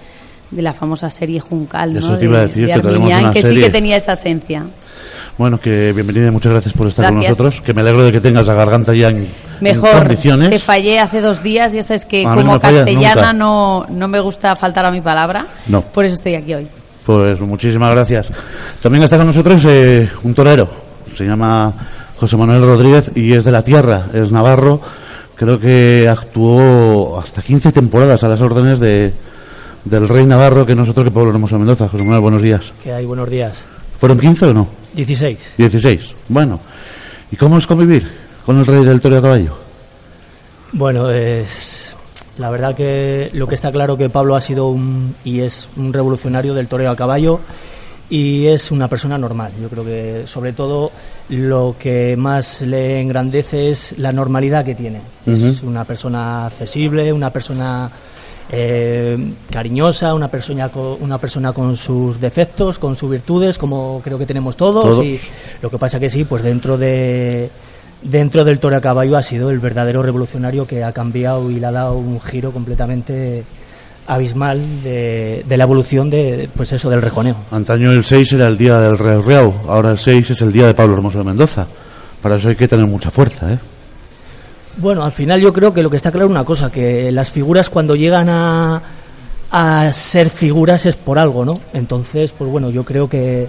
la 0.51 0.73
famosa 0.73 1.09
serie 1.09 1.39
Juncal, 1.39 1.93
¿no? 1.93 1.99
Eso 1.99 2.17
te 2.17 2.25
iba 2.25 2.39
a 2.39 2.41
decir, 2.41 2.67
que, 2.67 3.43
sí 3.43 3.55
que 3.55 3.69
tenía 3.69 3.97
esa 3.97 4.13
esencia. 4.13 4.63
Bueno, 5.37 5.59
que 5.59 5.93
bienvenida 5.93 6.27
y 6.27 6.31
muchas 6.31 6.51
gracias 6.51 6.73
por 6.73 6.87
estar 6.87 7.05
con 7.09 7.17
nosotros. 7.17 7.61
Que 7.61 7.73
me 7.73 7.81
alegro 7.81 8.05
de 8.05 8.11
que 8.11 8.19
tengas 8.19 8.47
la 8.47 8.55
garganta 8.55 8.93
ya 8.93 9.09
en, 9.09 9.27
Mejor, 9.61 9.99
condiciones. 9.99 10.49
Te 10.49 10.59
fallé 10.59 10.99
hace 10.99 11.21
dos 11.21 11.43
días, 11.43 11.73
ya 11.73 11.83
sabes 11.83 12.05
que 12.05 12.23
como 12.23 12.59
castellana 12.59 13.33
no, 13.33 13.85
no 13.89 14.07
me 14.07 14.19
gusta 14.19 14.55
faltar 14.55 14.85
a 14.85 14.91
mi 14.91 15.01
palabra. 15.01 15.47
No. 15.67 15.81
Por 15.81 16.05
eso 16.05 16.15
estoy 16.15 16.35
aquí 16.35 16.55
hoy. 16.55 16.67
Pues 17.05 17.39
muchísimas 17.39 17.91
gracias. 17.91 18.29
También 18.81 19.03
está 19.03 19.17
con 19.17 19.27
nosotros 19.27 19.63
eh, 19.65 20.09
un 20.23 20.33
torero, 20.33 20.69
se 21.15 21.25
llama 21.25 21.73
José 22.19 22.35
Manuel 22.35 22.63
Rodríguez 22.63 23.11
y 23.13 23.33
es 23.33 23.43
de 23.43 23.51
la 23.51 23.63
tierra, 23.63 24.07
es 24.13 24.31
navarro. 24.31 24.81
Creo 25.35 25.59
que 25.59 26.09
actuó 26.09 27.19
hasta 27.19 27.43
15 27.43 27.71
temporadas 27.71 28.23
a 28.23 28.27
las 28.27 28.41
órdenes 28.41 28.79
de, 28.79 29.13
del 29.85 30.07
rey 30.07 30.25
navarro 30.25 30.65
que 30.65 30.75
nosotros 30.75 31.05
que 31.05 31.11
Pablo 31.11 31.29
Hermoso 31.29 31.57
Mendoza. 31.57 31.87
José 31.87 32.03
Manuel, 32.03 32.21
buenos 32.21 32.41
días. 32.41 32.73
¿Qué 32.83 32.93
hay? 32.93 33.05
Buenos 33.05 33.29
días. 33.29 33.65
¿Fueron 33.97 34.19
15 34.19 34.45
o 34.45 34.53
no? 34.53 34.67
16. 34.93 35.55
16. 35.57 36.13
Bueno. 36.29 36.59
¿Y 37.31 37.35
cómo 37.35 37.57
es 37.57 37.67
convivir 37.67 38.07
con 38.45 38.57
el 38.57 38.65
rey 38.65 38.83
del 38.85 39.01
toro 39.01 39.15
de 39.15 39.21
caballo? 39.21 39.57
Bueno, 40.71 41.09
es 41.09 41.97
la 42.37 42.49
verdad 42.49 42.75
que 42.75 43.29
lo 43.33 43.47
que 43.47 43.55
está 43.55 43.71
claro 43.71 43.97
que 43.97 44.09
Pablo 44.09 44.35
ha 44.35 44.41
sido 44.41 44.69
un, 44.69 45.15
y 45.23 45.39
es 45.41 45.69
un 45.75 45.91
revolucionario 45.91 46.53
del 46.53 46.67
toreo 46.67 46.91
a 46.91 46.95
caballo 46.95 47.39
y 48.09 48.45
es 48.45 48.71
una 48.71 48.87
persona 48.87 49.17
normal. 49.17 49.51
Yo 49.61 49.69
creo 49.69 49.83
que 49.83 50.23
sobre 50.25 50.53
todo 50.53 50.91
lo 51.29 51.75
que 51.77 52.15
más 52.15 52.61
le 52.61 53.01
engrandece 53.01 53.71
es 53.71 53.97
la 53.97 54.11
normalidad 54.11 54.63
que 54.63 54.75
tiene. 54.75 55.01
Es 55.25 55.61
una 55.63 55.83
persona 55.83 56.45
accesible, 56.45 57.11
una 57.11 57.31
persona 57.31 57.89
eh, 58.49 59.33
cariñosa, 59.51 60.13
una 60.13 60.29
persona, 60.29 60.69
con, 60.69 60.97
una 61.01 61.17
persona 61.17 61.51
con 61.51 61.75
sus 61.75 62.19
defectos, 62.19 62.79
con 62.79 62.95
sus 62.95 63.09
virtudes, 63.09 63.57
como 63.57 64.01
creo 64.03 64.17
que 64.17 64.25
tenemos 64.25 64.55
todos. 64.55 64.85
Todos. 64.85 65.05
Y 65.05 65.19
lo 65.61 65.69
que 65.69 65.77
pasa 65.77 65.99
que 65.99 66.09
sí, 66.09 66.23
pues 66.23 66.43
dentro 66.43 66.77
de 66.77 67.49
dentro 68.01 68.45
del 68.45 68.59
toro 68.59 68.75
a 68.75 68.81
caballo 68.81 69.17
ha 69.17 69.23
sido 69.23 69.49
el 69.49 69.59
verdadero 69.59 70.03
revolucionario 70.03 70.67
que 70.67 70.83
ha 70.83 70.91
cambiado 70.91 71.49
y 71.49 71.59
le 71.59 71.65
ha 71.65 71.71
dado 71.71 71.97
un 71.97 72.21
giro 72.21 72.51
completamente 72.51 73.43
abismal 74.05 74.61
de, 74.83 75.43
de 75.47 75.57
la 75.57 75.63
evolución 75.63 76.09
de 76.09 76.47
pues 76.55 76.71
eso 76.71 76.89
del 76.89 77.01
rejoneo. 77.01 77.35
Antaño 77.51 77.91
el 77.91 78.03
6 78.03 78.33
era 78.33 78.47
el 78.47 78.57
día 78.57 78.75
del 78.75 78.97
Real 78.97 79.23
Real, 79.23 79.53
ahora 79.67 79.91
el 79.91 79.97
6 79.97 80.29
es 80.31 80.41
el 80.41 80.53
día 80.53 80.67
de 80.67 80.73
Pablo 80.73 80.93
Hermoso 80.93 81.17
de 81.17 81.25
Mendoza. 81.25 81.67
Para 82.21 82.37
eso 82.37 82.49
hay 82.49 82.55
que 82.55 82.67
tener 82.67 82.87
mucha 82.87 83.11
fuerza, 83.11 83.51
¿eh? 83.51 83.59
Bueno, 84.77 85.03
al 85.03 85.11
final 85.11 85.41
yo 85.41 85.51
creo 85.51 85.73
que 85.73 85.81
lo 85.81 85.89
que 85.89 85.97
está 85.97 86.11
claro 86.11 86.27
es 86.27 86.31
una 86.31 86.45
cosa, 86.45 86.71
que 86.71 87.11
las 87.11 87.31
figuras 87.31 87.69
cuando 87.69 87.95
llegan 87.95 88.29
a, 88.29 88.81
a 89.51 89.91
ser 89.93 90.29
figuras 90.29 90.85
es 90.85 90.95
por 90.95 91.17
algo, 91.17 91.43
¿no? 91.43 91.59
Entonces, 91.73 92.31
pues 92.31 92.49
bueno, 92.49 92.69
yo 92.69 92.83
creo 92.83 93.09
que, 93.09 93.47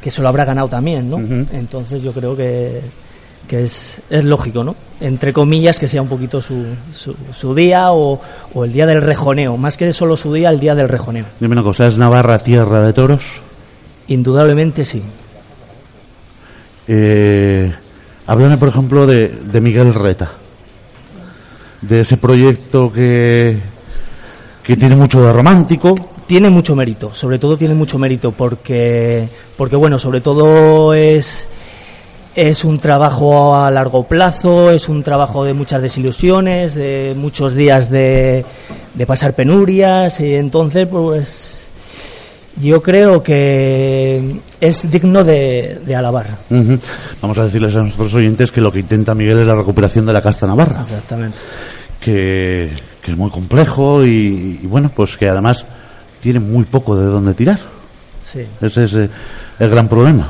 que 0.00 0.10
se 0.10 0.22
lo 0.22 0.28
habrá 0.28 0.44
ganado 0.44 0.68
también, 0.68 1.10
¿no? 1.10 1.18
Entonces 1.52 2.02
yo 2.02 2.12
creo 2.12 2.34
que, 2.34 2.80
que 3.46 3.62
es, 3.62 4.00
es 4.08 4.24
lógico, 4.24 4.64
¿no? 4.64 4.74
Entre 5.00 5.32
comillas, 5.32 5.78
que 5.78 5.88
sea 5.88 6.00
un 6.00 6.08
poquito 6.08 6.40
su, 6.40 6.64
su, 6.94 7.14
su 7.34 7.54
día 7.54 7.92
o, 7.92 8.20
o 8.54 8.64
el 8.64 8.72
día 8.72 8.86
del 8.86 9.02
rejoneo, 9.02 9.56
más 9.56 9.76
que 9.76 9.92
solo 9.92 10.16
su 10.16 10.32
día, 10.32 10.50
el 10.50 10.60
día 10.60 10.74
del 10.74 10.88
rejoneo. 10.88 11.26
Dime 11.40 11.52
una 11.52 11.62
cosa, 11.62 11.86
¿es 11.86 11.98
Navarra 11.98 12.38
tierra 12.42 12.82
de 12.82 12.92
toros? 12.92 13.24
Indudablemente 14.08 14.84
sí. 14.84 15.02
Eh, 16.88 17.72
háblame, 18.26 18.56
por 18.56 18.68
ejemplo, 18.68 19.06
de, 19.06 19.28
de 19.28 19.60
Miguel 19.60 19.94
Reta, 19.94 20.32
de 21.82 22.00
ese 22.00 22.16
proyecto 22.16 22.92
que, 22.92 23.58
que 24.62 24.76
tiene 24.76 24.96
mucho 24.96 25.22
de 25.22 25.32
romántico. 25.32 25.94
tiene 26.26 26.50
mucho 26.50 26.76
mérito, 26.76 27.12
sobre 27.14 27.38
todo 27.38 27.56
tiene 27.56 27.74
mucho 27.74 27.98
mérito 27.98 28.32
porque, 28.32 29.28
porque 29.56 29.76
bueno, 29.76 29.98
sobre 29.98 30.20
todo 30.20 30.94
es, 30.94 31.48
es 32.34 32.64
un 32.64 32.78
trabajo 32.78 33.56
a 33.56 33.70
largo 33.70 34.04
plazo, 34.04 34.70
es 34.70 34.88
un 34.88 35.02
trabajo 35.02 35.44
de 35.44 35.54
muchas 35.54 35.82
desilusiones, 35.82 36.74
de 36.74 37.14
muchos 37.16 37.54
días 37.54 37.90
de, 37.90 38.44
de 38.94 39.06
pasar 39.06 39.34
penurias 39.34 40.20
y 40.20 40.34
entonces 40.34 40.86
pues 40.86 41.59
yo 42.56 42.82
creo 42.82 43.22
que 43.22 44.40
es 44.60 44.90
digno 44.90 45.24
de, 45.24 45.80
de 45.84 45.94
alabar. 45.96 46.38
Vamos 47.20 47.38
a 47.38 47.44
decirles 47.44 47.74
a 47.76 47.80
nuestros 47.82 48.14
oyentes 48.14 48.50
que 48.50 48.60
lo 48.60 48.70
que 48.72 48.80
intenta 48.80 49.14
Miguel 49.14 49.38
es 49.40 49.46
la 49.46 49.54
recuperación 49.54 50.06
de 50.06 50.12
la 50.12 50.22
casta 50.22 50.46
navarra, 50.46 50.82
Exactamente. 50.82 51.36
que, 52.00 52.74
que 53.02 53.10
es 53.12 53.16
muy 53.16 53.30
complejo 53.30 54.04
y, 54.04 54.60
y 54.62 54.66
bueno, 54.66 54.90
pues 54.94 55.16
que 55.16 55.28
además 55.28 55.64
tiene 56.20 56.40
muy 56.40 56.64
poco 56.64 56.96
de 56.96 57.06
dónde 57.06 57.34
tirar. 57.34 57.58
Sí. 58.22 58.46
Ese 58.60 58.84
es 58.84 58.94
eh, 58.94 59.08
el 59.58 59.70
gran 59.70 59.88
problema. 59.88 60.28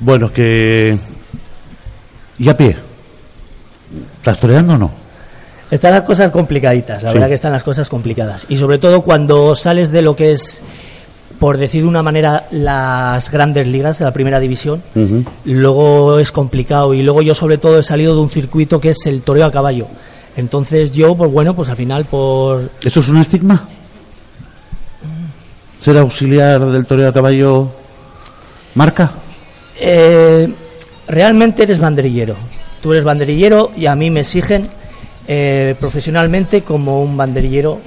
Bueno, 0.00 0.32
que... 0.32 0.98
¿Y 2.38 2.48
a 2.48 2.56
pie? 2.56 2.76
¿Estás 4.16 4.40
toreando 4.40 4.72
o 4.74 4.78
no? 4.78 4.90
Están 5.70 5.92
las 5.92 6.02
cosas 6.02 6.30
complicaditas, 6.30 7.02
la 7.02 7.10
Sí. 7.10 7.14
verdad 7.14 7.28
que 7.28 7.34
están 7.34 7.52
las 7.52 7.62
cosas 7.62 7.88
complicadas. 7.88 8.46
Y 8.48 8.56
sobre 8.56 8.78
todo 8.78 9.02
cuando 9.02 9.54
sales 9.54 9.90
de 9.92 10.02
lo 10.02 10.16
que 10.16 10.32
es, 10.32 10.62
por 11.42 11.58
decir 11.58 11.82
de 11.82 11.88
una 11.88 12.04
manera, 12.04 12.46
las 12.52 13.28
grandes 13.28 13.66
ligas 13.66 13.98
de 13.98 14.04
la 14.04 14.12
primera 14.12 14.38
división, 14.38 14.80
luego 15.44 16.20
es 16.20 16.30
complicado. 16.30 16.94
Y 16.94 17.02
luego 17.02 17.20
yo 17.20 17.34
sobre 17.34 17.58
todo 17.58 17.80
he 17.80 17.82
salido 17.82 18.14
de 18.14 18.20
un 18.20 18.30
circuito 18.30 18.80
que 18.80 18.90
es 18.90 19.06
el 19.06 19.22
toreo 19.22 19.46
a 19.46 19.50
caballo. 19.50 19.88
Entonces 20.36 20.92
yo, 20.92 21.16
pues 21.16 21.32
bueno, 21.32 21.52
pues 21.52 21.68
al 21.68 21.74
final 21.74 22.04
por... 22.04 22.70
¿Eso 22.80 23.00
es 23.00 23.08
un 23.08 23.16
estigma? 23.16 23.68
¿Ser 25.80 25.98
auxiliar 25.98 26.64
del 26.64 26.86
toreo 26.86 27.08
a 27.08 27.12
caballo 27.12 27.72
marca? 28.76 29.10
Eh, 29.80 30.48
realmente 31.08 31.64
eres 31.64 31.80
banderillero. 31.80 32.36
Tú 32.80 32.92
eres 32.92 33.04
banderillero 33.04 33.72
y 33.76 33.86
a 33.86 33.96
mí 33.96 34.10
me 34.10 34.20
exigen 34.20 34.68
eh, 35.26 35.74
profesionalmente 35.80 36.62
como 36.62 37.02
un 37.02 37.16
banderillero 37.16 37.80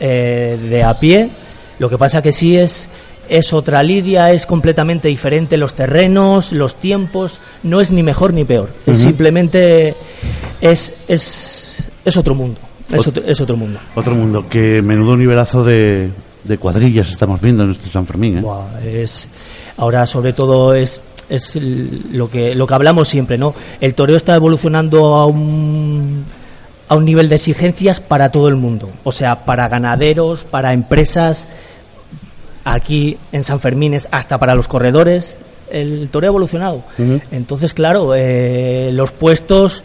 eh, 0.00 0.58
de 0.60 0.82
a 0.82 0.98
pie. 0.98 1.45
Lo 1.78 1.88
que 1.90 1.98
pasa 1.98 2.22
que 2.22 2.32
sí 2.32 2.56
es 2.56 2.88
es 3.28 3.52
otra 3.52 3.82
lidia, 3.82 4.30
es 4.30 4.46
completamente 4.46 5.08
diferente 5.08 5.56
los 5.56 5.74
terrenos, 5.74 6.52
los 6.52 6.76
tiempos, 6.76 7.40
no 7.64 7.80
es 7.80 7.90
ni 7.90 8.02
mejor 8.04 8.32
ni 8.32 8.44
peor. 8.44 8.68
Es 8.86 8.98
simplemente 8.98 9.94
es 10.60 10.94
es 11.08 11.88
es 12.04 12.16
otro 12.16 12.34
mundo. 12.34 12.58
Es 12.92 13.02
Ot- 13.04 13.08
otro, 13.08 13.22
es 13.26 13.40
otro 13.40 13.56
mundo. 13.56 13.80
Otro 13.96 14.14
mundo, 14.14 14.48
que 14.48 14.80
menudo 14.80 15.16
nivelazo 15.16 15.64
de, 15.64 16.08
de 16.44 16.58
cuadrillas 16.58 17.10
estamos 17.10 17.40
viendo 17.40 17.64
en 17.64 17.72
este 17.72 17.88
San 17.88 18.06
Fermín. 18.06 18.38
¿eh? 18.38 18.40
Buah, 18.42 18.80
es 18.84 19.26
ahora 19.76 20.06
sobre 20.06 20.32
todo 20.32 20.72
es 20.74 21.00
es 21.28 21.56
lo 22.12 22.30
que 22.30 22.54
lo 22.54 22.68
que 22.68 22.74
hablamos 22.74 23.08
siempre 23.08 23.36
no 23.36 23.52
el 23.80 23.94
toreo 23.94 24.14
está 24.16 24.36
evolucionando 24.36 25.16
a 25.16 25.26
un 25.26 26.24
a 26.88 26.96
un 26.96 27.04
nivel 27.04 27.28
de 27.28 27.36
exigencias 27.36 28.00
para 28.00 28.30
todo 28.30 28.48
el 28.48 28.56
mundo 28.56 28.90
o 29.04 29.12
sea 29.12 29.44
para 29.44 29.68
ganaderos 29.68 30.44
para 30.44 30.72
empresas 30.72 31.48
aquí 32.64 33.18
en 33.32 33.44
San 33.44 33.60
Fermín 33.60 33.94
es 33.94 34.08
hasta 34.10 34.38
para 34.38 34.54
los 34.54 34.68
corredores 34.68 35.36
el 35.70 36.08
toreo 36.10 36.30
ha 36.30 36.32
evolucionado 36.32 36.84
entonces 37.30 37.74
claro 37.74 38.14
eh, 38.14 38.90
los 38.92 39.12
puestos 39.12 39.82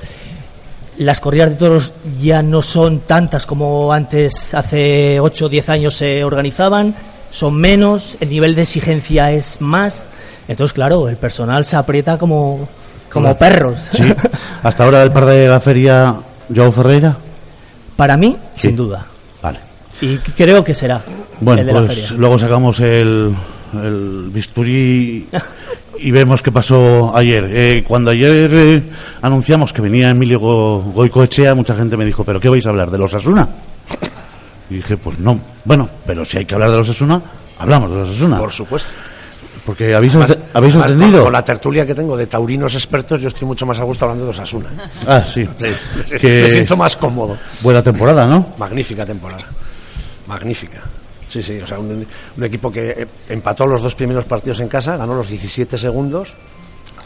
las 0.98 1.20
corridas 1.20 1.50
de 1.50 1.56
toros 1.56 1.94
ya 2.20 2.44
no 2.44 2.62
son 2.62 3.00
tantas 3.00 3.46
como 3.48 3.92
antes, 3.92 4.54
hace 4.54 5.20
8 5.20 5.46
o 5.46 5.50
10 5.50 5.70
años 5.70 5.96
se 5.96 6.24
organizaban, 6.24 6.94
son 7.32 7.56
menos, 7.56 8.18
el 8.20 8.30
nivel 8.30 8.54
de 8.54 8.64
exigencia 8.64 9.32
es 9.32 9.62
más. 9.62 10.06
Entonces, 10.48 10.74
claro, 10.74 11.08
el 11.08 11.18
personal 11.18 11.66
se 11.66 11.76
aprieta 11.76 12.18
como, 12.18 12.68
como 13.12 13.36
perros. 13.36 13.80
Sí. 13.94 14.04
Hasta 14.64 14.84
ahora 14.84 15.02
el 15.02 15.12
par 15.12 15.26
de 15.26 15.48
la 15.48 15.60
feria, 15.60 16.18
Joao 16.56 16.72
Ferreira. 16.72 17.18
Para 17.96 18.18
mí, 18.18 18.36
Sí. 18.56 18.68
sin 18.68 18.76
duda. 18.76 19.06
Vale. 19.42 19.60
Y 20.02 20.18
creo 20.18 20.64
que 20.64 20.74
será 20.74 21.02
Bueno, 21.40 21.62
el 21.62 21.68
de 21.68 21.74
la 21.74 21.82
pues 21.82 21.94
feria. 22.00 22.18
luego 22.18 22.40
sacamos 22.40 22.80
el, 22.80 23.34
el 23.74 24.30
bisturí 24.32 25.28
y 26.00 26.12
vemos 26.12 26.42
qué 26.42 26.52
pasó 26.52 27.16
ayer. 27.16 27.44
Eh, 27.52 27.84
cuando 27.88 28.10
ayer 28.12 28.50
eh, 28.54 28.84
anunciamos 29.22 29.72
que 29.74 29.82
venía 29.82 30.10
Emilio 30.10 30.40
Go- 30.40 30.80
Goicoechea, 30.94 31.54
mucha 31.54 31.76
gente 31.76 31.96
me 31.98 32.06
dijo, 32.06 32.24
¿pero 32.24 32.40
qué 32.40 32.50
vais 32.50 32.66
a 32.66 32.70
hablar? 32.70 32.90
¿De 32.90 32.98
los 32.98 33.14
Asuna? 33.14 33.48
Y 34.70 34.76
dije, 34.76 34.98
pues 34.98 35.20
no. 35.20 35.40
Bueno, 35.66 35.88
pero 36.06 36.26
si 36.26 36.38
hay 36.40 36.46
que 36.46 36.56
hablar 36.56 36.72
de 36.72 36.78
los 36.78 36.90
Asuna, 36.90 37.22
hablamos 37.60 37.90
de 37.92 37.98
los 37.98 38.10
Asuna. 38.10 38.40
Por 38.40 38.52
supuesto. 38.52 38.90
Porque 39.66 39.94
habéis, 39.96 40.14
Además- 40.16 40.32
ente- 40.32 40.44
¿habéis 40.54 40.74
además, 40.76 40.92
entendido. 40.92 41.24
Con, 41.24 41.34
la 41.34 41.46
tertulia 41.46 41.86
que 41.86 41.94
tengo 41.94 42.18
de 42.18 42.26
taurinos 42.28 42.74
expertos, 42.74 43.22
yo 43.22 43.28
estoy 43.28 43.48
mucho 43.48 43.66
más 43.66 43.80
a 43.80 43.84
gusto 43.84 44.06
hablando 44.06 44.26
de 44.26 44.32
Osasuna. 44.32 44.70
Ah, 45.08 45.22
sí. 45.24 45.48
Me 45.60 46.20
que 46.20 46.50
siento 46.50 46.76
más 46.76 46.98
cómodo. 46.98 47.38
buena 47.62 47.82
temporada, 47.84 48.26
¿no? 48.26 48.54
Magnífica 48.58 49.06
temporada. 49.06 49.44
Magnífica. 50.28 50.82
Sí, 51.30 51.42
sí, 51.42 51.60
o 51.62 51.68
sea, 51.68 51.80
un, 51.80 52.06
un 52.38 52.44
equipo 52.44 52.72
que 52.72 52.90
eh, 52.90 53.08
empató 53.30 53.66
los 53.66 53.82
dos 53.82 53.96
primeros 53.96 54.26
partidos 54.26 54.60
en 54.62 54.68
casa, 54.68 54.98
ganó 54.98 55.14
los 55.14 55.30
17 55.30 55.78
segundos, 55.78 56.34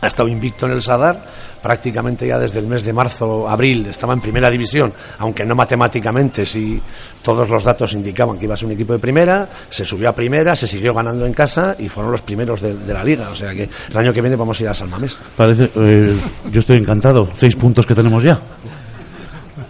ha 0.05 0.07
estado 0.07 0.29
invicto 0.29 0.65
en 0.65 0.73
el 0.73 0.81
Sadar, 0.81 1.23
prácticamente 1.61 2.27
ya 2.27 2.39
desde 2.39 2.59
el 2.59 2.67
mes 2.67 2.83
de 2.83 2.93
marzo, 2.93 3.49
abril, 3.49 3.87
estaba 3.87 4.13
en 4.13 4.21
primera 4.21 4.49
división, 4.49 4.93
aunque 5.19 5.45
no 5.45 5.55
matemáticamente, 5.55 6.45
sí 6.45 6.81
todos 7.23 7.49
los 7.49 7.63
datos 7.63 7.93
indicaban 7.93 8.37
que 8.37 8.45
iba 8.45 8.53
a 8.53 8.57
ser 8.57 8.67
un 8.67 8.73
equipo 8.73 8.93
de 8.93 8.99
primera, 8.99 9.49
se 9.69 9.83
subió 9.83 10.09
a 10.09 10.13
primera, 10.13 10.55
se 10.55 10.67
siguió 10.67 10.93
ganando 10.93 11.25
en 11.25 11.33
casa 11.33 11.75
y 11.79 11.89
fueron 11.89 12.11
los 12.11 12.21
primeros 12.21 12.61
de, 12.61 12.75
de 12.77 12.93
la 12.93 13.03
liga, 13.03 13.29
o 13.29 13.35
sea 13.35 13.53
que 13.53 13.67
el 13.89 13.97
año 13.97 14.13
que 14.13 14.21
viene 14.21 14.35
vamos 14.35 14.59
a 14.59 14.63
ir 14.63 14.69
a 14.69 14.73
San 14.73 14.89
Mamés. 14.89 15.17
Parece, 15.35 15.71
eh, 15.75 16.15
yo 16.51 16.59
estoy 16.59 16.77
encantado. 16.77 17.27
Seis 17.35 17.55
puntos 17.55 17.85
que 17.85 17.95
tenemos 17.95 18.23
ya. 18.23 18.39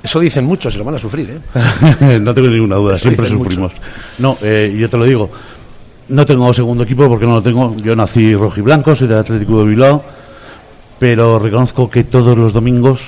Eso 0.03 0.19
dicen 0.19 0.45
muchos, 0.45 0.73
se 0.73 0.79
lo 0.79 0.85
van 0.85 0.95
a 0.95 0.97
sufrir, 0.97 1.29
¿eh? 1.31 2.19
no 2.21 2.33
tengo 2.33 2.47
ninguna 2.49 2.75
duda, 2.75 2.93
Eso 2.93 3.03
siempre 3.03 3.27
sufrimos. 3.27 3.71
No, 4.19 4.37
eh, 4.41 4.75
yo 4.77 4.87
te 4.89 4.97
lo 4.97 5.05
digo, 5.05 5.31
no 6.09 6.25
tengo 6.25 6.53
segundo 6.53 6.83
equipo 6.83 7.07
porque 7.07 7.25
no 7.25 7.35
lo 7.35 7.41
tengo. 7.41 7.75
Yo 7.77 7.95
nací 7.95 8.35
rojiblanco, 8.35 8.95
soy 8.95 9.07
del 9.07 9.19
Atlético 9.19 9.59
de 9.59 9.65
Bilbao, 9.65 10.03
pero 10.99 11.39
reconozco 11.39 11.89
que 11.89 12.03
todos 12.03 12.37
los 12.37 12.53
domingos 12.53 13.01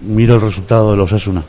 miro 0.00 0.34
el 0.36 0.40
resultado 0.40 0.90
de 0.92 0.96
los 0.96 1.12
Asuna. 1.12 1.42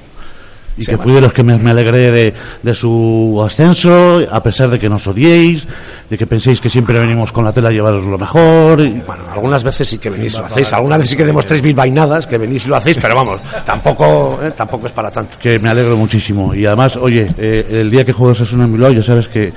Y 0.76 0.86
Sí, 0.86 0.90
que 0.90 0.98
fui 0.98 1.12
de 1.14 1.22
los 1.22 1.32
que 1.34 1.44
me, 1.44 1.56
me 1.60 1.70
alegré 1.70 2.12
de, 2.12 2.34
de 2.64 2.74
su 2.74 3.40
ascenso, 3.46 4.18
a 4.32 4.42
pesar 4.42 4.70
de 4.72 4.80
que 4.80 4.90
nos 4.90 5.06
odiéis, 5.06 5.68
de 6.10 6.18
que 6.18 6.26
penséis 6.26 6.60
que 6.60 6.68
siempre 6.68 6.98
venimos 6.98 7.32
con 7.32 7.46
la 7.46 7.54
tela 7.54 7.70
a 7.70 7.72
llevaros 7.72 8.04
lo 8.06 8.18
mejor. 8.18 8.80
y- 8.82 8.90
Bueno, 9.06 9.22
algunas 9.32 9.64
veces 9.64 9.88
sí 9.88 10.00
que 10.00 10.10
venís 10.10 10.34
y 10.34 10.38
lo 10.40 10.46
hacéis, 10.46 10.74
algunas 10.74 10.98
veces 10.98 11.12
sí 11.12 11.18
que 11.18 11.26
demostréis 11.26 11.62
bilbainadas, 11.62 12.26
que 12.26 12.40
venís 12.40 12.66
y 12.66 12.70
lo 12.70 12.76
hacéis, 12.78 12.98
pero 13.00 13.14
vamos, 13.14 13.40
tampoco, 13.64 14.40
eh, 14.42 14.52
tampoco 14.58 14.88
es 14.88 14.92
para 14.94 15.12
tanto. 15.12 15.38
que 15.40 15.60
me 15.60 15.70
alegro 15.70 15.96
muchísimo. 15.96 16.56
Y 16.56 16.66
además, 16.66 16.98
oye, 16.98 17.28
eh, 17.38 17.68
el 17.70 17.92
día 17.92 18.04
que 18.04 18.14
juegas 18.14 18.42
Asuna 18.42 18.64
en 18.64 18.74
Bilbao, 18.74 18.92
ya 18.94 19.04
sabes 19.04 19.28
que 19.28 19.54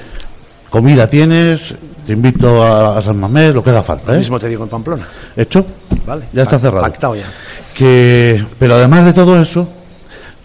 comida 0.71 1.09
tienes, 1.09 1.75
te 2.07 2.13
invito 2.13 2.63
a, 2.63 2.99
a 2.99 3.03
San 3.03 3.19
Mamés, 3.19 3.55
lo 3.55 3.63
que 3.63 3.71
haga 3.71 3.83
falta, 3.83 4.09
Lo 4.09 4.15
¿eh? 4.15 4.19
mismo 4.19 4.39
te 4.39 4.49
digo 4.49 4.65
en 4.65 4.69
Pamplona. 4.71 5.07
¿Hecho? 5.37 5.65
Vale. 6.07 6.27
Ya 6.33 6.43
está 6.43 6.59
cerrado. 6.59 6.83
Pactado 6.83 7.15
ya. 7.15 7.27
Que, 7.75 8.45
pero 8.59 8.75
además 8.75 9.05
de 9.05 9.13
todo 9.13 9.41
eso, 9.41 9.69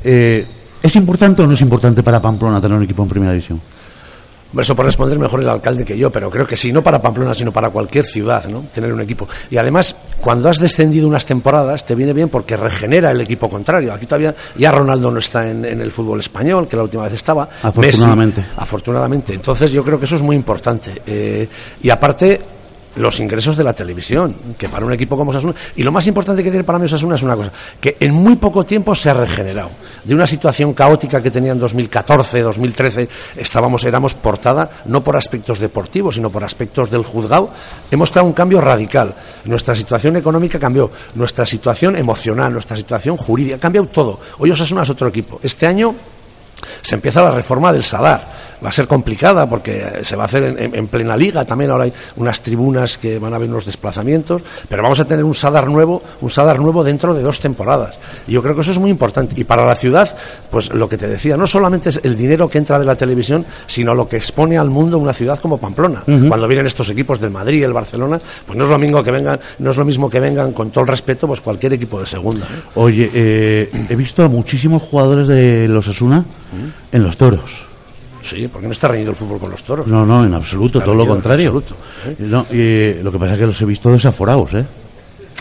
eh, 0.03 0.45
¿Es 0.81 0.95
importante 0.95 1.43
o 1.43 1.47
no 1.47 1.53
es 1.53 1.61
importante 1.61 2.01
para 2.01 2.19
Pamplona 2.19 2.59
tener 2.59 2.75
un 2.77 2.83
equipo 2.83 3.03
en 3.03 3.09
primera 3.09 3.31
división? 3.33 3.61
Eso 4.57 4.75
por 4.75 4.85
responder 4.85 5.17
mejor 5.17 5.41
el 5.41 5.49
alcalde 5.49 5.85
que 5.85 5.97
yo, 5.97 6.11
pero 6.11 6.29
creo 6.29 6.45
que 6.45 6.57
sí, 6.57 6.71
no 6.71 6.81
para 6.81 7.01
Pamplona, 7.01 7.33
sino 7.33 7.51
para 7.51 7.69
cualquier 7.69 8.05
ciudad, 8.05 8.45
¿no? 8.45 8.65
Tener 8.73 8.91
un 8.91 9.01
equipo. 9.01 9.27
Y 9.49 9.57
además, 9.57 9.95
cuando 10.19 10.49
has 10.49 10.59
descendido 10.59 11.07
unas 11.07 11.25
temporadas, 11.25 11.85
te 11.85 11.95
viene 11.95 12.13
bien 12.13 12.29
porque 12.29 12.57
regenera 12.57 13.11
el 13.11 13.21
equipo 13.21 13.49
contrario. 13.49 13.93
Aquí 13.93 14.05
todavía, 14.05 14.35
ya 14.57 14.71
Ronaldo 14.71 15.09
no 15.11 15.19
está 15.19 15.49
en, 15.49 15.63
en 15.65 15.81
el 15.81 15.91
fútbol 15.91 16.19
español, 16.19 16.67
que 16.67 16.75
la 16.75 16.83
última 16.83 17.03
vez 17.03 17.13
estaba. 17.13 17.47
Afortunadamente. 17.63 18.41
Messi, 18.41 18.53
afortunadamente. 18.57 19.33
Entonces, 19.33 19.71
yo 19.71 19.83
creo 19.83 19.97
que 19.97 20.05
eso 20.05 20.15
es 20.15 20.21
muy 20.21 20.35
importante. 20.35 21.01
Eh, 21.05 21.47
y 21.81 21.89
aparte, 21.89 22.39
los 22.95 23.19
ingresos 23.19 23.55
de 23.55 23.63
la 23.63 23.73
televisión, 23.73 24.35
que 24.57 24.69
para 24.69 24.85
un 24.85 24.93
equipo 24.93 25.17
como 25.17 25.31
Osasuna, 25.31 25.53
y 25.75 25.83
lo 25.83 25.91
más 25.91 26.05
importante 26.07 26.43
que 26.43 26.49
tiene 26.49 26.63
para 26.63 26.79
mí 26.79 26.85
Osasuna 26.85 27.15
es 27.15 27.23
una 27.23 27.35
cosa, 27.35 27.51
que 27.79 27.97
en 27.99 28.13
muy 28.13 28.35
poco 28.35 28.63
tiempo 28.63 28.93
se 28.93 29.09
ha 29.09 29.13
regenerado. 29.13 29.69
De 30.03 30.13
una 30.13 30.27
situación 30.27 30.73
caótica 30.73 31.21
que 31.21 31.31
tenía 31.31 31.51
en 31.51 31.59
2014, 31.59 32.41
2013, 32.41 33.09
estábamos, 33.37 33.83
éramos 33.85 34.15
portada, 34.15 34.69
no 34.85 35.03
por 35.03 35.15
aspectos 35.15 35.59
deportivos, 35.59 36.15
sino 36.15 36.29
por 36.29 36.43
aspectos 36.43 36.89
del 36.89 37.03
juzgado, 37.03 37.51
hemos 37.89 38.11
dado 38.11 38.27
un 38.27 38.33
cambio 38.33 38.61
radical. 38.61 39.13
Nuestra 39.45 39.75
situación 39.75 40.17
económica 40.17 40.59
cambió, 40.59 40.91
nuestra 41.15 41.45
situación 41.45 41.95
emocional, 41.95 42.51
nuestra 42.51 42.75
situación 42.75 43.17
jurídica, 43.17 43.55
ha 43.55 43.59
cambiado 43.59 43.87
todo. 43.87 44.19
Hoy 44.39 44.51
Osasuna 44.51 44.81
es 44.83 44.89
otro 44.89 45.07
equipo. 45.07 45.39
Este 45.43 45.67
año 45.67 45.95
se 46.81 46.95
empieza 46.95 47.21
la 47.21 47.31
reforma 47.31 47.71
del 47.71 47.83
Sadar. 47.83 48.51
Va 48.63 48.69
a 48.69 48.71
ser 48.71 48.87
complicada 48.87 49.49
porque 49.49 50.01
se 50.03 50.15
va 50.15 50.23
a 50.23 50.25
hacer 50.25 50.43
en, 50.43 50.75
en, 50.75 50.87
plena 50.87 51.17
liga. 51.17 51.43
También 51.45 51.71
ahora 51.71 51.85
hay 51.85 51.93
unas 52.17 52.41
tribunas 52.43 52.97
que 52.99 53.17
van 53.17 53.33
a 53.33 53.37
haber 53.37 53.49
unos 53.49 53.65
desplazamientos. 53.65 54.43
Pero 54.69 54.83
vamos 54.83 54.99
a 54.99 55.05
tener 55.05 55.25
un 55.25 55.33
Sadar 55.33 55.67
nuevo, 55.67 56.03
un 56.21 56.29
Sadar 56.29 56.59
nuevo 56.59 56.83
dentro 56.83 57.15
de 57.15 57.23
dos 57.23 57.39
temporadas. 57.39 57.97
Y 58.27 58.33
yo 58.33 58.43
creo 58.43 58.53
que 58.53 58.61
eso 58.61 58.71
es 58.71 58.77
muy 58.77 58.91
importante. 58.91 59.33
Y 59.35 59.45
para 59.45 59.65
la 59.65 59.73
ciudad, 59.73 60.15
pues 60.51 60.71
lo 60.71 60.87
que 60.87 60.97
te 60.97 61.07
decía, 61.07 61.37
no 61.37 61.47
solamente 61.47 61.89
es 61.89 62.01
el 62.03 62.15
dinero 62.15 62.49
que 62.49 62.59
entra 62.59 62.77
de 62.77 62.85
la 62.85 62.95
televisión, 62.95 63.45
sino 63.65 63.95
lo 63.95 64.07
que 64.07 64.17
expone 64.17 64.59
al 64.59 64.69
mundo 64.69 64.99
una 64.99 65.13
ciudad 65.13 65.39
como 65.39 65.57
Pamplona. 65.57 66.03
Uh 66.05 66.11
-huh. 66.11 66.27
Cuando 66.27 66.47
vienen 66.47 66.67
estos 66.67 66.89
equipos 66.91 67.19
del 67.19 67.31
Madrid, 67.31 67.63
el 67.63 67.73
Barcelona, 67.73 68.21
pues 68.45 68.57
no 68.57 68.65
es 68.65 68.69
lo 68.69 68.77
mismo 68.77 69.03
que 69.03 69.09
vengan, 69.09 69.39
no 69.57 69.71
es 69.71 69.77
lo 69.77 69.85
mismo 69.85 70.07
que 70.07 70.19
vengan 70.19 70.51
con 70.51 70.69
todo 70.69 70.83
el 70.83 70.87
respeto, 70.87 71.25
pues 71.25 71.41
cualquier 71.41 71.73
equipo 71.73 71.99
de 71.99 72.05
segunda. 72.05 72.45
¿eh? 72.45 72.61
Oye, 72.75 73.09
eh, 73.13 73.71
he 73.89 73.95
visto 73.95 74.23
a 74.23 74.27
muchísimos 74.27 74.83
jugadores 74.83 75.27
de 75.27 75.67
los 75.67 75.87
Asuna 75.87 76.23
en 76.91 77.03
los 77.03 77.17
toros. 77.17 77.67
Sí, 78.21 78.47
porque 78.47 78.67
no 78.67 78.71
está 78.71 78.87
reñido 78.87 79.11
el 79.11 79.15
fútbol 79.15 79.39
con 79.39 79.51
los 79.51 79.63
toros. 79.63 79.87
No, 79.87 80.05
no, 80.05 80.23
en 80.23 80.33
absoluto, 80.33 80.77
está 80.77 80.85
todo 80.85 80.95
lo 80.95 81.07
contrario. 81.07 81.47
Absoluto, 81.47 81.75
¿eh? 82.05 82.15
no, 82.19 82.45
y, 82.51 83.01
lo 83.01 83.11
que 83.11 83.17
pasa 83.17 83.33
es 83.33 83.39
que 83.39 83.45
los 83.47 83.61
he 83.61 83.65
visto 83.65 83.91
desaforados, 83.91 84.53
¿eh? 84.53 84.65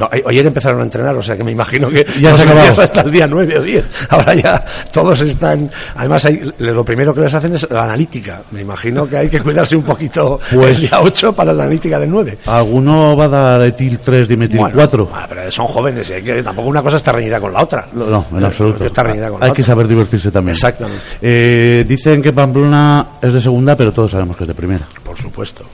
No, 0.00 0.08
ayer 0.26 0.46
empezaron 0.46 0.80
a 0.80 0.84
entrenar, 0.84 1.14
o 1.14 1.22
sea 1.22 1.36
que 1.36 1.44
me 1.44 1.52
imagino 1.52 1.90
que 1.90 2.06
ya 2.22 2.32
se 2.32 2.44
acabó 2.44 2.60
hasta 2.60 3.02
el 3.02 3.10
día 3.10 3.26
9 3.26 3.58
o 3.58 3.62
10. 3.62 3.84
Ahora 4.08 4.34
ya 4.34 4.64
todos 4.90 5.20
están. 5.20 5.70
Además, 5.94 6.24
hay, 6.24 6.50
lo 6.58 6.82
primero 6.82 7.12
que 7.12 7.20
les 7.20 7.34
hacen 7.34 7.54
es 7.54 7.68
la 7.70 7.84
analítica. 7.84 8.42
Me 8.52 8.62
imagino 8.62 9.06
que 9.06 9.18
hay 9.18 9.28
que 9.28 9.40
cuidarse 9.40 9.76
un 9.76 9.82
poquito 9.82 10.40
pues, 10.50 10.76
el 10.76 10.88
día 10.88 11.00
8 11.02 11.34
para 11.34 11.52
la 11.52 11.64
analítica 11.64 11.98
del 11.98 12.10
9. 12.10 12.38
Alguno 12.46 13.14
va 13.14 13.26
a 13.26 13.28
dar 13.28 13.62
etil 13.66 13.98
3, 13.98 14.26
dimetil 14.26 14.58
bueno, 14.58 14.74
4. 14.74 15.04
Bueno, 15.04 15.26
pero 15.28 15.50
son 15.50 15.66
jóvenes, 15.66 16.10
¿eh? 16.10 16.22
que 16.22 16.42
tampoco 16.42 16.68
una 16.68 16.82
cosa 16.82 16.96
está 16.96 17.12
reñida 17.12 17.38
con 17.38 17.52
la 17.52 17.62
otra. 17.62 17.86
No, 17.92 18.06
no 18.06 18.26
en 18.38 18.44
absoluto. 18.44 18.86
Está 18.86 19.02
reñida 19.02 19.28
con 19.28 19.42
hay 19.42 19.50
la 19.50 19.54
que 19.54 19.60
otra. 19.60 19.74
saber 19.74 19.86
divertirse 19.86 20.30
también. 20.30 20.54
Exactamente. 20.54 21.02
Eh, 21.20 21.84
dicen 21.86 22.22
que 22.22 22.32
Pamplona 22.32 23.06
es 23.20 23.34
de 23.34 23.42
segunda, 23.42 23.76
pero 23.76 23.92
todos 23.92 24.12
sabemos 24.12 24.34
que 24.34 24.44
es 24.44 24.48
de 24.48 24.54
primera. 24.54 24.88
Por 25.04 25.18
supuesto, 25.18 25.64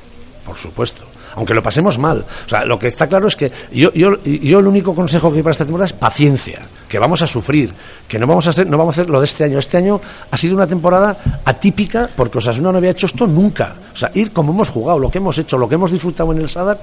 por 0.44 0.56
supuesto 0.56 1.04
aunque 1.36 1.54
lo 1.54 1.62
pasemos 1.62 1.98
mal. 1.98 2.24
O 2.44 2.48
sea, 2.48 2.64
lo 2.64 2.78
que 2.78 2.88
está 2.88 3.06
claro 3.06 3.28
es 3.28 3.36
que 3.36 3.52
yo, 3.72 3.92
yo, 3.92 4.22
yo 4.24 4.58
el 4.58 4.66
único 4.66 4.94
consejo 4.94 5.28
que 5.28 5.34
doy 5.34 5.42
para 5.42 5.52
esta 5.52 5.64
temporada 5.64 5.86
es 5.86 5.92
paciencia, 5.92 6.60
que 6.88 6.98
vamos 6.98 7.22
a 7.22 7.26
sufrir, 7.26 7.72
que 8.08 8.18
no 8.18 8.26
vamos 8.26 8.46
a 8.46 8.50
hacer, 8.50 8.68
no 8.68 8.76
vamos 8.76 8.98
a 8.98 9.02
hacer 9.02 9.10
lo 9.10 9.20
de 9.20 9.26
este 9.26 9.44
año. 9.44 9.58
Este 9.58 9.76
año 9.76 10.00
ha 10.30 10.36
sido 10.36 10.56
una 10.56 10.66
temporada 10.66 11.16
atípica 11.44 12.08
porque 12.16 12.38
Osasuna 12.38 12.72
no 12.72 12.78
había 12.78 12.90
hecho 12.90 13.06
esto 13.06 13.26
nunca. 13.26 13.76
O 13.92 13.96
sea, 13.96 14.10
ir 14.14 14.32
como 14.32 14.52
hemos 14.52 14.70
jugado, 14.70 14.98
lo 14.98 15.10
que 15.10 15.18
hemos 15.18 15.36
hecho, 15.38 15.58
lo 15.58 15.68
que 15.68 15.76
hemos 15.76 15.90
disfrutado 15.90 16.32
en 16.32 16.38
el 16.38 16.48
Sadar, 16.48 16.80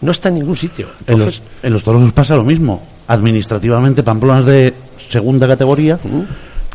no 0.00 0.10
está 0.12 0.28
en 0.28 0.36
ningún 0.36 0.56
sitio. 0.56 0.86
en, 0.86 1.14
Entonces, 1.14 1.40
los, 1.40 1.64
en 1.64 1.72
los 1.72 1.84
toros 1.84 2.00
nos 2.00 2.12
pasa 2.12 2.36
lo 2.36 2.44
mismo. 2.44 2.80
Administrativamente 3.08 4.02
Pamplona 4.02 4.40
es 4.40 4.46
de 4.46 4.74
segunda 5.10 5.48
categoría. 5.48 5.98
Uh 6.04 6.08
-huh 6.08 6.26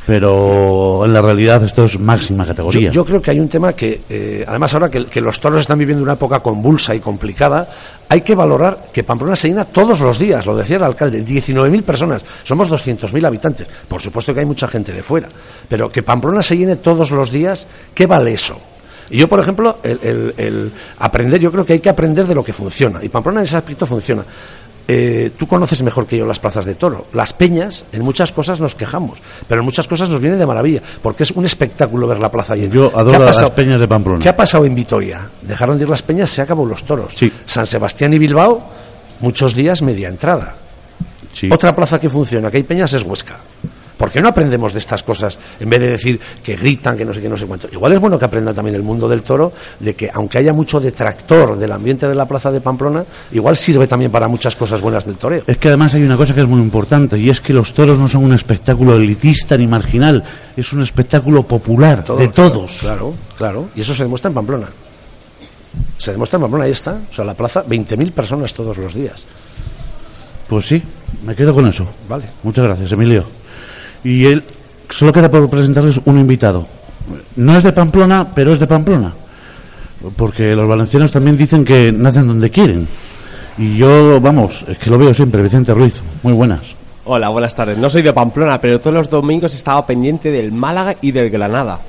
pero 0.05 1.05
en 1.05 1.13
la 1.13 1.21
realidad 1.21 1.63
esto 1.63 1.85
es 1.85 1.99
máxima 1.99 2.45
categoría. 2.45 2.91
Yo, 2.91 3.03
yo 3.03 3.05
creo 3.05 3.21
que 3.21 3.31
hay 3.31 3.39
un 3.39 3.47
tema 3.47 3.73
que, 3.73 4.01
eh, 4.09 4.43
además 4.47 4.73
ahora 4.73 4.89
que, 4.89 5.05
que, 5.05 5.21
los 5.21 5.39
toros 5.39 5.61
están 5.61 5.79
viviendo 5.79 6.03
una 6.03 6.13
época 6.13 6.39
convulsa 6.39 6.93
y 6.93 6.99
complicada, 6.99 7.67
hay 8.09 8.21
que 8.21 8.35
valorar 8.35 8.89
que 8.91 9.03
Pamplona 9.03 9.35
se 9.35 9.49
llena 9.49 9.65
todos 9.65 9.99
los 10.01 10.19
días, 10.19 10.45
lo 10.45 10.55
decía 10.55 10.77
el 10.77 10.83
alcalde, 10.83 11.25
19.000 11.25 11.83
personas, 11.83 12.25
somos 12.43 12.69
200.000 12.69 13.25
habitantes, 13.25 13.67
por 13.87 14.01
supuesto 14.01 14.33
que 14.33 14.41
hay 14.41 14.45
mucha 14.45 14.67
gente 14.67 14.91
de 14.91 15.03
fuera, 15.03 15.29
pero 15.69 15.89
que 15.89 16.03
Pamplona 16.03 16.41
se 16.41 16.57
llene 16.57 16.75
todos 16.77 17.11
los 17.11 17.31
días, 17.31 17.67
¿qué 17.93 18.05
vale 18.05 18.33
eso? 18.33 18.59
Y 19.09 19.17
yo, 19.17 19.27
por 19.27 19.39
ejemplo, 19.39 19.77
el, 19.83 19.99
el, 20.01 20.33
el, 20.37 20.71
aprender, 20.99 21.39
yo 21.39 21.51
creo 21.51 21.65
que 21.65 21.73
hay 21.73 21.79
que 21.79 21.89
aprender 21.89 22.25
de 22.25 22.33
lo 22.33 22.43
que 22.43 22.53
funciona. 22.53 22.99
Y 23.03 23.09
Pamplona 23.09 23.41
en 23.41 23.43
ese 23.43 23.57
aspecto 23.57 23.85
funciona. 23.85 24.23
Eh, 24.87 25.31
tú 25.37 25.47
conoces 25.47 25.81
mejor 25.81 26.05
que 26.05 26.17
yo 26.17 26.25
las 26.25 26.39
plazas 26.39 26.65
de 26.65 26.75
toro. 26.75 27.07
Las 27.13 27.31
peñas, 27.33 27.85
en 27.91 28.03
muchas 28.03 28.33
cosas 28.33 28.59
nos 28.59 28.75
quejamos, 28.75 29.19
pero 29.47 29.61
en 29.61 29.65
muchas 29.65 29.87
cosas 29.87 30.09
nos 30.09 30.19
viene 30.19 30.35
de 30.35 30.45
maravilla, 30.45 30.81
porque 31.01 31.23
es 31.23 31.31
un 31.31 31.45
espectáculo 31.45 32.05
ver 32.07 32.19
la 32.19 32.29
plaza 32.29 32.55
llena. 32.55 32.73
Yo 32.73 32.91
adoro 32.93 33.23
las 33.23 33.49
peñas 33.51 33.79
de 33.79 33.87
Pamplona. 33.87 34.21
¿Qué 34.21 34.29
ha 34.29 34.35
pasado 34.35 34.65
en 34.65 34.75
Vitoria? 34.75 35.29
Dejaron 35.41 35.77
de 35.77 35.85
ir 35.85 35.89
las 35.89 36.01
peñas, 36.01 36.29
se 36.29 36.41
acabó 36.41 36.65
los 36.65 36.83
toros. 36.83 37.13
Sí. 37.15 37.31
San 37.45 37.65
Sebastián 37.65 38.13
y 38.13 38.19
Bilbao, 38.19 38.61
muchos 39.21 39.55
días 39.55 39.81
media 39.81 40.09
entrada. 40.09 40.55
Sí. 41.31 41.49
Otra 41.51 41.73
plaza 41.73 41.99
que 41.99 42.09
funciona, 42.09 42.51
que 42.51 42.57
hay 42.57 42.63
peñas, 42.63 42.93
es 42.93 43.03
Huesca. 43.03 43.39
¿Por 44.03 44.11
qué 44.11 44.21
no 44.21 44.27
aprendemos 44.27 44.73
de 44.73 44.79
estas 44.79 45.01
cosas 45.01 45.39
en 45.61 45.69
vez 45.69 45.79
de 45.79 45.91
decir 45.91 46.19
que 46.43 46.57
gritan, 46.57 46.97
que 46.97 47.05
no 47.05 47.13
sé 47.13 47.21
qué, 47.21 47.29
no 47.29 47.37
sé 47.37 47.45
cuánto? 47.45 47.69
Igual 47.71 47.93
es 47.93 48.01
bueno 48.01 48.19
que 48.19 48.25
aprenda 48.25 48.53
también 48.53 48.75
el 48.75 48.83
mundo 48.83 49.07
del 49.07 49.21
toro 49.21 49.53
de 49.79 49.95
que 49.95 50.11
aunque 50.13 50.39
haya 50.39 50.51
mucho 50.51 50.81
detractor 50.81 51.57
del 51.57 51.71
ambiente 51.71 52.05
de 52.05 52.13
la 52.13 52.25
plaza 52.25 52.51
de 52.51 52.59
Pamplona, 52.59 53.05
igual 53.31 53.55
sirve 53.55 53.87
también 53.87 54.11
para 54.11 54.27
muchas 54.27 54.57
cosas 54.57 54.81
buenas 54.81 55.05
del 55.05 55.15
toreo. 55.15 55.43
Es 55.47 55.57
que 55.57 55.69
además 55.69 55.93
hay 55.93 56.03
una 56.03 56.17
cosa 56.17 56.33
que 56.33 56.41
es 56.41 56.47
muy 56.47 56.59
importante 56.59 57.17
y 57.17 57.29
es 57.29 57.39
que 57.39 57.53
los 57.53 57.73
toros 57.73 57.97
no 57.97 58.09
son 58.09 58.25
un 58.25 58.33
espectáculo 58.33 58.91
elitista 58.97 59.55
ni 59.55 59.67
marginal, 59.67 60.21
es 60.57 60.73
un 60.73 60.81
espectáculo 60.81 61.43
popular 61.43 62.03
todos, 62.03 62.19
de 62.19 62.27
todos. 62.27 62.79
Claro, 62.81 63.13
claro, 63.37 63.69
y 63.73 63.79
eso 63.79 63.93
se 63.93 64.03
demuestra 64.03 64.27
en 64.27 64.35
Pamplona. 64.35 64.67
Se 65.97 66.11
demuestra 66.11 66.35
en 66.35 66.41
Pamplona, 66.41 66.65
ahí 66.65 66.73
está. 66.73 66.99
O 67.09 67.13
sea, 67.13 67.23
la 67.23 67.35
plaza, 67.35 67.63
20.000 67.65 68.11
personas 68.11 68.53
todos 68.53 68.77
los 68.77 68.93
días. 68.93 69.25
Pues 70.49 70.65
sí, 70.65 70.83
me 71.25 71.33
quedo 71.33 71.53
con 71.53 71.65
eso. 71.67 71.87
Vale. 72.09 72.25
Muchas 72.43 72.65
gracias, 72.65 72.91
Emilio. 72.91 73.42
Y 74.03 74.25
él, 74.25 74.43
solo 74.89 75.11
queda 75.13 75.29
por 75.29 75.49
presentarles 75.49 75.99
un 76.05 76.19
invitado. 76.19 76.65
No 77.35 77.57
es 77.57 77.63
de 77.63 77.71
Pamplona, 77.73 78.27
pero 78.33 78.53
es 78.53 78.59
de 78.59 78.67
Pamplona. 78.67 79.13
Porque 80.17 80.55
los 80.55 80.67
valencianos 80.67 81.11
también 81.11 81.37
dicen 81.37 81.63
que 81.63 81.91
nacen 81.91 82.27
donde 82.27 82.49
quieren. 82.49 82.87
Y 83.57 83.77
yo, 83.77 84.19
vamos, 84.19 84.65
es 84.67 84.77
que 84.77 84.89
lo 84.89 84.97
veo 84.97 85.13
siempre, 85.13 85.41
Vicente 85.41 85.73
Ruiz. 85.73 86.01
Muy 86.23 86.33
buenas. 86.33 86.61
Hola, 87.05 87.29
buenas 87.29 87.53
tardes. 87.55 87.77
No 87.77 87.89
soy 87.89 88.01
de 88.01 88.13
Pamplona, 88.13 88.59
pero 88.59 88.79
todos 88.79 88.93
los 88.93 89.09
domingos 89.09 89.53
estaba 89.53 89.85
pendiente 89.85 90.31
del 90.31 90.51
Málaga 90.51 90.95
y 91.01 91.11
del 91.11 91.29
Granada. 91.29 91.79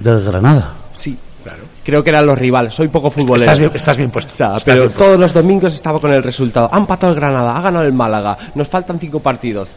¿Del 0.00 0.22
Granada? 0.24 0.72
Sí, 0.92 1.16
claro. 1.42 1.60
Creo 1.84 2.02
que 2.02 2.10
eran 2.10 2.26
los 2.26 2.38
rivales. 2.38 2.74
Soy 2.74 2.88
poco 2.88 3.10
futbolero. 3.10 3.44
Estás 3.44 3.58
bien, 3.58 3.70
estás 3.74 3.96
bien 3.96 4.10
puesto. 4.10 4.32
O 4.32 4.36
sea, 4.36 4.46
Estás 4.48 4.64
pero 4.64 4.76
bien 4.80 4.88
puesto. 4.88 5.04
todos 5.04 5.20
los 5.20 5.32
domingos 5.34 5.74
estaba 5.74 6.00
con 6.00 6.12
el 6.12 6.22
resultado. 6.22 6.68
Han 6.72 6.86
patado 6.86 7.12
el 7.12 7.18
Granada, 7.20 7.52
ha 7.56 7.60
ganado 7.60 7.84
el 7.84 7.92
Málaga. 7.92 8.36
Nos 8.54 8.68
faltan 8.68 8.98
cinco 8.98 9.20
partidos. 9.20 9.74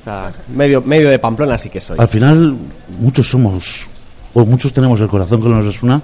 O 0.00 0.04
sea, 0.04 0.32
medio, 0.48 0.80
medio 0.82 1.10
de 1.10 1.18
Pamplona 1.18 1.58
sí 1.58 1.68
que 1.68 1.80
soy. 1.80 1.96
Al 1.98 2.08
final, 2.08 2.56
muchos 2.98 3.28
somos, 3.28 3.88
o 4.32 4.44
muchos 4.44 4.72
tenemos 4.72 5.00
el 5.00 5.08
corazón 5.08 5.40
con 5.40 5.50
los 5.56 5.66
Osasuna 5.66 6.00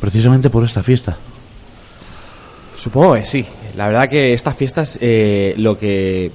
precisamente 0.00 0.50
por 0.50 0.64
esta 0.64 0.82
fiesta. 0.82 1.16
Supongo 2.76 3.14
que 3.14 3.24
sí. 3.24 3.44
La 3.76 3.86
verdad 3.86 4.08
que 4.08 4.32
estas 4.32 4.56
fiestas, 4.56 4.98
eh, 5.00 5.54
lo 5.56 5.78
que 5.78 6.30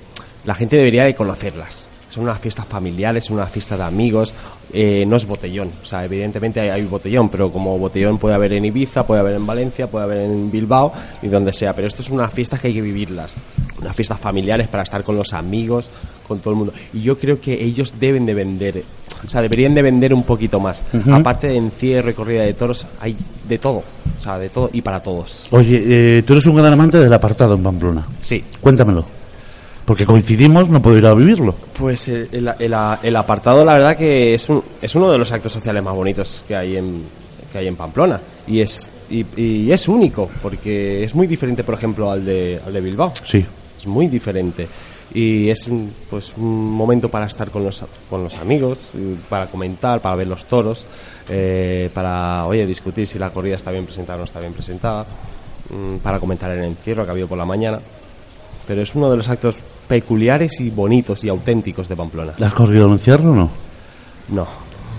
la 0.45 0.55
gente 0.55 0.77
debería 0.77 1.03
de 1.03 1.13
conocerlas. 1.13 1.89
Son 2.17 2.23
unas 2.23 2.41
fiestas 2.41 2.65
familiares, 2.65 3.25
son 3.25 3.35
unas 3.35 3.51
fiestas 3.51 3.77
de 3.77 3.83
amigos, 3.83 4.33
eh, 4.73 5.05
no 5.05 5.17
es 5.17 5.27
botellón. 5.27 5.69
O 5.83 5.85
sea, 5.85 6.03
evidentemente 6.03 6.59
hay, 6.59 6.69
hay, 6.69 6.83
botellón, 6.85 7.29
pero 7.29 7.51
como 7.51 7.77
botellón 7.77 8.17
puede 8.17 8.33
haber 8.33 8.53
en 8.53 8.65
Ibiza, 8.65 9.05
puede 9.05 9.21
haber 9.21 9.35
en 9.35 9.45
Valencia, 9.45 9.85
puede 9.85 10.05
haber 10.05 10.17
en 10.23 10.49
Bilbao 10.49 10.91
y 11.21 11.27
donde 11.27 11.53
sea. 11.53 11.73
Pero 11.73 11.87
esto 11.87 12.01
es 12.01 12.09
unas 12.09 12.33
fiestas 12.33 12.59
que 12.59 12.69
hay 12.69 12.73
que 12.73 12.81
vivirlas. 12.81 13.35
Unas 13.79 13.95
fiestas 13.95 14.19
familiares 14.19 14.67
para 14.67 14.81
estar 14.81 15.03
con 15.03 15.15
los 15.15 15.31
amigos, 15.33 15.91
con 16.27 16.39
todo 16.39 16.49
el 16.53 16.57
mundo. 16.57 16.73
Y 16.91 17.01
yo 17.01 17.19
creo 17.19 17.39
que 17.39 17.53
ellos 17.53 17.93
deben 17.99 18.25
de 18.25 18.33
vender, 18.33 18.83
o 19.23 19.29
sea, 19.29 19.43
deberían 19.43 19.75
de 19.75 19.83
vender 19.83 20.11
un 20.11 20.23
poquito 20.23 20.59
más. 20.59 20.81
Uh 20.93 20.97
-huh. 20.97 21.19
Aparte 21.19 21.45
de 21.45 21.57
encierro 21.57 22.09
y 22.09 22.13
corrida 22.15 22.41
de 22.41 22.55
toros, 22.55 22.87
hay 22.99 23.15
de 23.47 23.59
todo. 23.59 23.83
O 24.17 24.19
sea, 24.19 24.39
de 24.39 24.49
todo 24.49 24.71
y 24.73 24.81
para 24.81 25.03
todos. 25.03 25.45
Oye, 25.51 26.17
eh, 26.17 26.23
tú 26.23 26.33
eres 26.33 26.47
un 26.47 26.55
gran 26.55 26.73
amante 26.73 26.97
del 26.97 27.13
apartado 27.13 27.53
en 27.53 27.61
Pamplona. 27.61 28.07
Sí. 28.21 28.43
Cuéntamelo. 28.59 29.05
Porque 29.87 30.05
coincidimos, 30.05 30.67
no 30.67 30.81
puedo 30.81 30.97
ir 30.97 31.05
a 31.05 31.13
vivirlo. 31.13 31.55
Pues 31.79 32.09
el, 32.09 32.27
el, 32.33 32.49
el, 32.59 32.75
el, 33.03 33.15
apartado, 33.15 33.63
la 33.63 33.75
verdad 33.75 33.95
que 33.95 34.33
es, 34.33 34.49
un, 34.49 34.61
es 34.81 34.93
uno 34.95 35.09
de 35.09 35.17
los 35.17 35.31
actos 35.31 35.53
sociales 35.53 35.81
más 35.81 35.95
bonitos 35.95 36.43
que 36.45 36.57
hay 36.57 36.75
en, 36.75 37.03
que 37.49 37.59
hay 37.59 37.67
en 37.69 37.77
Pamplona. 37.77 38.19
Y 38.45 38.59
es, 38.59 38.85
y, 39.09 39.25
y 39.37 39.71
es 39.71 39.87
único, 39.87 40.29
porque 40.41 41.05
es 41.05 41.15
muy 41.15 41.25
diferente, 41.25 41.63
por 41.63 41.75
ejemplo, 41.75 42.11
al 42.11 42.25
de, 42.25 42.59
al 42.65 42.73
de 42.73 42.81
Bilbao. 42.81 43.13
Sí. 43.23 43.45
Es 43.77 43.87
muy 43.87 44.09
diferente. 44.09 44.67
y 45.13 45.49
es 45.49 45.65
un, 45.69 45.89
pues 46.09 46.33
un 46.35 46.69
momento 46.69 47.07
para 47.07 47.27
estar 47.27 47.49
con 47.49 47.63
los, 47.63 47.85
con 48.09 48.25
los 48.25 48.37
amigos, 48.39 48.79
para 49.29 49.47
comentar, 49.47 50.01
para 50.01 50.17
ver 50.17 50.27
los 50.27 50.43
toros, 50.49 50.85
eh, 51.29 51.89
para 51.93 52.45
oye 52.45 52.65
discutir 52.65 53.07
si 53.07 53.17
la 53.17 53.29
corrida 53.29 53.55
está 53.55 53.71
bien 53.71 53.85
presentada 53.85 54.17
o 54.17 54.19
no 54.19 54.25
está 54.25 54.41
bien 54.41 54.51
presentada, 54.51 55.05
mm, 55.69 55.99
para 55.99 56.19
comentar 56.19 56.51
el 56.51 56.65
encierro 56.65 57.05
que 57.05 57.11
ha 57.11 57.13
habido 57.13 57.29
por 57.29 57.37
la 57.37 57.45
mañana. 57.45 57.79
Pero 58.67 58.81
es 58.81 58.93
uno 58.93 59.09
de 59.09 59.15
los 59.15 59.29
actos 59.29 59.55
peculiares 59.87 60.59
y 60.59 60.69
bonitos 60.69 61.23
y 61.23 61.29
auténticos 61.29 61.87
de 61.87 61.95
Pamplona. 61.95 62.33
¿Le 62.37 62.45
has 62.45 62.53
corrido 62.53 62.85
el 62.87 62.93
encierro 62.93 63.31
o 63.31 63.35
no? 63.35 63.49
No. 64.29 64.47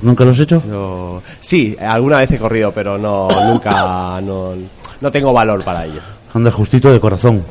¿Nunca 0.02 0.24
lo 0.24 0.30
has 0.30 0.38
hecho? 0.40 0.62
Yo- 0.66 1.22
sí, 1.40 1.76
alguna 1.80 2.18
vez 2.18 2.30
he 2.30 2.38
corrido, 2.38 2.70
pero 2.72 2.96
no 2.98 3.28
nunca 3.46 4.20
no, 4.22 4.52
no 5.00 5.10
tengo 5.10 5.32
valor 5.32 5.62
para 5.64 5.84
ello. 5.84 6.00
Anda 6.34 6.50
justito 6.50 6.90
de 6.92 7.00
corazón. 7.00 7.42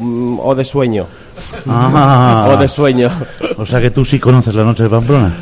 Mm, 0.00 0.38
o 0.40 0.54
de 0.54 0.64
sueño. 0.64 1.06
Ah. 1.68 2.46
O 2.54 2.56
de 2.56 2.68
sueño. 2.68 3.08
O 3.58 3.66
sea 3.66 3.80
que 3.80 3.90
tú 3.90 4.04
sí 4.04 4.18
conoces 4.18 4.54
la 4.54 4.64
noche 4.64 4.84
de 4.84 4.88
Pamplona. 4.90 5.32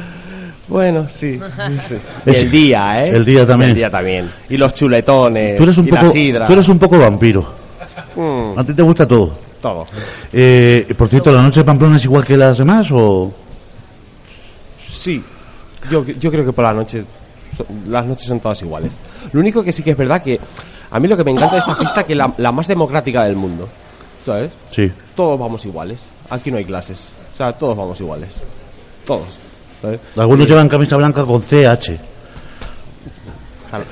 Bueno, 0.69 1.07
sí. 1.09 1.39
sí. 1.87 1.97
Y 2.27 2.31
Es- 2.31 2.43
el 2.43 2.51
día, 2.51 3.05
¿eh? 3.07 3.11
el 3.15 3.25
día 3.25 3.47
también. 3.47 3.71
El 3.71 3.77
día 3.77 3.91
también. 3.91 4.31
Y 4.49 4.57
los 4.57 4.75
chuletones. 4.75 5.57
Tú 5.57 5.63
eres 5.65 5.79
un 5.79 5.87
y 5.87 5.91
poco, 5.91 6.03
la 6.03 6.09
sidra. 6.09 6.47
tú 6.47 6.53
eres 6.55 6.69
un 6.69 6.79
poco 6.79 6.99
vampiro. 6.99 7.55
Mm, 8.17 8.59
A 8.59 8.65
ti 8.65 8.75
te 8.75 8.83
gusta 8.83 9.07
todo. 9.07 9.33
Todo. 9.63 9.87
Eh, 10.31 10.93
por 10.99 11.09
cierto, 11.09 11.33
¿la 11.33 11.43
noche 11.43 11.61
de 11.61 11.65
Pamplona 11.65 11.97
es 11.97 12.05
igual 12.05 12.25
que 12.27 12.37
las 12.37 12.59
demás 12.59 12.89
o...? 12.93 13.33
Sí. 14.87 15.25
Yo, 15.91 16.05
yo 16.05 16.31
creo 16.31 16.45
que 16.45 16.53
por 16.53 16.65
la 16.65 16.75
noche 16.75 17.05
las 17.89 18.05
noches 18.05 18.27
son 18.27 18.41
todas 18.41 18.61
iguales. 18.63 19.01
Lo 19.33 19.41
único 19.41 19.65
que 19.65 19.73
sí 19.73 19.83
que 19.83 19.93
es 19.93 19.97
verdad 19.97 20.23
que 20.23 20.39
a 20.91 21.01
mí 21.01 21.09
lo 21.09 21.17
que 21.17 21.25
me 21.25 21.31
encanta 21.31 21.55
de 21.55 21.61
esta 21.61 21.75
fiesta 21.75 22.01
es 22.03 22.07
que 22.07 22.15
la, 22.15 22.33
la 22.37 22.53
más 22.53 22.67
democrática 22.67 23.25
del 23.25 23.37
mundo. 23.37 23.69
¿Sabes? 24.25 24.53
Sí. 24.71 24.93
Todos 25.17 25.39
vamos 25.39 25.65
iguales. 25.65 26.11
Aquí 26.31 26.51
no 26.51 26.59
hay 26.59 26.65
clases. 26.65 27.13
O 27.33 27.37
sea, 27.37 27.53
todos 27.53 27.77
vamos 27.77 27.99
iguales. 28.01 28.41
Todos. 29.07 29.29
¿sabes? 29.81 30.01
Algunos 30.17 30.49
llevan 30.49 30.69
camisa 30.69 30.97
blanca 30.97 31.25
con 31.25 31.41
CH. 31.41 31.99
Claro. 33.71 33.85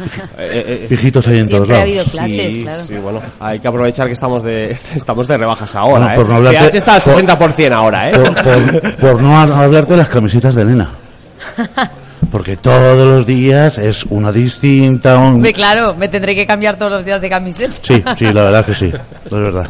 Eh, 0.00 0.06
eh, 0.38 0.64
eh, 0.84 0.86
Pijitos 0.88 1.26
ahí 1.28 1.38
en 1.38 1.48
todos 1.48 1.66
Siempre 1.68 1.76
ha 1.76 1.78
lados. 1.78 1.82
habido 1.82 2.04
clases, 2.04 2.54
sí, 2.54 2.62
claro. 2.62 2.82
sí, 2.84 2.94
bueno, 2.96 3.22
hay 3.40 3.58
que 3.60 3.68
aprovechar 3.68 4.06
que 4.06 4.12
estamos 4.14 4.42
de 4.42 4.70
estamos 4.94 5.26
de 5.28 5.36
rebajas 5.36 5.74
ahora, 5.76 6.06
No, 6.06 6.12
¿eh? 6.12 6.16
por 6.16 6.28
no 6.28 6.34
hablarte- 6.36 6.58
PH 6.70 6.78
está 6.78 6.94
al 6.94 7.02
por- 7.02 7.14
60% 7.22 7.72
ahora, 7.72 8.10
¿eh? 8.10 8.12
Por, 8.14 8.34
por- 8.42 8.96
por 8.96 9.22
no 9.22 9.38
hablarte 9.38 9.92
de 9.92 9.98
las 9.98 10.08
camisetas 10.08 10.54
de 10.54 10.62
Elena. 10.62 10.92
Porque 12.30 12.56
todos 12.56 12.96
los 13.08 13.26
días 13.26 13.78
es 13.78 14.04
una 14.04 14.30
distinta. 14.30 15.18
un- 15.18 15.34
Hombre, 15.34 15.52
claro, 15.52 15.94
me 15.96 16.08
tendré 16.08 16.34
que 16.34 16.46
cambiar 16.46 16.76
todos 16.78 16.92
los 16.92 17.04
días 17.04 17.20
de 17.20 17.28
camiseta. 17.28 17.74
Sí, 17.82 18.02
sí, 18.18 18.24
la 18.32 18.44
verdad 18.44 18.64
que 18.64 18.74
sí. 18.74 18.86
Es 19.26 19.32
verdad. 19.32 19.68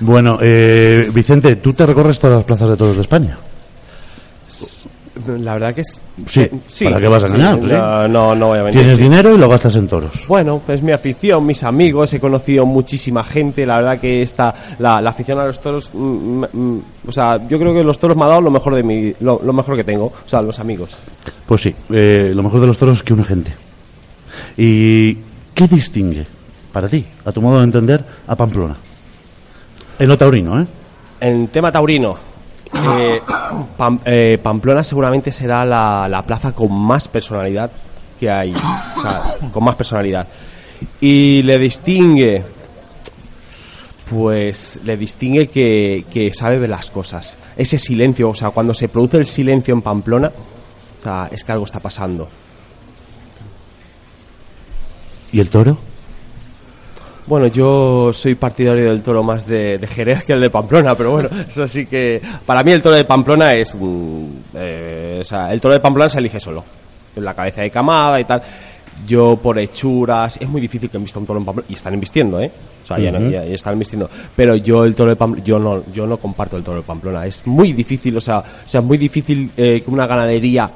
Bueno, 0.00 0.38
eh, 0.42 1.08
Vicente, 1.12 1.56
¿tú 1.56 1.72
te 1.72 1.86
recorres 1.86 2.18
todas 2.18 2.38
las 2.38 2.44
plazas 2.44 2.70
de 2.70 2.76
toros 2.76 2.96
de 2.96 3.02
España? 3.02 3.38
La 5.38 5.54
verdad 5.54 5.74
que 5.74 5.80
es 5.80 6.00
Sí, 6.26 6.40
eh, 6.42 6.84
¿para 6.84 7.00
qué 7.00 7.08
vas 7.08 7.24
a 7.24 7.28
sí, 7.28 7.36
sí? 7.36 7.42
no, 7.42 8.08
no, 8.08 8.34
no 8.34 8.48
voy 8.48 8.58
a 8.58 8.62
mentir. 8.64 8.82
Tienes 8.82 8.98
dinero 8.98 9.34
y 9.34 9.38
lo 9.38 9.48
gastas 9.48 9.74
en 9.76 9.88
toros. 9.88 10.12
Bueno, 10.28 10.60
es 10.68 10.82
mi 10.82 10.92
afición, 10.92 11.46
mis 11.46 11.62
amigos, 11.64 12.12
he 12.12 12.20
conocido 12.20 12.66
muchísima 12.66 13.24
gente, 13.24 13.64
la 13.64 13.76
verdad 13.76 13.98
que 13.98 14.20
esta, 14.22 14.54
la, 14.78 15.00
la 15.00 15.10
afición 15.10 15.38
a 15.38 15.46
los 15.46 15.60
toros, 15.60 15.90
mm, 15.92 16.44
mm, 16.52 16.82
o 17.08 17.12
sea, 17.12 17.46
yo 17.48 17.58
creo 17.58 17.72
que 17.72 17.82
los 17.82 17.98
toros 17.98 18.16
me 18.16 18.24
ha 18.24 18.28
dado 18.28 18.42
lo 18.42 18.50
mejor 18.50 18.74
de 18.74 18.82
mi, 18.82 19.14
lo, 19.20 19.40
lo 19.42 19.52
mejor 19.52 19.76
que 19.76 19.84
tengo, 19.84 20.06
o 20.06 20.28
sea, 20.28 20.42
los 20.42 20.58
amigos. 20.58 20.96
Pues 21.46 21.62
sí, 21.62 21.74
eh, 21.90 22.32
lo 22.34 22.42
mejor 22.42 22.60
de 22.60 22.66
los 22.66 22.76
toros 22.76 22.98
es 22.98 23.02
que 23.02 23.14
une 23.14 23.24
gente. 23.24 23.52
¿Y 24.56 25.14
qué 25.54 25.66
distingue, 25.70 26.26
para 26.72 26.88
ti, 26.88 27.04
a 27.24 27.32
tu 27.32 27.40
modo 27.40 27.58
de 27.58 27.64
entender, 27.64 28.04
a 28.26 28.36
Pamplona? 28.36 28.76
En 29.98 30.08
lo 30.08 30.18
taurino, 30.18 30.60
¿eh? 30.60 30.66
En 31.20 31.48
tema 31.48 31.72
taurino, 31.72 32.16
eh, 32.98 33.22
eh, 34.04 34.38
Pamplona 34.42 34.82
seguramente 34.82 35.32
será 35.32 35.64
la, 35.64 36.06
la 36.08 36.22
plaza 36.22 36.52
con 36.52 36.72
más 36.72 37.08
personalidad 37.08 37.70
que 38.18 38.30
hay. 38.30 38.54
Con 39.52 39.64
más 39.64 39.76
personalidad. 39.76 40.26
Y 41.00 41.42
le 41.42 41.58
distingue, 41.58 42.42
pues 44.10 44.78
le 44.84 44.96
distingue 44.96 45.48
que, 45.48 46.30
sabe 46.34 46.58
ver 46.58 46.70
las 46.70 46.90
cosas. 46.90 47.36
Ese 47.56 47.78
silencio, 47.78 48.30
o 48.30 48.34
sea, 48.34 48.50
cuando 48.50 48.74
se 48.74 48.88
produce 48.88 49.18
el 49.18 49.26
silencio 49.26 49.74
en 49.74 49.82
Pamplona, 49.82 50.32
es 51.30 51.44
que 51.44 51.52
algo 51.52 51.64
está 51.64 51.80
pasando. 51.80 52.28
¿Y 55.32 55.40
el 55.40 55.50
toro? 55.50 55.76
Bueno, 57.26 57.48
yo 57.48 58.12
soy 58.12 58.36
partidario 58.36 58.90
del 58.90 59.02
toro 59.02 59.22
más 59.22 59.46
de, 59.46 59.78
de 59.78 59.86
Jerez 59.88 60.22
que 60.24 60.32
el 60.32 60.40
de 60.40 60.48
Pamplona, 60.50 60.94
pero 60.94 61.10
bueno, 61.10 61.28
eso 61.48 61.66
sí 61.66 61.84
que... 61.86 62.20
Para 62.44 62.62
mí 62.62 62.70
el 62.70 62.80
toro 62.80 62.94
de 62.94 63.04
Pamplona 63.04 63.52
es 63.54 63.74
un... 63.74 64.44
eh, 64.54 65.18
o 65.20 65.24
sea, 65.24 65.52
el 65.52 65.60
toro 65.60 65.74
de 65.74 65.80
Pamplona 65.80 66.08
se 66.08 66.20
elige 66.20 66.38
solo. 66.38 66.62
En 67.16 67.24
la 67.24 67.34
cabeza 67.34 67.62
de 67.62 67.70
camada 67.70 68.20
y 68.20 68.24
tal. 68.24 68.40
Yo 69.08 69.36
por 69.36 69.58
hechuras... 69.58 70.36
Es 70.40 70.48
muy 70.48 70.60
difícil 70.60 70.88
que 70.88 70.98
invista 70.98 71.18
un 71.18 71.26
toro 71.26 71.40
en 71.40 71.44
Pamplona. 71.46 71.66
Y 71.68 71.74
están 71.74 71.94
invistiendo, 71.94 72.38
¿eh? 72.40 72.50
O 72.84 72.86
sea, 72.86 72.98
ya, 73.00 73.10
no- 73.10 73.18
ya- 73.28 73.44
ya 73.44 73.54
están 73.54 73.72
invistiendo. 73.72 74.08
Pero 74.36 74.54
yo 74.54 74.84
el 74.84 74.94
toro 74.94 75.10
de 75.10 75.16
Pamplona... 75.16 75.44
Yo 75.44 75.58
no, 75.58 75.82
yo 75.92 76.06
no 76.06 76.18
comparto 76.18 76.56
el 76.56 76.62
toro 76.62 76.76
de 76.78 76.84
Pamplona. 76.84 77.26
Es 77.26 77.44
muy 77.46 77.72
difícil, 77.72 78.16
o 78.16 78.20
sea, 78.20 78.38
o 78.38 78.44
sea 78.64 78.80
es 78.80 78.86
muy 78.86 78.98
difícil 78.98 79.50
eh, 79.56 79.82
que 79.84 79.90
una 79.90 80.06
ganadería 80.06 80.70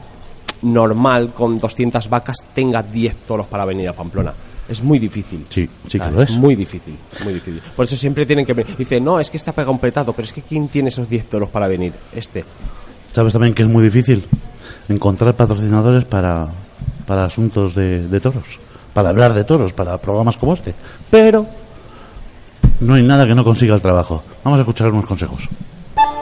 normal 0.62 1.32
con 1.32 1.58
200 1.58 2.08
vacas 2.10 2.38
tenga 2.54 2.82
10 2.82 3.14
toros 3.26 3.46
para 3.46 3.64
venir 3.64 3.88
a 3.88 3.92
Pamplona. 3.92 4.32
Es 4.70 4.83
muy 4.83 4.98
difícil. 5.00 5.44
Sí, 5.50 5.68
sí 5.88 5.98
que 5.98 6.04
Ah, 6.04 6.11
lo 6.11 6.22
es. 6.22 6.30
muy 6.30 6.54
difícil, 6.54 6.96
muy 7.24 7.35
difícil. 7.35 7.61
Por 7.74 7.85
eso 7.87 7.96
siempre 7.96 8.24
tienen 8.24 8.46
que 8.46 8.52
venir. 8.54 8.76
Dice, 8.76 9.00
no, 9.00 9.18
es 9.18 9.28
que 9.30 9.37
está 9.37 9.52
pegado 9.52 9.72
un 9.72 9.80
petado, 9.80 10.12
pero 10.12 10.24
es 10.24 10.33
que 10.33 10.42
¿quién 10.42 10.68
tiene 10.68 10.88
esos 10.90 11.09
10 11.11 11.28
toros 11.28 11.50
para 11.50 11.66
venir? 11.66 11.92
Este. 12.14 12.44
¿Sabes 13.12 13.33
también 13.33 13.52
que 13.52 13.62
es 13.64 13.68
muy 13.68 13.83
difícil 13.83 14.24
encontrar 14.88 15.35
patrocinadores 15.35 16.04
para, 16.04 16.46
para 17.06 17.24
asuntos 17.24 17.74
de, 17.74 18.06
de 18.06 18.20
toros? 18.20 18.46
Para 18.94 19.09
hablar 19.11 19.35
de 19.35 19.42
toros, 19.44 19.72
para 19.72 19.98
programas 19.98 20.37
como 20.37 20.54
este. 20.54 20.72
Pero 21.11 21.46
no 22.80 22.94
hay 22.94 23.02
nada 23.02 23.26
que 23.26 23.35
no 23.35 23.42
consiga 23.44 23.74
el 23.74 23.83
trabajo. 23.83 24.22
Vamos 24.44 24.59
a 24.59 24.62
escuchar 24.62 24.88
unos 24.92 25.06
consejos. 25.06 25.48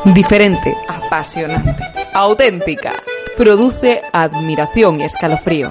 Diferente, 0.07 0.75
apasionante, 0.89 1.77
auténtica. 2.15 2.93
Produce 3.37 4.01
admiración 4.13 5.01
y 5.01 5.05
escalofrío. 5.05 5.71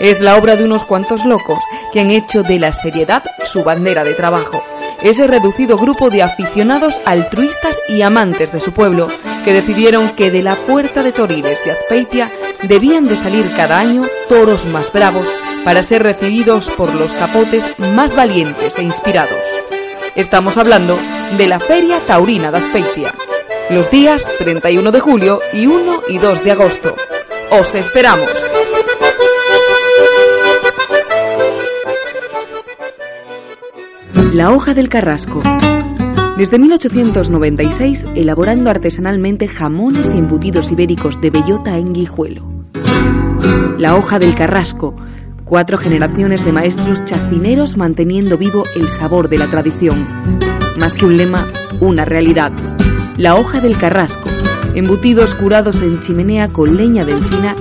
Es 0.00 0.20
la 0.20 0.36
obra 0.36 0.56
de 0.56 0.64
unos 0.64 0.84
cuantos 0.84 1.24
locos 1.24 1.58
que 1.94 2.00
han 2.00 2.10
hecho 2.10 2.42
de 2.42 2.58
la 2.58 2.72
seriedad 2.72 3.22
su 3.44 3.62
bandera 3.62 4.02
de 4.02 4.14
trabajo. 4.14 4.60
Ese 5.00 5.28
reducido 5.28 5.78
grupo 5.78 6.10
de 6.10 6.22
aficionados 6.22 7.00
altruistas 7.04 7.80
y 7.88 8.02
amantes 8.02 8.50
de 8.50 8.58
su 8.58 8.72
pueblo 8.72 9.06
que 9.44 9.52
decidieron 9.52 10.10
que 10.10 10.32
de 10.32 10.42
la 10.42 10.56
puerta 10.56 11.04
de 11.04 11.12
Toriles 11.12 11.64
de 11.64 11.70
Azpeitia 11.70 12.28
debían 12.64 13.06
de 13.06 13.16
salir 13.16 13.48
cada 13.56 13.78
año 13.78 14.02
toros 14.28 14.66
más 14.66 14.92
bravos 14.92 15.24
para 15.64 15.84
ser 15.84 16.02
recibidos 16.02 16.68
por 16.70 16.92
los 16.92 17.12
capotes 17.12 17.62
más 17.78 18.16
valientes 18.16 18.76
e 18.76 18.82
inspirados. 18.82 19.38
Estamos 20.16 20.58
hablando 20.58 20.98
de 21.38 21.46
la 21.46 21.60
Feria 21.60 22.00
Taurina 22.00 22.50
de 22.50 22.58
Azpeitia. 22.58 23.14
Los 23.70 23.88
días 23.92 24.26
31 24.38 24.90
de 24.90 24.98
julio 24.98 25.40
y 25.52 25.68
1 25.68 26.02
y 26.08 26.18
2 26.18 26.42
de 26.42 26.50
agosto. 26.50 26.96
Os 27.52 27.72
esperamos. 27.76 28.28
La 34.34 34.50
hoja 34.50 34.74
del 34.74 34.88
carrasco. 34.88 35.42
Desde 36.36 36.58
1896 36.58 38.06
elaborando 38.14 38.70
artesanalmente 38.70 39.48
jamones 39.48 40.14
y 40.14 40.18
embutidos 40.18 40.70
ibéricos 40.72 41.20
de 41.20 41.30
bellota 41.30 41.78
en 41.78 41.92
guijuelo. 41.92 42.42
La 43.78 43.96
hoja 43.96 44.18
del 44.18 44.34
carrasco. 44.34 44.94
Cuatro 45.44 45.78
generaciones 45.78 46.44
de 46.44 46.52
maestros 46.52 47.04
chacineros 47.04 47.76
manteniendo 47.76 48.38
vivo 48.38 48.64
el 48.76 48.88
sabor 48.88 49.28
de 49.28 49.38
la 49.38 49.50
tradición. 49.50 50.06
Más 50.78 50.94
que 50.94 51.06
un 51.06 51.16
lema, 51.16 51.46
una 51.80 52.04
realidad. 52.04 52.52
La 53.16 53.34
hoja 53.34 53.60
del 53.60 53.76
carrasco. 53.76 54.28
Embutidos 54.74 55.34
curados 55.34 55.82
en 55.82 56.00
chimenea 56.00 56.48
con 56.48 56.76
leña 56.76 57.04
de 57.04 57.14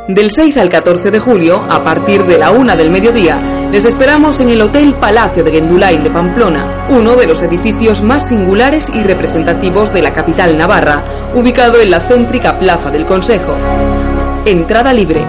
Del 0.08 0.32
6 0.32 0.58
al 0.58 0.70
14 0.70 1.12
de 1.12 1.20
julio, 1.20 1.66
a 1.70 1.84
partir 1.84 2.24
de 2.24 2.38
la 2.38 2.52
una 2.52 2.78
del 2.78 2.92
mediodía, 2.92 3.42
les 3.72 3.84
esperamos 3.84 4.40
en 4.40 4.50
el 4.50 4.62
Hotel 4.62 4.94
Palacio 4.96 5.44
de 5.44 5.52
Gendulain 5.52 6.02
de 6.02 6.10
Pamplona, 6.10 6.88
uno 6.90 7.14
de 7.16 7.28
los 7.28 7.42
edificios 7.44 8.02
más 8.02 8.30
singulares 8.30 8.90
y 8.94 9.04
representativos 9.04 9.92
de 9.92 10.02
la 10.02 10.14
capital 10.14 10.58
navarra, 10.58 11.04
ubicado 11.36 11.82
en 11.82 11.92
la 11.92 12.00
céntrica 12.00 12.58
Plaza 12.58 12.90
del 12.90 13.06
Consejo. 13.06 13.54
Entrada 14.46 14.94
libre. 14.94 15.26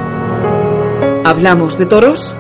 ¿Hablamos 1.25 1.77
de 1.77 1.87
toros? 1.87 2.37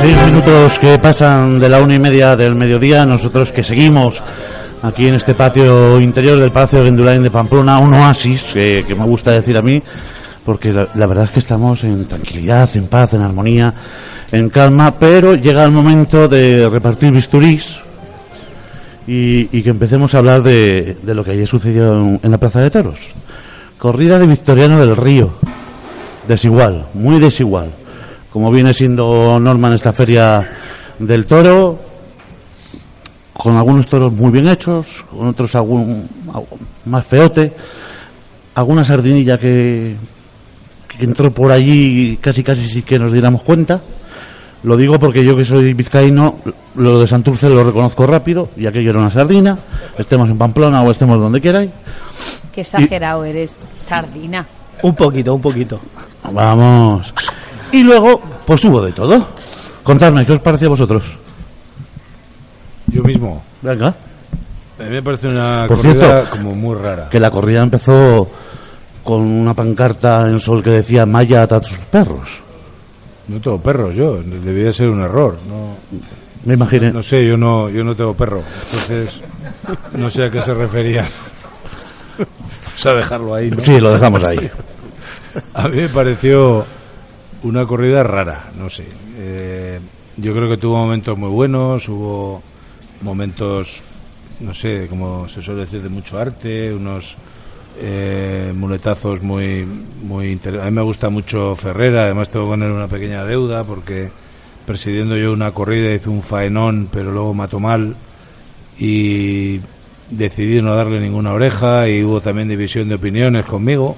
Seis 0.00 0.24
minutos 0.26 0.78
que 0.78 0.98
pasan 0.98 1.58
de 1.58 1.68
la 1.68 1.80
una 1.80 1.94
y 1.94 1.98
media 1.98 2.34
del 2.36 2.54
mediodía, 2.54 3.04
nosotros 3.04 3.52
que 3.52 3.62
seguimos 3.62 4.22
aquí 4.82 5.08
en 5.08 5.16
este 5.16 5.34
patio 5.34 6.00
interior 6.00 6.38
del 6.38 6.52
Palacio 6.52 6.78
de 6.78 6.86
Gendulain 6.86 7.22
de 7.22 7.30
Pamplona, 7.30 7.78
un 7.78 7.92
oasis 7.92 8.52
que, 8.54 8.84
que 8.86 8.94
me 8.94 9.04
gusta 9.04 9.32
decir 9.32 9.56
a 9.58 9.62
mí, 9.62 9.82
porque 10.44 10.72
la, 10.72 10.88
la 10.94 11.06
verdad 11.06 11.24
es 11.24 11.30
que 11.30 11.40
estamos 11.40 11.84
en 11.84 12.06
tranquilidad, 12.06 12.70
en 12.74 12.86
paz, 12.86 13.12
en 13.14 13.22
armonía, 13.22 13.74
en 14.32 14.48
calma, 14.48 14.98
pero 14.98 15.34
llega 15.34 15.64
el 15.64 15.72
momento 15.72 16.26
de 16.28 16.68
repartir 16.68 17.12
bisturís 17.12 17.85
y, 19.06 19.62
que 19.62 19.70
empecemos 19.70 20.14
a 20.14 20.18
hablar 20.18 20.42
de, 20.42 20.96
de 21.02 21.14
lo 21.14 21.24
que 21.24 21.32
ayer 21.32 21.46
sucedió 21.46 21.92
en, 21.92 22.20
en 22.22 22.30
la 22.30 22.38
Plaza 22.38 22.60
de 22.60 22.70
Toros. 22.70 23.00
Corrida 23.78 24.18
de 24.18 24.26
Victoriano 24.26 24.80
del 24.80 24.96
Río, 24.96 25.34
desigual, 26.26 26.88
muy 26.94 27.20
desigual 27.20 27.70
como 28.36 28.50
viene 28.50 28.74
siendo 28.74 29.40
norma 29.40 29.68
en 29.68 29.74
esta 29.76 29.94
feria 29.94 30.46
del 30.98 31.24
toro, 31.24 31.78
con 33.32 33.56
algunos 33.56 33.86
toros 33.86 34.12
muy 34.12 34.30
bien 34.30 34.46
hechos, 34.46 35.06
con 35.10 35.28
otros 35.28 35.54
algún, 35.54 36.06
algún 36.28 36.58
más 36.84 37.06
feote, 37.06 37.54
alguna 38.54 38.84
sardinilla 38.84 39.38
que, 39.38 39.96
que 40.86 41.02
entró 41.02 41.30
por 41.30 41.50
allí 41.50 42.18
casi 42.20 42.42
casi 42.42 42.68
sin 42.68 42.82
que 42.82 42.98
nos 42.98 43.10
diéramos 43.10 43.42
cuenta. 43.42 43.80
Lo 44.66 44.76
digo 44.76 44.98
porque 44.98 45.24
yo 45.24 45.36
que 45.36 45.44
soy 45.44 45.74
vizcaíno, 45.74 46.38
lo 46.74 46.98
de 46.98 47.06
Santurce 47.06 47.48
lo 47.48 47.62
reconozco 47.62 48.04
rápido, 48.04 48.48
y 48.56 48.66
aquello 48.66 48.90
era 48.90 48.98
una 48.98 49.12
sardina, 49.12 49.56
estemos 49.96 50.28
en 50.28 50.36
Pamplona 50.36 50.82
o 50.82 50.90
estemos 50.90 51.20
donde 51.20 51.40
queráis. 51.40 51.70
Qué 52.52 52.62
exagerado 52.62 53.24
eres, 53.24 53.64
sardina. 53.80 54.44
Un 54.82 54.96
poquito, 54.96 55.36
un 55.36 55.40
poquito. 55.40 55.78
Vamos. 56.32 57.14
Y 57.70 57.84
luego, 57.84 58.20
pues 58.44 58.64
hubo 58.64 58.82
de 58.82 58.90
todo. 58.90 59.28
Contadme, 59.84 60.26
¿qué 60.26 60.32
os 60.32 60.40
parece 60.40 60.66
a 60.66 60.70
vosotros? 60.70 61.04
Yo 62.88 63.04
mismo. 63.04 63.44
Venga. 63.62 63.94
A 64.80 64.82
mí 64.82 64.90
me 64.90 65.00
parece 65.00 65.28
una 65.28 65.66
Por 65.68 65.76
corrida 65.76 66.22
cierto, 66.24 66.30
como 66.30 66.56
muy 66.56 66.74
rara. 66.74 67.08
Que 67.08 67.20
la 67.20 67.30
corrida 67.30 67.62
empezó 67.62 68.28
con 69.04 69.22
una 69.22 69.54
pancarta 69.54 70.28
en 70.28 70.40
sol 70.40 70.60
que 70.60 70.70
decía 70.70 71.06
Maya 71.06 71.44
ata 71.44 71.58
a 71.58 71.60
tus 71.60 71.78
perros. 71.78 72.45
No 73.28 73.40
tengo 73.40 73.60
perros 73.60 73.94
yo, 73.94 74.22
debía 74.22 74.72
ser 74.72 74.88
un 74.88 75.02
error. 75.02 75.36
No, 75.48 75.76
Me 76.44 76.54
imaginé. 76.54 76.92
no 76.92 77.02
sé, 77.02 77.26
yo 77.26 77.36
no, 77.36 77.68
yo 77.68 77.82
no 77.82 77.94
tengo 77.96 78.14
perro. 78.14 78.42
Entonces, 78.64 79.22
no 79.92 80.08
sé 80.10 80.24
a 80.24 80.30
qué 80.30 80.40
se 80.42 80.54
refería. 80.54 81.06
Vamos 82.18 82.86
a 82.86 82.94
dejarlo 82.94 83.34
ahí, 83.34 83.50
¿no? 83.50 83.62
Sí, 83.62 83.80
lo 83.80 83.92
dejamos 83.92 84.24
ahí. 84.28 84.50
A 85.54 85.68
mí 85.68 85.76
me 85.78 85.88
pareció 85.88 86.64
una 87.42 87.66
corrida 87.66 88.02
rara, 88.02 88.50
no 88.56 88.70
sé. 88.70 88.86
Eh, 89.18 89.80
yo 90.16 90.32
creo 90.32 90.48
que 90.48 90.56
tuvo 90.56 90.76
momentos 90.78 91.16
muy 91.18 91.28
buenos, 91.30 91.88
hubo 91.88 92.42
momentos, 93.02 93.82
no 94.40 94.54
sé, 94.54 94.86
como 94.88 95.28
se 95.28 95.42
suele 95.42 95.60
decir, 95.62 95.82
de 95.82 95.88
mucho 95.88 96.18
arte, 96.18 96.72
unos 96.72 97.16
eh, 97.78 98.52
muletazos 98.54 99.22
muy, 99.22 99.66
muy 100.02 100.30
inter- 100.32 100.60
A 100.60 100.64
mí 100.66 100.70
me 100.70 100.82
gusta 100.82 101.08
mucho 101.10 101.54
Ferrera, 101.56 102.04
además 102.04 102.30
tengo 102.30 102.48
con 102.48 102.62
él 102.62 102.70
una 102.70 102.88
pequeña 102.88 103.24
deuda 103.24 103.64
porque 103.64 104.10
presidiendo 104.66 105.16
yo 105.16 105.32
una 105.32 105.52
corrida 105.52 105.92
hice 105.94 106.08
un 106.08 106.22
faenón, 106.22 106.88
pero 106.90 107.12
luego 107.12 107.34
mató 107.34 107.60
mal 107.60 107.94
y 108.78 109.60
decidí 110.10 110.60
no 110.62 110.74
darle 110.74 111.00
ninguna 111.00 111.32
oreja 111.32 111.88
y 111.88 112.02
hubo 112.04 112.20
también 112.20 112.48
división 112.48 112.88
de 112.88 112.94
opiniones 112.96 113.46
conmigo 113.46 113.96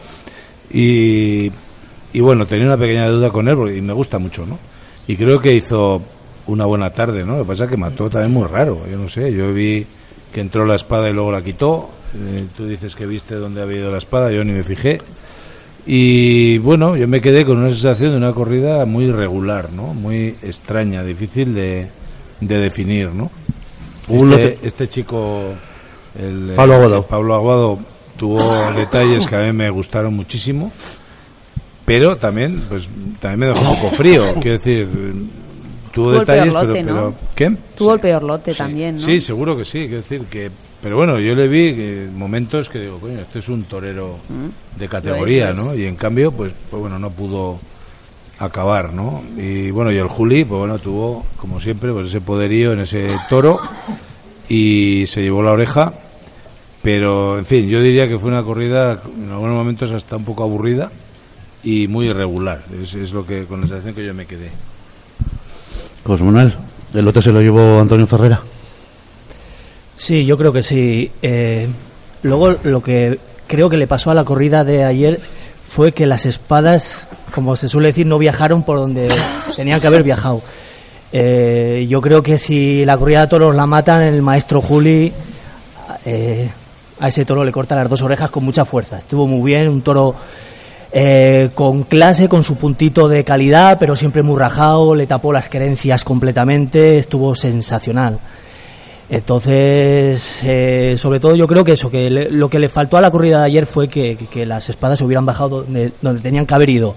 y, 0.71 1.51
y 2.13 2.21
bueno, 2.21 2.47
tenía 2.47 2.67
una 2.67 2.77
pequeña 2.77 3.09
deuda 3.09 3.31
con 3.31 3.49
él 3.49 3.77
y 3.77 3.81
me 3.81 3.93
gusta 3.93 4.19
mucho, 4.19 4.45
¿no? 4.47 4.59
Y 5.07 5.17
creo 5.17 5.41
que 5.41 5.55
hizo 5.55 6.03
una 6.47 6.67
buena 6.67 6.91
tarde, 6.91 7.25
¿no? 7.25 7.37
Lo 7.37 7.43
que 7.43 7.49
pasa 7.49 7.65
es 7.65 7.71
que 7.71 7.77
mató 7.77 8.09
también 8.11 8.33
muy 8.33 8.47
raro, 8.47 8.83
yo 8.91 8.99
no 8.99 9.09
sé, 9.09 9.33
yo 9.33 9.53
vi 9.53 9.87
que 10.33 10.41
entró 10.41 10.65
la 10.67 10.75
espada 10.77 11.09
y 11.09 11.15
luego 11.15 11.33
la 11.33 11.43
quitó, 11.43 11.91
eh, 12.15 12.47
tú 12.57 12.67
dices 12.67 12.95
que 12.95 13.07
viste 13.07 13.35
dónde 13.35 13.63
había 13.63 13.79
ido 13.79 13.93
la 13.93 13.99
espada, 13.99 14.33
yo 14.33 14.45
ni 14.45 14.53
me 14.53 14.63
fijé. 14.63 15.01
Y 15.87 16.59
bueno, 16.59 16.97
yo 16.97 17.09
me 17.09 17.21
quedé 17.21 17.45
con 17.45 17.59
una 17.59 17.71
sensación 17.71 18.11
de 18.11 18.19
una 18.19 18.33
corrida 18.33 18.85
muy 18.85 19.07
irregular, 19.07 19.73
¿no? 19.73 19.95
Muy 19.95 20.37
extraña, 20.43 21.03
difícil 21.03 21.55
de, 21.55 21.89
de 22.41 22.59
definir, 22.59 23.11
¿no? 23.11 23.31
Este, 24.09 24.59
este 24.63 24.89
chico, 24.89 25.55
el, 26.19 26.53
Pablo 26.57 26.75
Aguado. 26.75 27.03
Pablo 27.07 27.35
Aguado, 27.35 27.79
tuvo 28.17 28.73
detalles 28.73 29.27
que 29.27 29.37
a 29.37 29.41
mí 29.41 29.53
me 29.53 29.71
gustaron 29.71 30.15
muchísimo, 30.15 30.73
pero 31.85 32.17
también, 32.17 32.63
pues, 32.69 32.89
también 33.21 33.41
me 33.41 33.47
dejó 33.47 33.71
un 33.71 33.77
poco 33.77 33.97
frío. 33.97 34.35
Quiero 34.35 34.59
decir, 34.59 34.89
tuvo 35.93 36.11
Tuvo 36.11 36.13
el 36.13 36.19
detalles, 36.21 36.55
pero, 36.55 36.67
lote, 36.67 36.83
¿no? 36.83 36.95
pero- 36.95 37.15
¿qué? 37.35 37.57
Tuvo 37.77 37.95
el 37.95 38.01
peor 38.01 38.23
lote 38.23 38.53
Sí. 38.53 38.59
también, 38.59 38.95
¿no? 38.95 39.01
Sí, 39.01 39.21
seguro 39.21 39.57
que 39.57 39.65
sí. 39.65 39.81
Quiero 39.81 39.97
decir 39.99 40.23
que, 40.31 40.51
pero 40.83 40.97
bueno, 40.97 41.19
yo 41.19 41.35
le 41.35 41.49
vi 41.49 41.75
que 41.75 42.09
momentos 42.15 42.69
que 42.69 42.81
digo, 42.81 42.99
coño, 42.99 43.21
este 43.21 43.39
es 43.41 43.49
un 43.49 43.65
torero 43.65 44.17
Mm. 44.29 44.79
de 44.79 44.89
categoría, 44.89 45.47
Lo 45.47 45.51
es, 45.53 45.57
lo 45.59 45.65
¿no? 45.67 45.75
Y 45.75 45.85
en 45.87 45.97
cambio, 45.97 46.33
pues, 46.33 46.53
pues 46.71 46.81
bueno, 46.81 46.99
no 46.99 47.11
pudo 47.11 47.59
acabar, 48.39 48.93
¿no? 48.93 49.23
Y 49.37 49.71
bueno, 49.71 49.91
y 49.91 49.97
el 49.97 50.07
Juli, 50.09 50.45
pues 50.45 50.59
bueno, 50.61 50.79
tuvo, 50.79 51.25
como 51.37 51.59
siempre, 51.61 51.93
pues 51.93 52.09
ese 52.09 52.21
poderío 52.21 52.73
en 52.73 52.81
ese 52.81 53.09
toro 53.29 53.59
y 54.49 55.05
se 55.07 55.23
llevó 55.23 55.43
la 55.43 55.53
oreja. 55.53 55.93
Pero, 56.83 57.39
en 57.39 57.45
fin, 57.45 57.69
yo 57.69 57.81
diría 57.83 58.07
que 58.09 58.19
fue 58.19 58.29
una 58.31 58.43
corrida 58.45 59.03
en 59.17 59.31
algunos 59.31 59.57
momentos 59.57 59.91
hasta 59.91 60.17
un 60.17 60.25
poco 60.25 60.45
aburrida 60.45 60.91
y 61.65 61.89
muy 61.89 62.07
irregular. 62.07 62.63
Es, 62.81 62.95
es 62.95 63.13
lo 63.13 63.27
que, 63.27 63.45
con 63.47 63.61
la 63.61 63.67
sensación 63.67 63.95
que 63.97 64.07
yo 64.07 64.15
me 64.15 64.27
quedé. 64.27 64.51
Pues 66.09 66.23
Manuel, 66.23 66.55
el 66.95 67.05
lote 67.05 67.21
se 67.21 67.31
lo 67.31 67.43
llevó 67.43 67.81
Antonio 67.81 68.07
Ferrera. 68.07 68.41
Sí, 69.95 70.25
yo 70.25 70.39
creo 70.39 70.55
que 70.55 70.63
sí. 70.63 71.13
Eh, 71.21 71.69
luego 72.23 72.57
lo 72.65 72.83
que 72.83 73.19
creo 73.47 73.69
que 73.69 73.77
le 73.77 73.87
pasó 73.87 74.11
a 74.11 74.15
la 74.15 74.25
corrida 74.25 74.65
de 74.65 74.85
ayer 74.85 75.21
fue 75.69 75.93
que 75.93 76.07
las 76.07 76.25
espadas, 76.25 77.07
como 77.35 77.57
se 77.57 77.69
suele 77.69 77.89
decir, 77.89 78.07
no 78.07 78.17
viajaron 78.17 78.63
por 78.63 78.79
donde 78.79 79.11
tenían 79.55 79.83
que 79.83 79.87
haber 79.87 80.03
viajado. 80.03 80.41
Eh, 81.13 81.87
yo 81.91 82.01
creo 82.01 82.23
que 82.23 82.39
si 82.39 82.87
la 82.87 82.97
corrida 82.97 83.21
de 83.21 83.27
toros 83.27 83.55
la 83.55 83.67
matan, 83.67 84.01
el 84.01 84.23
maestro 84.23 84.63
Juli 84.63 85.13
eh, 86.07 86.49
a 87.01 87.09
ese 87.09 87.27
toro 87.27 87.45
le 87.45 87.53
corta 87.53 87.77
las 87.77 87.91
dos 87.91 88.01
orejas 88.01 88.31
con 88.31 88.47
mucha 88.47 88.65
fuerza. 88.65 88.97
Estuvo 88.97 89.27
muy 89.27 89.45
bien, 89.45 89.69
un 89.69 89.83
toro 89.83 90.15
eh, 90.91 91.51
con 91.55 91.83
clase, 91.83 92.29
con 92.29 92.43
su 92.45 92.57
puntito 92.57 93.09
de 93.09 93.25
calidad, 93.25 93.79
pero 93.79 93.95
siempre 93.97 94.23
muy 94.23 94.39
rajado, 94.39 94.95
le 94.95 95.07
tapó 95.07 95.33
las 95.33 95.49
querencias 95.49 96.05
completamente, 96.05 96.99
estuvo 96.99 97.35
sensacional. 97.35 98.19
Entonces, 99.11 100.41
eh, 100.45 100.95
sobre 100.99 101.19
todo 101.19 101.35
yo 101.35 101.47
creo 101.47 101.65
que 101.65 101.73
eso, 101.73 101.91
que 101.91 102.11
le- 102.11 102.31
lo 102.31 102.51
que 102.51 102.59
le 102.59 102.69
faltó 102.69 102.97
a 102.97 103.01
la 103.01 103.11
corrida 103.11 103.39
de 103.41 103.47
ayer 103.47 103.67
fue 103.67 103.89
que, 103.89 104.19
las 104.47 104.69
espadas 104.69 104.99
se 104.99 105.05
hubieran 105.05 105.25
bajado 105.27 105.63
donde, 105.63 105.93
donde 106.03 106.21
tenían 106.21 106.45
que 106.47 106.55
haber 106.55 106.71
ido. 106.71 106.95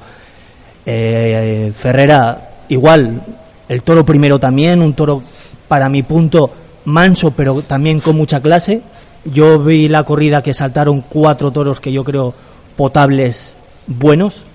Eh, 0.86 1.72
Ferrera, 1.78 2.50
igual, 2.70 3.22
el 3.70 3.82
toro 3.84 4.06
primero 4.06 4.40
también, 4.40 4.82
un 4.82 4.94
toro 4.94 5.22
para 5.68 5.88
mi 5.88 6.04
punto 6.04 6.52
manso, 6.86 7.32
pero 7.32 7.62
también 7.62 8.02
con 8.02 8.18
mucha 8.18 8.42
clase. 8.42 8.82
Yo 9.24 9.60
vi 9.60 9.88
la 9.88 10.04
corrida 10.04 10.42
que 10.42 10.54
saltaron 10.54 11.02
cuatro 11.02 11.52
toros 11.52 11.80
que 11.80 11.92
yo 11.94 12.04
creo 12.04 12.34
potables 12.76 13.56
buenos. 13.88 14.46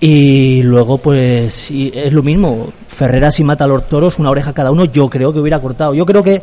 Y 0.00 0.62
luego, 0.62 0.98
pues, 0.98 1.70
y 1.70 1.90
es 1.94 2.12
lo 2.12 2.22
mismo. 2.22 2.68
Ferrera, 2.88 3.30
si 3.30 3.42
mata 3.42 3.64
a 3.64 3.66
los 3.66 3.88
toros, 3.88 4.18
una 4.18 4.28
oreja 4.28 4.52
cada 4.52 4.70
uno, 4.70 4.84
yo 4.84 5.08
creo 5.08 5.32
que 5.32 5.38
hubiera 5.38 5.60
cortado. 5.60 5.94
Yo 5.94 6.04
creo 6.04 6.22
que, 6.22 6.42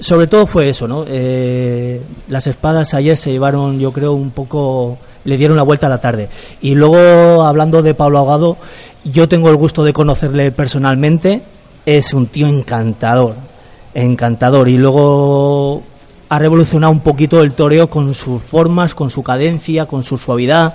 sobre 0.00 0.26
todo, 0.26 0.44
fue 0.46 0.70
eso, 0.70 0.88
¿no? 0.88 1.04
Eh, 1.06 2.02
las 2.26 2.48
espadas 2.48 2.94
ayer 2.94 3.16
se 3.16 3.30
llevaron, 3.30 3.78
yo 3.78 3.92
creo, 3.92 4.12
un 4.12 4.30
poco. 4.30 4.98
Le 5.24 5.36
dieron 5.36 5.56
la 5.56 5.62
vuelta 5.62 5.86
a 5.86 5.90
la 5.90 6.00
tarde. 6.00 6.28
Y 6.62 6.74
luego, 6.74 7.44
hablando 7.44 7.80
de 7.80 7.94
Pablo 7.94 8.18
Ahogado, 8.18 8.56
yo 9.04 9.28
tengo 9.28 9.50
el 9.50 9.56
gusto 9.56 9.84
de 9.84 9.92
conocerle 9.92 10.50
personalmente. 10.50 11.42
Es 11.84 12.12
un 12.12 12.26
tío 12.26 12.48
encantador. 12.48 13.34
Encantador. 13.94 14.68
Y 14.68 14.78
luego 14.78 15.82
ha 16.28 16.38
revolucionado 16.40 16.92
un 16.92 17.00
poquito 17.00 17.40
el 17.40 17.52
toreo 17.52 17.88
con 17.88 18.14
sus 18.14 18.42
formas, 18.42 18.96
con 18.96 19.10
su 19.10 19.22
cadencia, 19.22 19.86
con 19.86 20.02
su 20.02 20.16
suavidad 20.16 20.74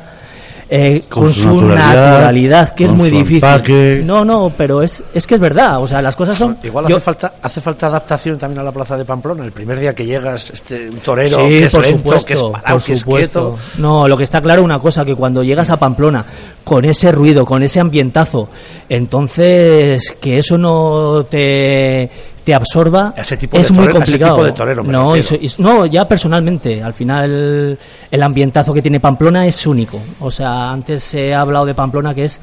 eh, 0.73 1.03
con, 1.09 1.33
su, 1.33 1.61
naturalidad, 1.61 2.73
que 2.73 2.85
es 2.85 2.93
muy 2.93 3.09
difícil. 3.09 4.05
No, 4.05 4.23
no, 4.23 4.53
pero 4.55 4.81
es, 4.81 5.03
es 5.13 5.27
que 5.27 5.35
es 5.35 5.41
verdad, 5.41 5.83
o 5.83 5.87
sea, 5.87 6.01
las 6.01 6.15
cosas 6.15 6.37
son... 6.37 6.57
Igual 6.63 6.85
hace, 6.85 6.99
falta, 7.01 7.33
hace 7.41 7.59
falta 7.59 7.87
adaptación 7.87 8.37
también 8.37 8.61
a 8.61 8.63
la 8.63 8.71
plaza 8.71 8.95
de 8.95 9.03
Pamplona. 9.03 9.43
El 9.43 9.51
primer 9.51 9.81
día 9.81 9.93
que 9.93 10.05
llegas, 10.05 10.49
este, 10.49 10.89
un 10.89 10.99
torero 10.99 11.39
sí, 11.39 11.49
que 11.49 11.63
es 11.65 11.71
por 11.73 11.83
lento, 11.83 11.97
supuesto, 11.97 12.25
que 12.25 12.33
es 12.35 12.41
parado, 12.41 12.77
por 12.77 12.85
que 12.85 12.95
supuesto. 12.95 13.59
No, 13.79 14.07
lo 14.07 14.15
que 14.15 14.23
está 14.23 14.41
claro 14.41 14.63
una 14.63 14.79
cosa, 14.79 15.03
que 15.03 15.13
cuando 15.13 15.43
llegas 15.43 15.69
a 15.69 15.77
Pamplona 15.77 16.25
con 16.63 16.85
ese 16.85 17.11
ruido, 17.11 17.45
con 17.45 17.63
ese 17.63 17.81
ambientazo, 17.81 18.47
entonces 18.87 20.15
que 20.21 20.37
eso 20.37 20.57
no 20.57 21.25
te 21.29 22.09
te 22.51 22.55
absorba 22.55 23.13
Ese 23.15 23.37
tipo 23.37 23.57
es 23.57 23.67
de 23.69 23.73
muy 23.73 23.83
torero- 23.85 23.91
ese 23.91 24.05
complicado. 24.11 24.35
tipo 24.35 24.45
de 24.45 24.51
torero, 24.51 24.83
me 24.83 24.91
no, 24.91 25.15
refiero. 25.15 25.43
y 25.43 25.47
so- 25.49 25.61
y- 25.61 25.63
no, 25.63 25.85
ya 25.85 26.05
personalmente, 26.07 26.83
al 26.83 26.93
final 26.93 27.77
el 28.11 28.23
ambientazo 28.23 28.73
que 28.73 28.81
tiene 28.81 28.99
Pamplona 28.99 29.45
es 29.47 29.65
único. 29.65 29.99
O 30.19 30.29
sea, 30.29 30.71
antes 30.71 31.01
se 31.03 31.33
ha 31.33 31.41
hablado 31.41 31.65
de 31.65 31.73
Pamplona 31.73 32.13
que 32.13 32.25
es 32.25 32.41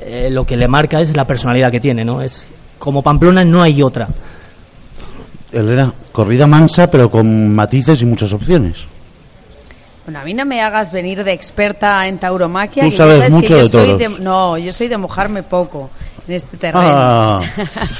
eh, 0.00 0.28
lo 0.30 0.44
que 0.46 0.56
le 0.56 0.66
marca 0.68 1.00
es 1.00 1.14
la 1.16 1.26
personalidad 1.26 1.70
que 1.70 1.80
tiene, 1.80 2.04
¿no? 2.04 2.22
Es 2.22 2.50
como 2.78 3.02
Pamplona 3.02 3.44
no 3.44 3.62
hay 3.62 3.82
otra. 3.82 4.08
Él 5.52 5.68
era 5.68 5.92
corrida 6.12 6.46
mansa, 6.46 6.90
pero 6.90 7.10
con 7.10 7.54
matices 7.54 8.00
y 8.00 8.06
muchas 8.06 8.32
opciones. 8.32 8.76
Bueno, 10.06 10.20
a 10.20 10.24
mí 10.24 10.34
no 10.34 10.44
me 10.46 10.60
hagas 10.62 10.90
venir 10.90 11.22
de 11.22 11.32
experta 11.32 12.06
en 12.08 12.18
tauromaquia. 12.18 12.84
Tú 12.84 12.90
que 12.90 12.96
sabes 12.96 13.24
que 13.24 13.30
mucho 13.30 13.48
yo 13.48 13.56
de 13.62 13.68
soy 13.68 13.98
toros. 13.98 14.20
no, 14.20 14.58
yo 14.58 14.72
soy 14.72 14.88
de 14.88 14.96
mojarme 14.96 15.42
poco 15.42 15.90
en 16.28 16.34
este 16.34 16.56
terreno. 16.56 16.92
Ah. 16.94 17.40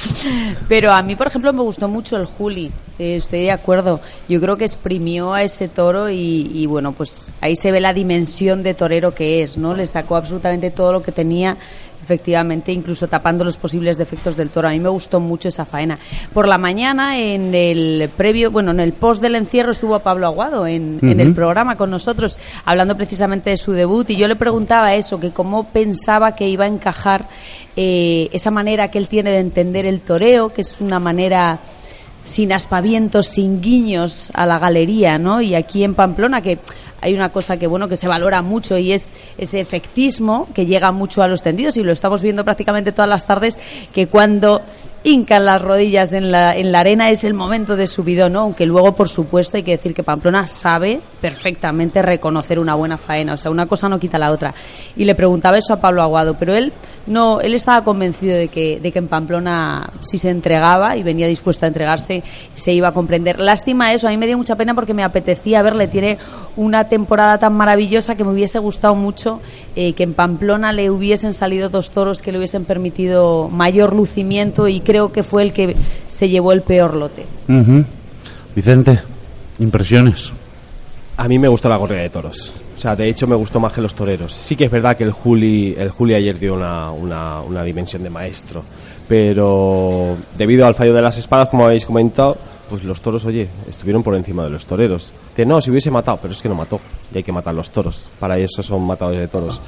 Pero 0.68 0.92
a 0.92 1.02
mí, 1.02 1.16
por 1.16 1.26
ejemplo, 1.26 1.52
me 1.52 1.62
gustó 1.62 1.88
mucho 1.88 2.16
el 2.16 2.26
Juli. 2.26 2.70
Eh, 2.98 3.16
estoy 3.16 3.42
de 3.42 3.50
acuerdo. 3.50 4.00
Yo 4.28 4.40
creo 4.40 4.56
que 4.56 4.64
exprimió 4.64 5.32
a 5.32 5.42
ese 5.42 5.68
toro 5.68 6.08
y, 6.08 6.50
y, 6.52 6.66
bueno, 6.66 6.92
pues 6.92 7.26
ahí 7.40 7.56
se 7.56 7.72
ve 7.72 7.80
la 7.80 7.92
dimensión 7.94 8.62
de 8.62 8.74
torero 8.74 9.14
que 9.14 9.42
es, 9.42 9.56
¿no? 9.56 9.74
Le 9.74 9.86
sacó 9.86 10.16
absolutamente 10.16 10.70
todo 10.70 10.92
lo 10.92 11.02
que 11.02 11.12
tenía 11.12 11.56
efectivamente, 12.02 12.72
incluso 12.72 13.08
tapando 13.08 13.44
los 13.44 13.56
posibles 13.56 13.96
defectos 13.96 14.36
del 14.36 14.50
toro. 14.50 14.68
A 14.68 14.72
mí 14.72 14.80
me 14.80 14.88
gustó 14.88 15.20
mucho 15.20 15.48
esa 15.48 15.64
faena. 15.64 15.98
Por 16.32 16.48
la 16.48 16.58
mañana, 16.58 17.18
en 17.18 17.54
el 17.54 18.10
previo, 18.16 18.50
bueno, 18.50 18.72
en 18.72 18.80
el 18.80 18.92
post 18.92 19.22
del 19.22 19.36
encierro 19.36 19.72
estuvo 19.72 19.98
Pablo 20.00 20.26
Aguado 20.26 20.66
en, 20.66 20.98
en 21.02 21.20
el 21.20 21.34
programa 21.34 21.76
con 21.76 21.90
nosotros, 21.90 22.38
hablando 22.64 22.96
precisamente 22.96 23.50
de 23.50 23.56
su 23.56 23.72
debut, 23.72 24.10
y 24.10 24.16
yo 24.16 24.28
le 24.28 24.36
preguntaba 24.36 24.94
eso, 24.94 25.20
que 25.20 25.30
cómo 25.30 25.64
pensaba 25.64 26.32
que 26.34 26.48
iba 26.48 26.64
a 26.64 26.68
encajar 26.68 27.26
eh, 27.76 28.28
esa 28.32 28.50
manera 28.50 28.88
que 28.88 28.98
él 28.98 29.08
tiene 29.08 29.30
de 29.30 29.38
entender 29.38 29.86
el 29.86 30.00
toreo, 30.00 30.52
que 30.52 30.60
es 30.60 30.80
una 30.80 30.98
manera 30.98 31.58
sin 32.24 32.52
aspavientos, 32.52 33.26
sin 33.26 33.60
guiños 33.60 34.30
a 34.34 34.46
la 34.46 34.58
galería, 34.58 35.18
¿no? 35.18 35.40
Y 35.40 35.54
aquí 35.54 35.84
en 35.84 35.94
Pamplona 35.94 36.40
que 36.40 36.58
hay 37.00 37.14
una 37.14 37.30
cosa 37.30 37.56
que 37.56 37.66
bueno 37.66 37.88
que 37.88 37.96
se 37.96 38.06
valora 38.06 38.42
mucho 38.42 38.78
y 38.78 38.92
es 38.92 39.12
ese 39.36 39.60
efectismo 39.60 40.46
que 40.54 40.66
llega 40.66 40.92
mucho 40.92 41.22
a 41.22 41.28
los 41.28 41.42
tendidos 41.42 41.76
y 41.76 41.82
lo 41.82 41.92
estamos 41.92 42.22
viendo 42.22 42.44
prácticamente 42.44 42.92
todas 42.92 43.08
las 43.08 43.26
tardes 43.26 43.58
que 43.92 44.06
cuando 44.06 44.62
hincan 45.04 45.44
las 45.44 45.60
rodillas 45.60 46.12
en 46.12 46.30
la, 46.30 46.56
en 46.56 46.72
la 46.72 46.80
arena 46.80 47.10
es 47.10 47.24
el 47.24 47.34
momento 47.34 47.76
de 47.76 47.86
subidón, 47.86 48.34
¿no? 48.34 48.40
Aunque 48.40 48.66
luego, 48.66 48.94
por 48.94 49.08
supuesto, 49.08 49.56
hay 49.56 49.62
que 49.62 49.72
decir 49.72 49.94
que 49.94 50.02
Pamplona 50.02 50.46
sabe 50.46 51.00
perfectamente 51.20 52.02
reconocer 52.02 52.58
una 52.58 52.74
buena 52.74 52.96
faena, 52.96 53.34
o 53.34 53.36
sea, 53.36 53.50
una 53.50 53.66
cosa 53.66 53.88
no 53.88 53.98
quita 53.98 54.18
la 54.18 54.30
otra. 54.30 54.54
Y 54.96 55.04
le 55.04 55.14
preguntaba 55.14 55.58
eso 55.58 55.72
a 55.72 55.80
Pablo 55.80 56.02
Aguado, 56.02 56.36
pero 56.38 56.54
él 56.54 56.72
no, 57.06 57.40
él 57.40 57.54
estaba 57.54 57.82
convencido 57.84 58.36
de 58.36 58.48
que, 58.48 58.78
de 58.80 58.92
que 58.92 59.00
en 59.00 59.08
Pamplona 59.08 59.92
si 60.02 60.18
se 60.18 60.30
entregaba 60.30 60.96
y 60.96 61.02
venía 61.02 61.26
dispuesto 61.26 61.66
a 61.66 61.68
entregarse, 61.68 62.22
se 62.54 62.72
iba 62.72 62.88
a 62.88 62.92
comprender. 62.92 63.40
Lástima 63.40 63.92
eso, 63.92 64.06
a 64.06 64.10
mí 64.10 64.16
me 64.16 64.26
dio 64.26 64.36
mucha 64.36 64.56
pena 64.56 64.74
porque 64.74 64.94
me 64.94 65.02
apetecía 65.02 65.62
verle, 65.62 65.88
tiene 65.88 66.18
una 66.56 66.84
temporada 66.84 67.38
tan 67.38 67.54
maravillosa 67.54 68.14
que 68.14 68.24
me 68.24 68.30
hubiese 68.30 68.58
gustado 68.58 68.94
mucho 68.94 69.40
eh, 69.74 69.94
que 69.94 70.02
en 70.04 70.14
Pamplona 70.14 70.72
le 70.72 70.90
hubiesen 70.90 71.32
salido 71.32 71.70
dos 71.70 71.90
toros 71.90 72.22
que 72.22 72.30
le 72.30 72.38
hubiesen 72.38 72.64
permitido 72.64 73.48
mayor 73.48 73.94
lucimiento 73.94 74.68
y 74.68 74.80
creo 74.92 75.10
que 75.10 75.22
fue 75.22 75.42
el 75.42 75.54
que 75.54 75.74
se 76.06 76.28
llevó 76.28 76.52
el 76.52 76.60
peor 76.60 76.94
lote. 76.94 77.24
Ujú. 77.48 77.82
Vicente, 78.54 79.00
impresiones. 79.58 80.28
A 81.16 81.26
mí 81.28 81.38
me 81.38 81.48
gustó 81.48 81.70
la 81.70 81.78
corrida 81.78 82.00
de 82.02 82.10
toros. 82.10 82.60
O 82.76 82.78
sea, 82.78 82.94
de 82.94 83.08
hecho 83.08 83.26
me 83.26 83.34
gustó 83.34 83.58
más 83.58 83.72
que 83.72 83.80
los 83.80 83.94
toreros. 83.94 84.34
Sí 84.34 84.54
que 84.54 84.64
es 84.66 84.70
verdad 84.70 84.94
que 84.94 85.04
el 85.04 85.12
Juli, 85.12 85.74
el 85.78 85.88
Juli 85.88 86.12
ayer 86.14 86.38
dio 86.38 86.52
una, 86.52 86.90
una, 86.90 87.40
una 87.40 87.64
dimensión 87.64 88.02
de 88.02 88.10
maestro. 88.10 88.62
Pero 89.08 90.14
debido 90.36 90.66
al 90.66 90.74
fallo 90.74 90.92
de 90.92 91.00
las 91.00 91.16
espadas, 91.16 91.48
como 91.48 91.64
habéis 91.64 91.86
comentado, 91.86 92.36
pues 92.68 92.84
los 92.84 93.00
toros, 93.00 93.24
oye, 93.24 93.48
estuvieron 93.70 94.02
por 94.02 94.14
encima 94.14 94.44
de 94.44 94.50
los 94.50 94.66
toreros. 94.66 95.14
Que 95.34 95.46
no, 95.46 95.62
si 95.62 95.70
hubiese 95.70 95.90
matado, 95.90 96.18
pero 96.20 96.34
es 96.34 96.42
que 96.42 96.50
no 96.50 96.54
mató. 96.54 96.80
Y 97.14 97.16
hay 97.16 97.22
que 97.22 97.32
matar 97.32 97.54
los 97.54 97.70
toros. 97.70 98.04
Para 98.20 98.36
eso 98.36 98.62
son 98.62 98.86
matadores 98.86 99.22
de 99.22 99.28
toros. 99.28 99.58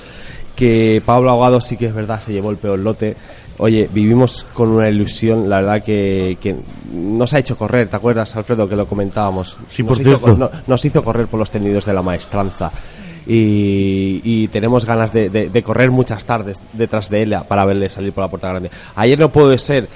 Que 0.55 1.03
Pablo 1.05 1.31
Ahogado 1.31 1.63
sí 1.63 1.79
que 1.79 1.87
es 1.87 1.95
verdad, 1.95 2.21
se 2.21 2.33
llevó 2.33 2.51
el 2.51 2.59
peor 2.59 2.79
lote. 2.79 3.17
Oye, 3.59 3.89
vivimos 3.93 4.45
con 4.53 4.71
una 4.71 4.89
ilusión, 4.89 5.49
la 5.49 5.61
verdad 5.61 5.83
que, 5.83 6.37
que 6.41 6.57
nos 6.93 7.33
ha 7.35 7.39
hecho 7.39 7.57
correr, 7.57 7.89
¿te 7.89 7.97
acuerdas, 7.97 8.35
Alfredo, 8.35 8.69
que 8.69 8.75
lo 8.75 8.87
comentábamos? 8.87 9.57
Sí, 9.71 9.83
Nos 9.85 9.99
por 9.99 10.01
hizo 10.07 10.19
cierto. 10.19 10.37
no- 10.37 10.51
nos 10.67 10.85
hizo 10.85 11.05
correr 11.05 11.29
por 11.29 11.39
los 11.39 11.51
tendidos 11.51 11.85
de 11.87 11.95
la 11.95 12.03
maestranza. 12.03 12.73
Y, 13.27 14.21
y 14.23 14.49
tenemos 14.49 14.85
ganas 14.85 15.13
de, 15.13 15.31
de- 15.31 15.49
de 15.49 15.63
correr 15.63 15.91
muchas 15.91 16.25
tardes 16.25 16.61
detrás 16.73 17.09
de 17.09 17.23
él 17.23 17.37
para 17.49 17.65
verle 17.65 17.89
salir 17.89 18.13
por 18.13 18.25
la 18.25 18.29
puerta 18.29 18.49
grande. 18.51 18.71
Ayer 18.97 19.19
no 19.19 19.29
puede 19.31 19.57
ser 19.59 19.89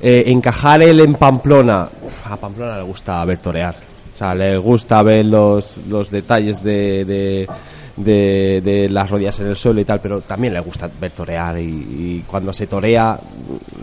eh, 0.00 0.24
encajar 0.26 0.82
él 0.82 1.00
en 1.00 1.14
Pamplona. 1.14 1.88
A 2.24 2.36
Pamplona 2.36 2.76
le 2.76 2.82
gusta 2.84 3.24
ver 3.24 3.38
torear. 3.38 3.74
O 4.14 4.16
sea, 4.16 4.34
le 4.34 4.56
gusta 4.58 5.02
ver 5.02 5.26
los, 5.26 5.78
los 5.88 6.10
detalles 6.10 6.62
de, 6.62 7.04
de, 7.04 7.48
de- 7.98 8.60
de 8.62 8.88
las 8.88 9.10
rodillas 9.10 9.38
en 9.40 9.48
el 9.48 9.56
suelo 9.56 9.80
y 9.80 9.84
tal, 9.84 10.00
pero 10.00 10.20
también 10.20 10.54
le 10.54 10.60
gusta 10.60 10.88
ver 11.00 11.10
torear. 11.12 11.58
Y, 11.58 12.24
cuando 12.26 12.52
se 12.52 12.66
torea, 12.66 13.18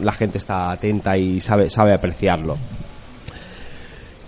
la 0.01 0.11
gente 0.13 0.37
está 0.37 0.71
atenta 0.71 1.17
y 1.17 1.39
sabe, 1.41 1.69
sabe 1.69 1.93
apreciarlo. 1.93 2.57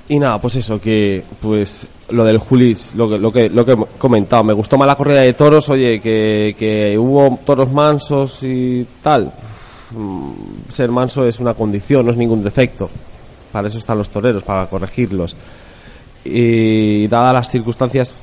Y 0.09 0.19
nada, 0.19 0.39
pues 0.39 0.55
eso, 0.55 0.79
que 0.79 1.23
pues 1.41 1.85
lo 2.09 2.23
del 2.23 2.37
Julis, 2.37 2.93
lo 2.95 3.09
que, 3.09 3.17
lo 3.17 3.31
que, 3.31 3.49
lo 3.49 3.65
que 3.65 3.73
he 3.73 3.77
comentado, 3.97 4.43
me 4.43 4.53
gustó 4.53 4.77
más 4.77 4.87
la 4.87 4.95
corrida 4.95 5.21
de 5.21 5.33
toros, 5.33 5.67
oye, 5.69 5.99
que, 5.99 6.55
que 6.57 6.97
hubo 6.97 7.37
toros 7.45 7.71
mansos 7.71 8.41
y 8.43 8.87
tal. 9.03 9.31
Mm, 9.91 10.31
Ser 10.69 10.89
manso 10.91 11.27
es 11.27 11.39
una 11.39 11.53
condición, 11.53 12.05
no 12.05 12.11
es 12.11 12.17
ningún 12.17 12.41
defecto. 12.43 12.89
Para 13.51 13.67
eso 13.67 13.77
están 13.77 13.97
los 13.97 14.09
toreros, 14.09 14.43
para 14.43 14.67
corregirlos. 14.67 15.35
Y 16.23 17.07
dadas 17.07 17.33
las 17.33 17.51
circunstancias, 17.51 18.13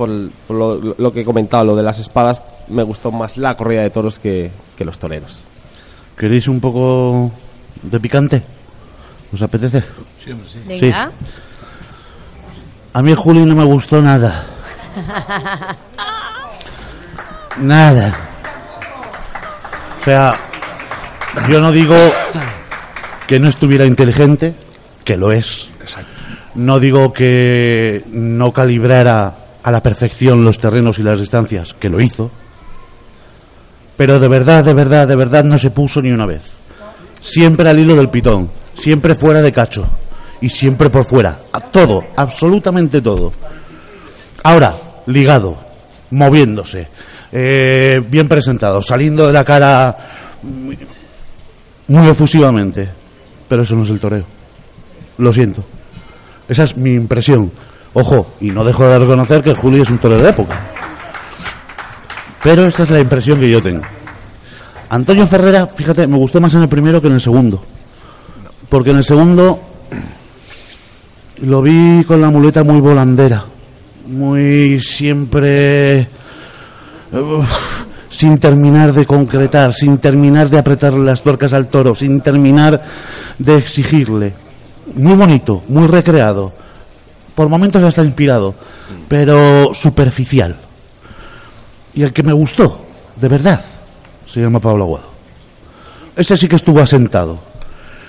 por, 0.00 0.08
lo, 0.56 0.94
lo 0.96 1.12
que 1.12 1.20
he 1.20 1.24
comentado, 1.24 1.62
lo 1.64 1.76
de 1.76 1.82
las 1.82 1.98
espadas, 1.98 2.40
me 2.68 2.82
gustó 2.82 3.12
más 3.12 3.36
la 3.36 3.54
corrida 3.54 3.82
de 3.82 3.90
toros 3.90 4.18
que, 4.18 4.50
que 4.74 4.82
los 4.82 4.98
toreros. 4.98 5.42
¿Queréis 6.16 6.48
un 6.48 6.58
poco 6.58 7.30
de 7.82 8.00
picante? 8.00 8.42
¿Os 9.30 9.42
apetece? 9.42 9.82
Venga. 10.66 11.12
A 12.94 13.02
mí 13.02 13.10
el 13.10 13.16
Juli 13.16 13.44
no 13.44 13.54
me 13.54 13.64
gustó 13.64 14.00
nada. 14.00 14.46
Nada. 17.58 18.12
O 20.00 20.02
sea, 20.02 20.38
yo 21.46 21.60
no 21.60 21.70
digo 21.72 21.96
que 23.26 23.38
no 23.38 23.48
estuviera 23.48 23.84
inteligente, 23.84 24.54
que 25.04 25.18
lo 25.18 25.30
es. 25.30 25.68
No 26.54 26.80
digo 26.80 27.12
que 27.12 28.02
no 28.08 28.50
calibrara 28.52 29.49
a 29.62 29.70
la 29.70 29.82
perfección 29.82 30.44
los 30.44 30.58
terrenos 30.58 30.98
y 30.98 31.02
las 31.02 31.18
distancias, 31.18 31.74
que 31.74 31.88
lo 31.88 32.00
hizo. 32.00 32.30
Pero 33.96 34.18
de 34.18 34.28
verdad, 34.28 34.64
de 34.64 34.72
verdad, 34.72 35.06
de 35.06 35.16
verdad 35.16 35.44
no 35.44 35.58
se 35.58 35.70
puso 35.70 36.00
ni 36.00 36.10
una 36.10 36.26
vez. 36.26 36.42
Siempre 37.20 37.68
al 37.68 37.78
hilo 37.78 37.96
del 37.96 38.08
pitón, 38.08 38.50
siempre 38.74 39.14
fuera 39.14 39.42
de 39.42 39.52
cacho 39.52 39.86
y 40.40 40.48
siempre 40.48 40.88
por 40.88 41.04
fuera. 41.04 41.38
A 41.52 41.60
todo, 41.60 42.04
absolutamente 42.16 43.02
todo. 43.02 43.32
Ahora, 44.42 44.74
ligado, 45.06 45.56
moviéndose, 46.10 46.88
eh, 47.30 48.00
bien 48.08 48.26
presentado, 48.26 48.80
saliendo 48.82 49.26
de 49.26 49.32
la 49.34 49.44
cara 49.44 49.94
muy, 50.42 50.78
muy 51.88 52.08
efusivamente. 52.08 52.88
Pero 53.48 53.62
eso 53.62 53.74
no 53.74 53.82
es 53.82 53.90
el 53.90 54.00
toreo. 54.00 54.24
Lo 55.18 55.32
siento. 55.32 55.64
Esa 56.48 56.64
es 56.64 56.76
mi 56.76 56.94
impresión. 56.94 57.50
Ojo, 57.92 58.34
y 58.40 58.50
no 58.50 58.64
dejo 58.64 58.86
de 58.86 58.98
reconocer 58.98 59.42
que 59.42 59.54
Julio 59.54 59.82
es 59.82 59.90
un 59.90 59.98
torero 59.98 60.22
de 60.22 60.30
época. 60.30 60.60
Pero 62.42 62.66
esta 62.66 62.84
es 62.84 62.90
la 62.90 63.00
impresión 63.00 63.40
que 63.40 63.50
yo 63.50 63.60
tengo. 63.60 63.82
Antonio 64.88 65.26
Ferrera, 65.26 65.66
fíjate, 65.66 66.06
me 66.06 66.16
gustó 66.16 66.40
más 66.40 66.54
en 66.54 66.62
el 66.62 66.68
primero 66.68 67.00
que 67.00 67.08
en 67.08 67.14
el 67.14 67.20
segundo. 67.20 67.62
Porque 68.68 68.90
en 68.90 68.96
el 68.98 69.04
segundo 69.04 69.60
lo 71.42 71.62
vi 71.62 72.04
con 72.04 72.20
la 72.20 72.30
muleta 72.30 72.62
muy 72.62 72.80
volandera. 72.80 73.44
Muy 74.06 74.80
siempre. 74.80 76.08
sin 78.08 78.38
terminar 78.38 78.92
de 78.92 79.04
concretar, 79.04 79.74
sin 79.74 79.98
terminar 79.98 80.48
de 80.48 80.58
apretarle 80.58 81.04
las 81.04 81.22
tuercas 81.22 81.52
al 81.52 81.68
toro, 81.68 81.94
sin 81.94 82.20
terminar 82.20 82.82
de 83.38 83.56
exigirle. 83.56 84.32
Muy 84.94 85.14
bonito, 85.14 85.62
muy 85.68 85.86
recreado. 85.86 86.52
Por 87.34 87.48
momentos 87.48 87.82
hasta 87.82 88.04
inspirado, 88.04 88.54
pero 89.08 89.72
superficial. 89.74 90.56
Y 91.94 92.02
el 92.02 92.12
que 92.12 92.22
me 92.22 92.32
gustó, 92.32 92.86
de 93.16 93.28
verdad, 93.28 93.64
se 94.26 94.40
llama 94.40 94.60
Pablo 94.60 94.84
Aguado. 94.84 95.10
Ese 96.16 96.36
sí 96.36 96.48
que 96.48 96.56
estuvo 96.56 96.80
asentado. 96.80 97.38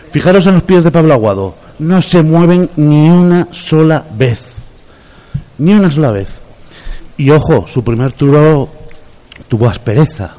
Fijaros 0.10 0.46
en 0.48 0.56
los 0.56 0.64
pies 0.64 0.84
de 0.84 0.92
Pablo 0.92 1.14
Aguado. 1.14 1.56
No 1.80 2.02
se 2.02 2.22
mueven 2.22 2.70
ni 2.76 3.10
una 3.10 3.48
sola 3.52 4.06
vez. 4.14 4.50
Ni 5.58 5.74
una 5.74 5.90
sola 5.90 6.12
vez. 6.12 6.42
Y 7.18 7.30
ojo, 7.30 7.66
su 7.68 7.84
primer 7.84 8.14
turo 8.14 8.68
tuvo 9.48 9.68
aspereza. 9.68 10.36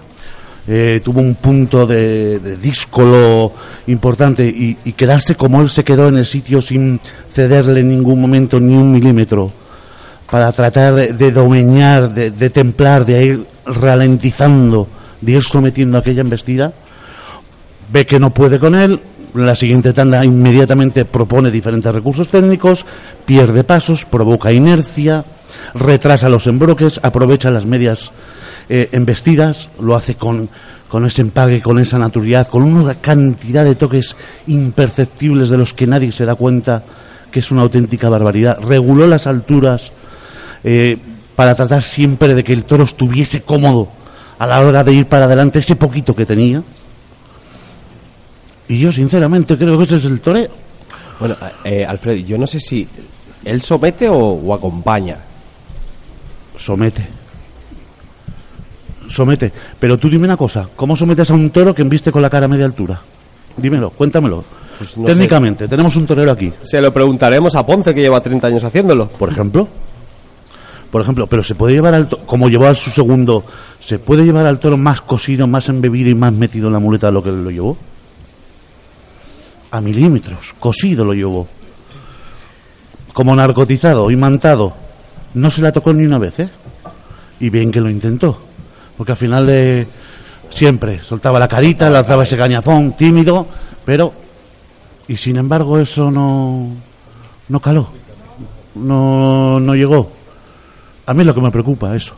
Eh, 0.64 1.00
tuvo 1.02 1.20
un 1.20 1.34
punto 1.34 1.86
de, 1.88 2.38
de 2.38 2.56
díscolo 2.56 3.52
importante 3.88 4.46
y, 4.46 4.76
quedarse 4.92 5.34
como 5.34 5.60
él 5.60 5.68
se 5.68 5.82
quedó 5.82 6.06
en 6.06 6.18
el 6.18 6.26
sitio 6.26 6.62
sin 6.62 7.00
cederle 7.32 7.80
en 7.80 7.88
ningún 7.88 8.20
momento 8.20 8.60
ni 8.60 8.76
un 8.76 8.92
milímetro 8.92 9.50
para 10.30 10.52
tratar 10.52 10.94
de, 10.94 11.12
de 11.14 11.32
domeñar, 11.32 12.14
de, 12.14 12.30
de 12.30 12.50
templar, 12.50 13.04
de 13.04 13.24
ir 13.24 13.46
ralentizando, 13.66 14.86
de 15.20 15.32
ir 15.32 15.42
sometiendo 15.42 15.98
aquella 15.98 16.20
embestida, 16.20 16.72
ve 17.92 18.06
que 18.06 18.20
no 18.20 18.32
puede 18.32 18.60
con 18.60 18.76
él, 18.76 19.00
la 19.34 19.56
siguiente 19.56 19.92
tanda 19.92 20.24
inmediatamente 20.24 21.04
propone 21.04 21.50
diferentes 21.50 21.92
recursos 21.92 22.28
técnicos, 22.28 22.86
pierde 23.26 23.64
pasos, 23.64 24.04
provoca 24.04 24.52
inercia, 24.52 25.24
retrasa 25.74 26.28
los 26.28 26.46
embroques, 26.46 27.00
aprovecha 27.02 27.50
las 27.50 27.66
medias 27.66 28.12
eh, 28.68 28.88
embestidas, 28.92 29.68
lo 29.80 29.94
hace 29.94 30.14
con, 30.14 30.48
con 30.88 31.06
ese 31.06 31.22
empague, 31.22 31.62
con 31.62 31.78
esa 31.78 31.98
naturalidad, 31.98 32.48
con 32.48 32.62
una 32.62 32.94
cantidad 32.96 33.64
de 33.64 33.74
toques 33.74 34.14
imperceptibles 34.46 35.48
de 35.48 35.58
los 35.58 35.72
que 35.72 35.86
nadie 35.86 36.12
se 36.12 36.24
da 36.24 36.34
cuenta 36.34 36.82
que 37.30 37.40
es 37.40 37.50
una 37.50 37.62
auténtica 37.62 38.08
barbaridad. 38.08 38.58
Reguló 38.60 39.06
las 39.06 39.26
alturas 39.26 39.90
eh, 40.62 40.98
para 41.34 41.54
tratar 41.54 41.82
siempre 41.82 42.34
de 42.34 42.44
que 42.44 42.52
el 42.52 42.64
toro 42.64 42.84
estuviese 42.84 43.42
cómodo 43.42 43.88
a 44.38 44.46
la 44.46 44.60
hora 44.60 44.84
de 44.84 44.92
ir 44.92 45.06
para 45.06 45.24
adelante, 45.24 45.60
ese 45.60 45.76
poquito 45.76 46.14
que 46.14 46.26
tenía. 46.26 46.62
Y 48.68 48.78
yo, 48.78 48.92
sinceramente, 48.92 49.56
creo 49.56 49.78
que 49.78 49.84
ese 49.84 49.96
es 49.96 50.04
el 50.04 50.20
toreo. 50.20 50.50
Bueno, 51.18 51.36
eh, 51.64 51.84
Alfredo, 51.84 52.18
yo 52.18 52.36
no 52.36 52.46
sé 52.46 52.60
si 52.60 52.86
él 53.44 53.62
somete 53.62 54.08
o, 54.08 54.18
o 54.18 54.54
acompaña. 54.54 55.16
Somete. 56.56 57.21
Somete. 59.12 59.52
Pero 59.78 59.98
tú 59.98 60.08
dime 60.08 60.24
una 60.24 60.38
cosa, 60.38 60.66
¿cómo 60.74 60.96
sometes 60.96 61.30
a 61.30 61.34
un 61.34 61.50
toro 61.50 61.74
que 61.74 61.82
embiste 61.82 62.10
con 62.10 62.22
la 62.22 62.30
cara 62.30 62.46
a 62.46 62.48
media 62.48 62.64
altura? 62.64 62.98
Dímelo, 63.58 63.90
cuéntamelo. 63.90 64.42
Pues 64.78 64.96
no 64.96 65.04
Técnicamente, 65.04 65.68
tenemos 65.68 65.94
un 65.96 66.06
torero 66.06 66.32
aquí, 66.32 66.50
Se 66.62 66.80
lo 66.80 66.90
preguntaremos 66.92 67.54
a 67.54 67.66
Ponce, 67.66 67.92
que 67.92 68.00
lleva 68.00 68.22
30 68.22 68.46
años 68.46 68.64
haciéndolo. 68.64 69.08
por 69.08 69.30
ejemplo. 69.30 69.68
Por 70.90 71.02
ejemplo, 71.02 71.26
pero 71.26 71.42
se 71.42 71.54
puede 71.54 71.74
llevar 71.74 71.94
al 71.94 72.08
toro, 72.08 72.24
como 72.24 72.48
llevó 72.48 72.66
a 72.66 72.74
su 72.74 72.90
segundo, 72.90 73.44
¿se 73.80 73.98
puede 73.98 74.24
llevar 74.24 74.46
al 74.46 74.58
toro 74.58 74.78
más 74.78 75.02
cosido, 75.02 75.46
más 75.46 75.68
embebido 75.68 76.08
y 76.08 76.14
más 76.14 76.32
metido 76.32 76.68
en 76.68 76.72
la 76.72 76.78
muleta 76.78 77.08
de 77.08 77.12
lo 77.12 77.22
que 77.22 77.32
lo 77.32 77.50
llevó? 77.50 77.76
A 79.72 79.80
milímetros, 79.82 80.54
cosido 80.58 81.04
lo 81.04 81.12
llevó. 81.12 81.46
Como 83.12 83.36
narcotizado, 83.36 84.10
imantado. 84.10 84.72
No 85.34 85.50
se 85.50 85.60
la 85.60 85.70
tocó 85.70 85.92
ni 85.92 86.06
una 86.06 86.18
vez, 86.18 86.38
¿eh? 86.40 86.50
Y 87.40 87.50
bien 87.50 87.70
que 87.70 87.80
lo 87.80 87.90
intentó. 87.90 88.51
Porque 89.02 89.10
al 89.10 89.18
final 89.18 89.46
de 89.48 89.84
siempre 90.48 91.02
soltaba 91.02 91.40
la 91.40 91.48
carita, 91.48 91.90
lanzaba 91.90 92.22
ese 92.22 92.36
cañazón 92.36 92.92
tímido, 92.92 93.48
pero 93.84 94.12
y 95.08 95.16
sin 95.16 95.38
embargo 95.38 95.76
eso 95.80 96.08
no 96.08 96.68
no 97.48 97.60
caló. 97.60 97.88
No 98.76 99.58
no 99.58 99.74
llegó. 99.74 100.12
A 101.04 101.14
mí 101.14 101.24
lo 101.24 101.34
que 101.34 101.40
me 101.40 101.50
preocupa 101.50 101.96
eso. 101.96 102.14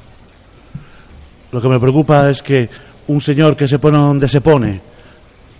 Lo 1.52 1.62
que 1.62 1.68
me 1.68 1.80
preocupa 1.80 2.28
es 2.28 2.42
que 2.42 2.68
un 3.06 3.18
señor 3.22 3.56
que 3.56 3.66
se 3.66 3.78
pone 3.78 3.96
donde 3.96 4.28
se 4.28 4.42
pone 4.42 4.82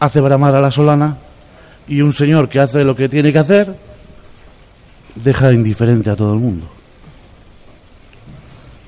hace 0.01 0.21
bramar 0.21 0.55
a 0.55 0.61
la 0.61 0.71
solana 0.71 1.17
y 1.89 2.03
un 2.03 2.13
señor 2.13 2.51
que 2.51 2.61
hace 2.61 2.85
lo 2.85 2.95
que 2.95 3.09
tiene 3.09 3.33
que 3.33 3.39
hacer 3.39 3.75
deja 5.15 5.55
indiferente 5.55 6.11
a 6.11 6.17
todo 6.17 6.35
el 6.35 6.41
mundo. 6.41 6.67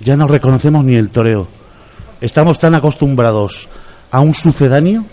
Ya 0.01 0.17
no 0.17 0.27
reconocemos 0.27 0.85
ni 0.85 0.97
el 0.97 1.09
toreo. 1.09 1.56
Estamos 2.21 2.59
tan 2.59 2.75
acostumbrados 2.75 3.69
a 4.11 4.21
un 4.21 4.35
sucedáneo 4.35 5.05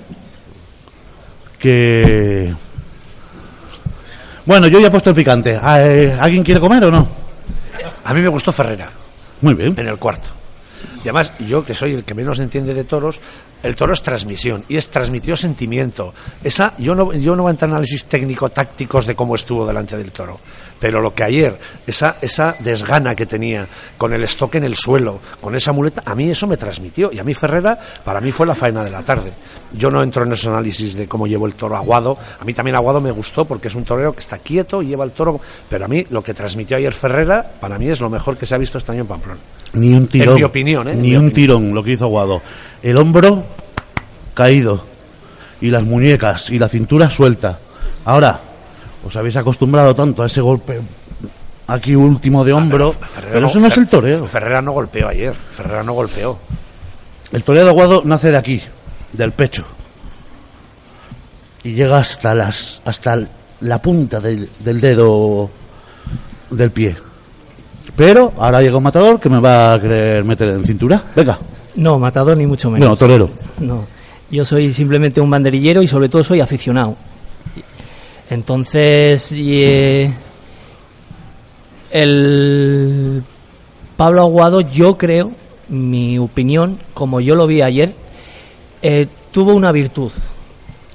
que... 1.59 2.53
Bueno, 4.45 4.67
yo 4.67 4.79
ya 4.79 4.87
he 4.87 4.91
puesto 4.91 5.09
el 5.09 5.15
picante. 5.15 5.59
Eh, 5.61 6.17
¿Alguien 6.19 6.43
quiere 6.43 6.59
comer 6.59 6.83
o 6.85 6.91
no? 6.91 7.07
A 8.03 8.13
mí 8.13 8.21
me 8.21 8.27
gustó 8.27 8.51
Ferrera. 8.51 8.89
Muy 9.41 9.53
bien. 9.53 9.73
en 9.77 9.87
el 9.87 9.97
cuarto. 9.97 10.29
Y 11.03 11.09
además, 11.09 11.33
yo 11.39 11.63
que 11.63 11.73
soy 11.73 11.93
el 11.93 12.03
que 12.03 12.13
menos 12.13 12.39
entiende 12.39 12.73
de 12.73 12.83
toros, 12.83 13.19
el 13.61 13.75
toro 13.75 13.93
es 13.93 14.01
transmisión 14.01 14.63
y 14.67 14.77
es 14.77 14.89
transmitió 14.89 15.35
sentimiento. 15.35 16.13
Esa, 16.43 16.75
yo 16.77 16.95
no, 16.95 17.13
yo 17.13 17.35
no 17.35 17.43
voy 17.43 17.49
a 17.49 17.51
entrar 17.51 17.69
en 17.69 17.75
análisis 17.75 18.05
técnico-tácticos 18.05 19.05
de 19.05 19.15
cómo 19.15 19.35
estuvo 19.35 19.65
delante 19.65 19.97
del 19.97 20.11
toro, 20.11 20.39
pero 20.79 21.01
lo 21.01 21.13
que 21.13 21.23
ayer, 21.23 21.57
esa, 21.87 22.17
esa 22.21 22.57
desgana 22.59 23.15
que 23.15 23.25
tenía 23.25 23.65
con 23.97 24.13
el 24.13 24.21
estoque 24.23 24.57
en 24.57 24.65
el 24.65 24.75
suelo, 24.75 25.19
con 25.39 25.55
esa 25.55 25.71
muleta, 25.71 26.03
a 26.05 26.13
mí 26.13 26.29
eso 26.29 26.45
me 26.45 26.57
transmitió. 26.57 27.09
Y 27.13 27.19
a 27.19 27.23
mí 27.23 27.33
Ferrera, 27.33 27.79
para 28.03 28.19
mí 28.19 28.33
fue 28.33 28.45
la 28.45 28.53
faena 28.53 28.83
de 28.83 28.91
la 28.91 29.01
tarde. 29.01 29.31
Yo 29.71 29.89
no 29.89 30.03
entro 30.03 30.25
en 30.25 30.33
ese 30.33 30.49
análisis 30.49 30.95
de 30.95 31.07
cómo 31.07 31.25
llevó 31.25 31.47
el 31.47 31.53
toro 31.53 31.77
Aguado. 31.77 32.17
A 32.37 32.43
mí 32.43 32.53
también 32.53 32.75
Aguado 32.75 32.99
me 32.99 33.11
gustó 33.11 33.45
porque 33.45 33.69
es 33.69 33.75
un 33.75 33.85
torero 33.85 34.11
que 34.11 34.19
está 34.19 34.39
quieto 34.39 34.81
y 34.81 34.87
lleva 34.87 35.05
el 35.05 35.11
toro. 35.11 35.39
Pero 35.69 35.85
a 35.85 35.87
mí 35.87 36.05
lo 36.09 36.21
que 36.21 36.33
transmitió 36.33 36.75
ayer 36.75 36.93
Ferrera, 36.93 37.49
para 37.61 37.79
mí 37.79 37.87
es 37.87 38.01
lo 38.01 38.09
mejor 38.09 38.35
que 38.35 38.45
se 38.45 38.53
ha 38.53 38.57
visto 38.57 38.77
este 38.77 38.91
año 38.91 39.01
en 39.01 39.07
Pamplona. 39.07 39.39
Ni 39.75 39.93
un 39.93 40.07
tirón. 40.07 40.29
En 40.29 40.35
mi 40.35 40.43
opinión, 40.43 40.87
¿eh? 40.89 40.92
Ni 40.95 41.13
En 41.13 41.21
mi 41.21 41.25
un 41.25 41.31
tirón 41.31 41.73
lo 41.73 41.83
que 41.83 41.91
hizo 41.91 42.05
Aguado. 42.05 42.41
El 42.81 42.97
hombro 42.97 43.43
caído. 44.33 44.85
Y 45.61 45.69
las 45.69 45.83
muñecas 45.83 46.49
y 46.49 46.59
la 46.59 46.67
cintura 46.67 47.09
suelta. 47.09 47.59
Ahora, 48.05 48.39
os 49.05 49.15
habéis 49.15 49.37
acostumbrado 49.37 49.93
tanto 49.93 50.23
a 50.23 50.25
ese 50.25 50.41
golpe 50.41 50.81
aquí 51.67 51.95
último 51.95 52.43
de 52.43 52.53
hombro. 52.53 52.93
Ah, 53.01 53.05
Ferrera 53.05 53.33
pero 53.33 53.47
eso 53.47 53.59
no 53.59 53.67
es 53.67 53.77
el 53.77 53.87
toreo. 53.87 54.25
Ferrera 54.25 54.61
no 54.61 54.71
golpeó 54.73 55.07
ayer. 55.07 55.33
Ferrera 55.33 55.83
no 55.83 55.93
golpeó. 55.93 56.37
El 57.31 57.43
toreo 57.43 57.63
de 57.63 57.69
Aguado 57.69 58.01
nace 58.05 58.31
de 58.31 58.37
aquí, 58.37 58.61
del 59.13 59.31
pecho. 59.31 59.65
Y 61.63 61.73
llega 61.73 61.97
hasta 61.97 62.35
las 62.35 62.81
hasta 62.85 63.17
la 63.61 63.81
punta 63.81 64.19
del, 64.19 64.49
del 64.59 64.81
dedo 64.81 65.49
del 66.49 66.71
pie. 66.71 66.97
Pero 67.95 68.33
ahora 68.37 68.61
llega 68.61 68.77
un 68.77 68.83
matador 68.83 69.19
que 69.19 69.29
me 69.29 69.39
va 69.39 69.73
a 69.73 69.79
querer 69.79 70.23
meter 70.23 70.49
en 70.49 70.65
cintura. 70.65 71.01
Venga. 71.15 71.37
No, 71.75 71.99
matador 71.99 72.37
ni 72.37 72.47
mucho 72.47 72.69
menos. 72.69 72.87
No, 72.87 72.95
torero. 72.95 73.29
No, 73.59 73.85
yo 74.31 74.45
soy 74.45 74.71
simplemente 74.71 75.21
un 75.21 75.29
banderillero 75.29 75.81
y 75.81 75.87
sobre 75.87 76.09
todo 76.09 76.23
soy 76.23 76.39
aficionado. 76.39 76.95
Entonces, 78.29 79.31
eh, 79.35 80.11
el 81.91 83.23
Pablo 83.95 84.21
Aguado, 84.23 84.61
yo 84.61 84.97
creo, 84.97 85.31
mi 85.69 86.17
opinión, 86.17 86.79
como 86.93 87.21
yo 87.21 87.35
lo 87.35 87.45
vi 87.45 87.61
ayer, 87.61 87.93
eh, 88.81 89.07
tuvo 89.31 89.53
una 89.53 89.71
virtud. 89.71 90.11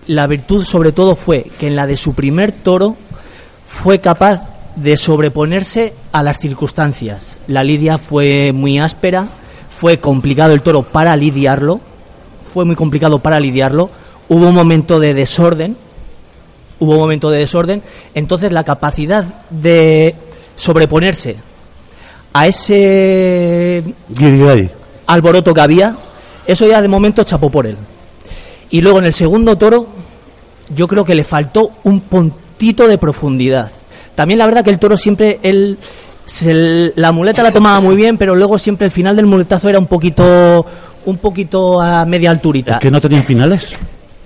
La 0.09 0.27
virtud 0.27 0.65
sobre 0.65 0.93
todo 0.93 1.15
fue 1.15 1.47
que 1.61 1.69
en 1.69 1.77
la 1.77 1.87
de 1.87 1.97
su 1.97 2.15
primer 2.15 2.51
toro 2.51 2.97
fue 3.67 4.01
capaz 4.01 4.43
de 4.75 4.97
sobreponerse 4.97 5.93
a 6.13 6.23
las 6.23 6.39
circunstancias. 6.39 7.39
La 7.47 7.65
lidia 7.65 7.99
fue 7.99 8.53
muy 8.53 8.79
áspera, 8.79 9.29
fue 9.69 9.99
complicado 9.99 10.53
el 10.53 10.63
toro 10.63 10.83
para 10.83 11.17
lidiarlo, 11.17 11.81
fue 12.53 12.65
muy 12.65 12.75
complicado 12.75 13.19
para 13.19 13.39
lidiarlo, 13.41 13.91
hubo 14.29 14.49
un 14.49 14.55
momento 14.55 14.99
de 15.01 15.15
desorden, 15.15 15.77
hubo 16.81 16.93
un 16.93 16.99
momento 16.99 17.31
de 17.31 17.39
desorden, 17.39 17.83
entonces 18.15 18.53
la 18.53 18.65
capacidad 18.65 19.25
de 19.51 20.15
sobreponerse 20.57 21.37
a 22.33 22.47
ese 22.47 23.85
alboroto 25.07 25.55
que 25.55 25.61
había, 25.61 25.97
eso 26.47 26.67
ya 26.67 26.83
de 26.83 26.89
momento 26.89 27.23
chapó 27.25 27.51
por 27.51 27.67
él. 27.67 27.77
Y 28.71 28.81
luego 28.81 28.99
en 28.99 29.07
el 29.07 29.13
segundo 29.13 29.57
toro, 29.57 29.87
yo 30.75 30.87
creo 30.87 31.05
que 31.05 31.15
le 31.15 31.25
faltó 31.25 31.71
un 31.85 32.01
puntito 32.01 32.87
de 32.87 32.99
profundidad. 32.99 33.71
También 34.19 34.39
la 34.39 34.47
verdad 34.47 34.64
que 34.64 34.71
el 34.71 34.81
toro 34.81 34.97
siempre, 34.97 35.39
él, 35.45 35.79
se- 36.25 36.93
la 36.97 37.12
muleta 37.12 37.41
la 37.41 37.53
tomaba 37.53 37.79
muy 37.79 37.95
bien, 37.95 38.19
pero 38.19 38.35
luego 38.35 38.59
siempre 38.59 38.87
el 38.87 38.91
final 38.91 39.14
del 39.14 39.27
muletazo 39.27 39.69
era 39.69 39.79
un 39.79 39.87
poquito, 39.87 40.66
un 41.07 41.19
poquito 41.19 41.81
a 41.81 42.05
media 42.05 42.33
alturita. 42.33 42.81
que 42.81 42.91
no 42.91 42.99
tenían 42.99 43.23
finales. 43.23 43.71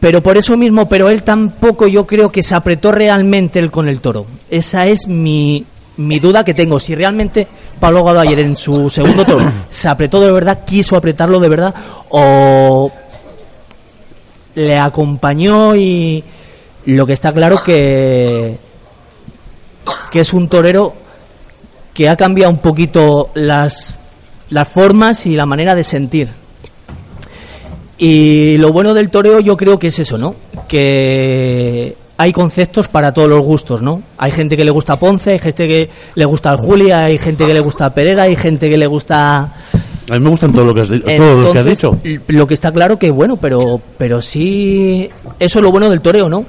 Pero 0.00 0.22
por 0.22 0.38
eso 0.38 0.56
mismo, 0.56 0.88
pero 0.88 1.10
él 1.10 1.22
tampoco 1.24 1.86
yo 1.86 2.06
creo 2.06 2.32
que 2.32 2.42
se 2.42 2.54
apretó 2.54 2.90
realmente 2.90 3.58
él 3.58 3.70
con 3.70 3.86
el 3.86 4.00
toro. 4.00 4.24
Esa 4.48 4.86
es 4.86 5.06
mi, 5.06 5.62
mi 5.98 6.18
duda 6.20 6.42
que 6.42 6.54
tengo. 6.54 6.80
Si 6.80 6.94
realmente 6.94 7.46
Pablo 7.78 8.02
Gado 8.02 8.20
ayer 8.20 8.38
en 8.38 8.56
su 8.56 8.88
segundo 8.88 9.26
toro 9.26 9.44
se 9.68 9.90
apretó 9.90 10.20
de 10.20 10.32
verdad, 10.32 10.60
quiso 10.64 10.96
apretarlo 10.96 11.38
de 11.38 11.48
verdad, 11.50 11.74
o 12.08 12.90
le 14.54 14.78
acompañó 14.78 15.76
y 15.76 16.24
lo 16.86 17.06
que 17.06 17.12
está 17.12 17.30
claro 17.34 17.62
que 17.62 18.58
que 20.10 20.20
es 20.20 20.32
un 20.32 20.48
torero 20.48 20.94
que 21.94 22.08
ha 22.08 22.16
cambiado 22.16 22.50
un 22.50 22.58
poquito 22.58 23.30
las 23.34 23.98
las 24.50 24.68
formas 24.68 25.26
y 25.26 25.34
la 25.34 25.46
manera 25.46 25.74
de 25.74 25.82
sentir. 25.82 26.28
Y 27.98 28.58
lo 28.58 28.72
bueno 28.72 28.94
del 28.94 29.10
toreo 29.10 29.40
yo 29.40 29.56
creo 29.56 29.78
que 29.78 29.86
es 29.86 29.98
eso, 29.98 30.18
¿no? 30.18 30.34
Que 30.68 31.96
hay 32.18 32.32
conceptos 32.32 32.88
para 32.88 33.12
todos 33.12 33.28
los 33.28 33.40
gustos, 33.42 33.80
¿no? 33.80 34.02
Hay 34.18 34.30
gente 34.32 34.56
que 34.56 34.64
le 34.64 34.70
gusta 34.70 34.98
Ponce, 34.98 35.32
hay 35.32 35.38
gente 35.38 35.66
que 35.66 35.90
le 36.14 36.24
gusta 36.24 36.56
Julia, 36.56 37.04
hay 37.04 37.18
gente 37.18 37.46
que 37.46 37.54
le 37.54 37.60
gusta 37.60 37.94
Pereira, 37.94 38.24
hay 38.24 38.36
gente 38.36 38.68
que 38.68 38.76
le 38.76 38.86
gusta 38.86 39.54
A 40.10 40.14
mí 40.14 40.20
me 40.20 40.30
gustan 40.30 40.52
todo 40.52 40.64
lo 40.64 40.74
que 40.74 40.82
has, 40.82 40.88
todo 40.88 41.42
lo 41.42 41.52
que 41.52 41.58
has 41.58 41.64
dicho. 41.64 41.98
Lo 42.28 42.46
que 42.46 42.54
está 42.54 42.72
claro 42.72 42.98
que 42.98 43.10
bueno, 43.10 43.36
pero 43.36 43.80
pero 43.96 44.20
sí 44.20 45.08
eso 45.38 45.58
es 45.58 45.62
lo 45.62 45.70
bueno 45.70 45.88
del 45.88 46.00
toreo, 46.00 46.28
¿no? 46.28 46.44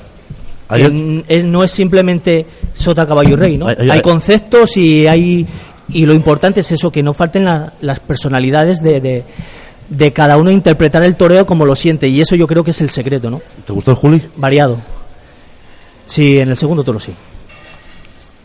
Ayer- 0.74 1.46
no 1.46 1.64
es 1.64 1.72
simplemente 1.72 2.46
sota 2.74 3.06
caballo 3.08 3.32
y 3.34 3.36
rey, 3.36 3.58
¿no? 3.58 3.68
Ay- 3.68 3.76
ay- 3.80 3.90
hay 3.90 3.98
ay- 3.98 4.02
conceptos 4.02 4.76
y 4.78 5.08
hay 5.08 5.46
y 5.90 6.06
lo 6.06 6.14
importante 6.14 6.62
es 6.62 6.72
eso 6.72 6.90
que 6.92 7.04
no 7.04 7.14
falten 7.14 7.46
la- 7.46 7.74
las 7.82 8.00
personalidades 8.00 8.80
de, 8.82 9.02
de 9.02 9.24
de 9.90 10.12
cada 10.12 10.38
uno 10.38 10.50
interpretar 10.50 11.04
el 11.04 11.16
toreo 11.16 11.46
como 11.46 11.66
lo 11.66 11.76
siente 11.76 12.08
y 12.08 12.20
eso 12.22 12.36
yo 12.36 12.48
creo 12.48 12.64
que 12.64 12.72
es 12.72 12.82
el 12.82 12.90
secreto, 12.90 13.30
¿no? 13.30 13.42
¿Te 13.68 13.74
gustó 13.74 13.92
el 13.92 13.98
Juli? 13.98 14.22
Variado. 14.38 14.78
Sí, 16.06 16.40
en 16.40 16.50
el 16.50 16.58
segundo 16.58 16.84
toro 16.84 17.00
sí. 17.00 17.14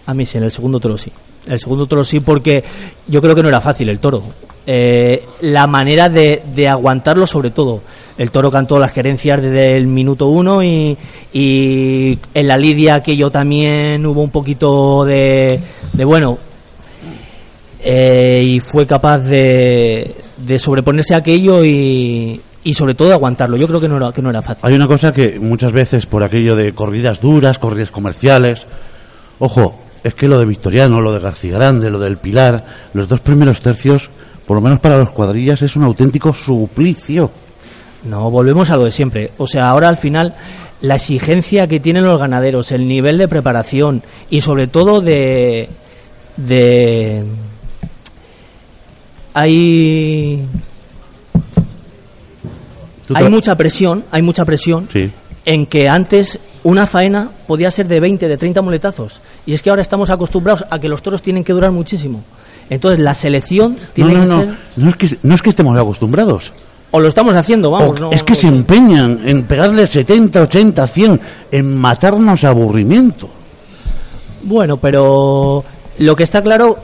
A 0.07 0.15
mí 0.15 0.27
sí, 0.27 0.39
en 0.39 0.45
el 0.45 0.53
segundo 0.53 0.81
toro 0.81 0.97
sí. 0.99 1.11
El 1.47 1.59
segundo 1.59 1.87
toro 1.87 2.05
sí 2.05 2.21
porque 2.21 2.63
yo 3.07 3.21
creo 3.23 3.35
que 3.35 3.43
no 3.43 3.49
era 3.49 3.61
fácil 3.61 3.89
el 3.89 3.99
toro. 3.99 4.23
Eh, 4.71 5.25
la 5.41 5.67
manera 5.67 6.11
de, 6.11 6.69
aguantarlo 6.69 7.27
sobre 7.27 7.51
todo. 7.51 7.81
El 8.19 8.31
toro 8.31 8.51
cantó 8.51 8.79
las 8.79 8.93
gerencias 8.93 9.41
desde 9.41 9.79
el 9.79 9.87
minuto 9.87 10.27
uno 10.27 10.63
y, 10.63 10.99
en 11.33 12.47
la 12.47 12.59
lidia 12.59 12.97
aquello 12.97 13.31
también 13.31 14.05
hubo 14.05 14.21
un 14.21 14.29
poquito 14.29 15.07
de, 15.07 15.59
bueno, 16.05 16.37
eh, 17.81 18.43
y 18.45 18.61
fue 18.61 18.87
capaz 18.87 19.21
de, 19.21 20.15
de 20.37 20.59
sobreponerse 20.59 21.15
a 21.15 21.19
aquello 21.19 21.65
y, 21.65 22.39
y 22.63 22.75
sobre 22.75 22.95
todo 22.95 23.15
aguantarlo. 23.15 23.57
Yo 23.57 23.69
creo 23.69 23.81
que 23.81 23.89
no 23.89 23.97
era, 23.97 24.13
que 24.13 24.21
no 24.21 24.29
era 24.29 24.43
fácil. 24.43 24.67
Hay 24.67 24.75
una 24.75 24.87
cosa 24.87 25.15
que 25.15 25.41
muchas 25.41 25.73
veces 25.73 26.05
por 26.05 26.23
aquello 26.23 26.57
de 26.57 26.75
corridas 26.75 27.23
duras, 27.23 27.59
corridas 27.59 27.91
comerciales, 27.91 28.67
ojo, 29.39 29.81
es 30.05 30.15
que 30.15 30.29
lo 30.29 30.39
de 30.39 30.45
Victoriano, 30.45 31.01
lo 31.01 31.15
de 31.15 31.21
García 31.21 31.53
Grande, 31.53 31.89
lo 31.89 31.99
del 31.99 32.19
Pilar, 32.19 32.67
los 32.93 33.09
dos 33.09 33.21
primeros 33.21 33.63
tercios, 33.63 34.11
por 34.49 34.57
lo 34.57 34.63
menos 34.63 34.81
para 34.81 34.97
los 34.97 35.11
cuadrillas, 35.11 35.61
es 35.61 35.77
un 35.77 35.85
auténtico 35.85 36.33
suplicio. 36.33 37.31
No, 38.05 38.31
volvemos 38.31 38.71
a 38.71 38.77
lo 38.77 38.85
de 38.85 38.91
siempre. 38.91 39.31
O 39.37 39.47
sea, 39.47 39.69
ahora 39.69 39.91
al 39.91 39.99
final 39.99 40.35
la 40.81 40.95
exigencia 40.95 41.67
que 41.67 41.81
tienen 41.81 42.05
los 42.05 42.19
ganaderos, 42.19 42.73
el 42.73 42.89
nivel 42.89 43.19
de 43.19 43.29
preparación 43.29 44.03
y 44.31 44.41
sobre 44.41 44.67
todo 44.67 45.03
de 45.03 45.69
de 46.39 47.25
hay 49.35 50.45
hay 53.15 53.29
mucha 53.29 53.55
presión, 53.57 54.05
hay 54.11 54.23
mucha 54.23 54.45
presión 54.45 54.89
Sí. 54.93 55.11
en 55.45 55.67
que 55.67 55.89
antes 55.89 56.39
una 56.63 56.87
faena 56.87 57.31
podía 57.47 57.71
ser 57.71 57.87
de 57.89 58.01
20, 58.01 58.29
de 58.29 58.37
30 58.37 58.63
muletazos 58.63 59.21
y 59.47 59.55
es 59.55 59.63
que 59.63 59.71
ahora 59.71 59.83
estamos 59.83 60.11
acostumbrados 60.11 60.65
a 60.71 60.79
que 60.79 60.89
los 60.89 61.03
toros 61.03 61.21
tienen 61.23 61.45
que 61.45 61.53
durar 61.53 61.71
muchísimo. 61.71 62.23
Entonces 62.71 62.99
la 63.01 63.15
selección 63.15 63.77
tiene 63.95 64.13
no, 64.15 64.21
que 64.21 64.27
no, 64.27 64.41
ser 64.41 64.55
no 64.77 64.89
es 64.91 64.97
que, 64.97 65.09
no 65.23 65.35
es 65.35 65.43
que 65.43 65.51
estemos 65.51 65.79
acostumbrados. 65.79 66.53
o 66.91 67.01
lo 67.01 67.09
estamos 67.09 67.35
haciendo, 67.37 67.71
vamos, 67.71 67.99
no- 68.01 68.11
es 68.13 68.23
que 68.23 68.35
se 68.35 68.47
empeñan 68.47 69.21
en 69.25 69.45
pegarle 69.45 69.87
70, 69.87 70.43
80, 70.43 70.87
100, 70.87 71.21
en 71.53 71.77
matarnos 71.77 72.45
a 72.45 72.49
aburrimiento. 72.51 73.29
Bueno, 74.43 74.77
pero 74.77 75.65
lo 75.99 76.17
que 76.17 76.23
está 76.25 76.43
claro, 76.43 76.79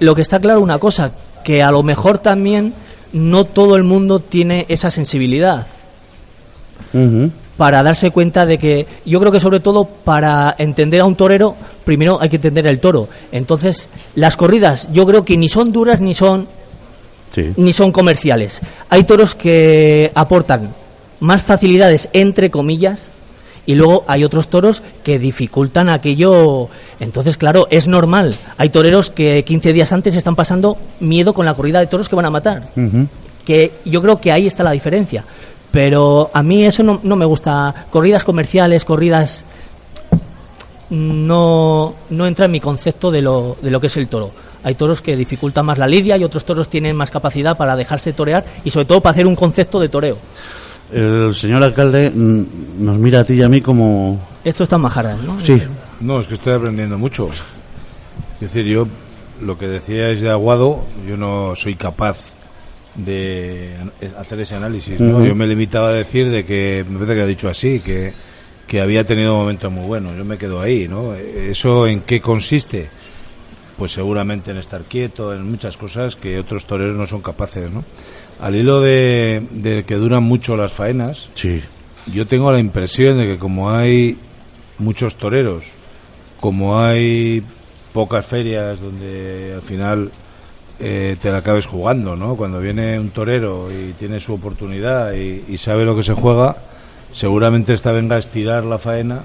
lo 0.00 0.14
que 0.14 0.22
está 0.22 0.40
claro 0.40 0.60
una 0.60 0.78
cosa, 0.78 1.12
que 1.44 1.62
a 1.62 1.70
lo 1.70 1.82
mejor 1.82 2.18
también 2.18 2.72
no 3.12 3.44
todo 3.44 3.76
el 3.76 3.84
mundo 3.84 4.20
tiene 4.20 4.64
esa 4.70 4.90
sensibilidad 4.90 5.66
Ujú. 6.94 7.30
Para 7.62 7.84
darse 7.84 8.10
cuenta 8.10 8.44
de 8.44 8.58
que 8.58 8.88
yo 9.06 9.20
creo 9.20 9.30
que 9.30 9.38
sobre 9.38 9.60
todo 9.60 9.84
para 9.84 10.52
entender 10.58 11.00
a 11.00 11.04
un 11.04 11.14
torero 11.14 11.54
primero 11.84 12.20
hay 12.20 12.28
que 12.28 12.34
entender 12.34 12.66
el 12.66 12.80
toro. 12.80 13.08
Entonces 13.30 13.88
las 14.16 14.36
corridas 14.36 14.88
yo 14.92 15.06
creo 15.06 15.24
que 15.24 15.36
ni 15.36 15.48
son 15.48 15.70
duras 15.70 16.00
ni 16.00 16.12
son 16.12 16.48
Sí. 17.32 17.52
ni 17.56 17.72
son 17.72 17.92
comerciales. 17.92 18.60
Hay 18.88 19.04
toros 19.04 19.36
que 19.36 20.10
aportan 20.12 20.74
más 21.20 21.42
facilidades, 21.42 22.08
entre 22.12 22.50
comillas, 22.50 23.12
y 23.64 23.76
luego 23.76 24.02
hay 24.08 24.24
otros 24.24 24.48
toros 24.48 24.82
que 25.04 25.20
dificultan 25.20 25.88
aquello. 25.88 26.68
Entonces, 26.98 27.36
claro, 27.36 27.68
es 27.70 27.86
normal. 27.86 28.34
Hay 28.58 28.70
toreros 28.70 29.10
que 29.12 29.44
15 29.44 29.72
días 29.72 29.92
antes 29.92 30.16
están 30.16 30.34
pasando 30.34 30.76
miedo 30.98 31.32
con 31.32 31.46
la 31.46 31.54
corrida 31.54 31.78
de 31.78 31.86
toros 31.86 32.08
que 32.08 32.16
van 32.16 32.26
a 32.26 32.30
matar. 32.30 32.70
Que 33.46 33.70
yo 33.84 34.02
creo 34.02 34.20
que 34.20 34.32
ahí 34.32 34.48
está 34.48 34.64
la 34.64 34.72
diferencia. 34.72 35.24
Pero 35.72 36.30
a 36.32 36.42
mí 36.42 36.64
eso 36.64 36.82
no, 36.82 37.00
no 37.02 37.16
me 37.16 37.24
gusta. 37.24 37.86
Corridas 37.90 38.24
comerciales, 38.24 38.84
corridas 38.84 39.44
no, 40.90 41.94
no 42.10 42.26
entra 42.26 42.44
en 42.44 42.52
mi 42.52 42.60
concepto 42.60 43.10
de 43.10 43.22
lo, 43.22 43.56
de 43.60 43.70
lo 43.70 43.80
que 43.80 43.86
es 43.86 43.96
el 43.96 44.08
toro. 44.08 44.30
Hay 44.64 44.74
toros 44.74 45.02
que 45.02 45.16
dificultan 45.16 45.66
más 45.66 45.78
la 45.78 45.86
lidia 45.86 46.16
y 46.16 46.24
otros 46.24 46.44
toros 46.44 46.68
tienen 46.68 46.94
más 46.94 47.10
capacidad 47.10 47.56
para 47.56 47.74
dejarse 47.74 48.12
torear 48.12 48.44
y 48.64 48.70
sobre 48.70 48.84
todo 48.84 49.00
para 49.00 49.12
hacer 49.12 49.26
un 49.26 49.34
concepto 49.34 49.80
de 49.80 49.88
toreo. 49.88 50.18
El 50.92 51.34
señor 51.34 51.62
alcalde 51.62 52.10
mm, 52.10 52.44
nos 52.78 52.98
mira 52.98 53.20
a 53.20 53.24
ti 53.24 53.34
y 53.34 53.42
a 53.42 53.48
mí 53.48 53.60
como... 53.62 54.20
Esto 54.44 54.64
está 54.64 54.76
en 54.76 54.82
majaras, 54.82 55.20
¿no? 55.22 55.40
Sí, 55.40 55.60
No, 56.00 56.20
es 56.20 56.26
que 56.26 56.34
estoy 56.34 56.52
aprendiendo 56.52 56.98
mucho. 56.98 57.28
Es 58.34 58.52
decir, 58.52 58.66
yo 58.66 58.86
lo 59.40 59.56
que 59.56 59.68
decía 59.68 60.10
es 60.10 60.20
de 60.20 60.30
Aguado, 60.30 60.84
yo 61.08 61.16
no 61.16 61.56
soy 61.56 61.74
capaz 61.74 62.32
de 62.94 63.76
hacer 64.18 64.40
ese 64.40 64.54
análisis. 64.54 65.00
¿no? 65.00 65.24
Yo 65.24 65.34
me 65.34 65.46
limitaba 65.46 65.88
a 65.88 65.92
decir 65.92 66.30
de 66.30 66.44
que, 66.44 66.84
me 66.88 66.98
parece 66.98 67.14
que 67.14 67.22
ha 67.22 67.26
dicho 67.26 67.48
así, 67.48 67.80
que, 67.80 68.12
que 68.66 68.80
había 68.80 69.04
tenido 69.04 69.34
momentos 69.34 69.70
muy 69.72 69.84
buenos. 69.84 70.16
Yo 70.16 70.24
me 70.24 70.38
quedo 70.38 70.60
ahí, 70.60 70.88
¿no? 70.88 71.14
¿Eso 71.14 71.86
en 71.86 72.00
qué 72.00 72.20
consiste? 72.20 72.90
Pues 73.76 73.92
seguramente 73.92 74.50
en 74.50 74.58
estar 74.58 74.82
quieto, 74.82 75.34
en 75.34 75.50
muchas 75.50 75.76
cosas 75.76 76.16
que 76.16 76.38
otros 76.38 76.66
toreros 76.66 76.96
no 76.96 77.06
son 77.06 77.22
capaces, 77.22 77.70
¿no? 77.70 77.84
Al 78.40 78.54
hilo 78.54 78.80
de, 78.80 79.42
de 79.50 79.84
que 79.84 79.94
duran 79.94 80.22
mucho 80.22 80.56
las 80.56 80.72
faenas, 80.72 81.30
sí. 81.34 81.62
yo 82.12 82.26
tengo 82.26 82.52
la 82.52 82.58
impresión 82.58 83.18
de 83.18 83.26
que 83.26 83.38
como 83.38 83.70
hay 83.70 84.18
muchos 84.78 85.16
toreros, 85.16 85.66
como 86.40 86.80
hay 86.80 87.42
pocas 87.92 88.26
ferias 88.26 88.80
donde 88.80 89.52
al 89.54 89.62
final 89.62 90.10
eh, 90.82 91.16
te 91.22 91.30
la 91.30 91.38
acabes 91.38 91.66
jugando, 91.66 92.16
¿no? 92.16 92.34
Cuando 92.36 92.58
viene 92.60 92.98
un 92.98 93.10
torero 93.10 93.68
y 93.70 93.92
tiene 93.92 94.18
su 94.20 94.34
oportunidad 94.34 95.12
y, 95.14 95.44
y 95.48 95.58
sabe 95.58 95.84
lo 95.84 95.94
que 95.94 96.02
se 96.02 96.12
juega, 96.14 96.56
seguramente 97.12 97.72
esta 97.72 97.92
venga 97.92 98.16
a 98.16 98.18
estirar 98.18 98.64
la 98.64 98.78
faena, 98.78 99.20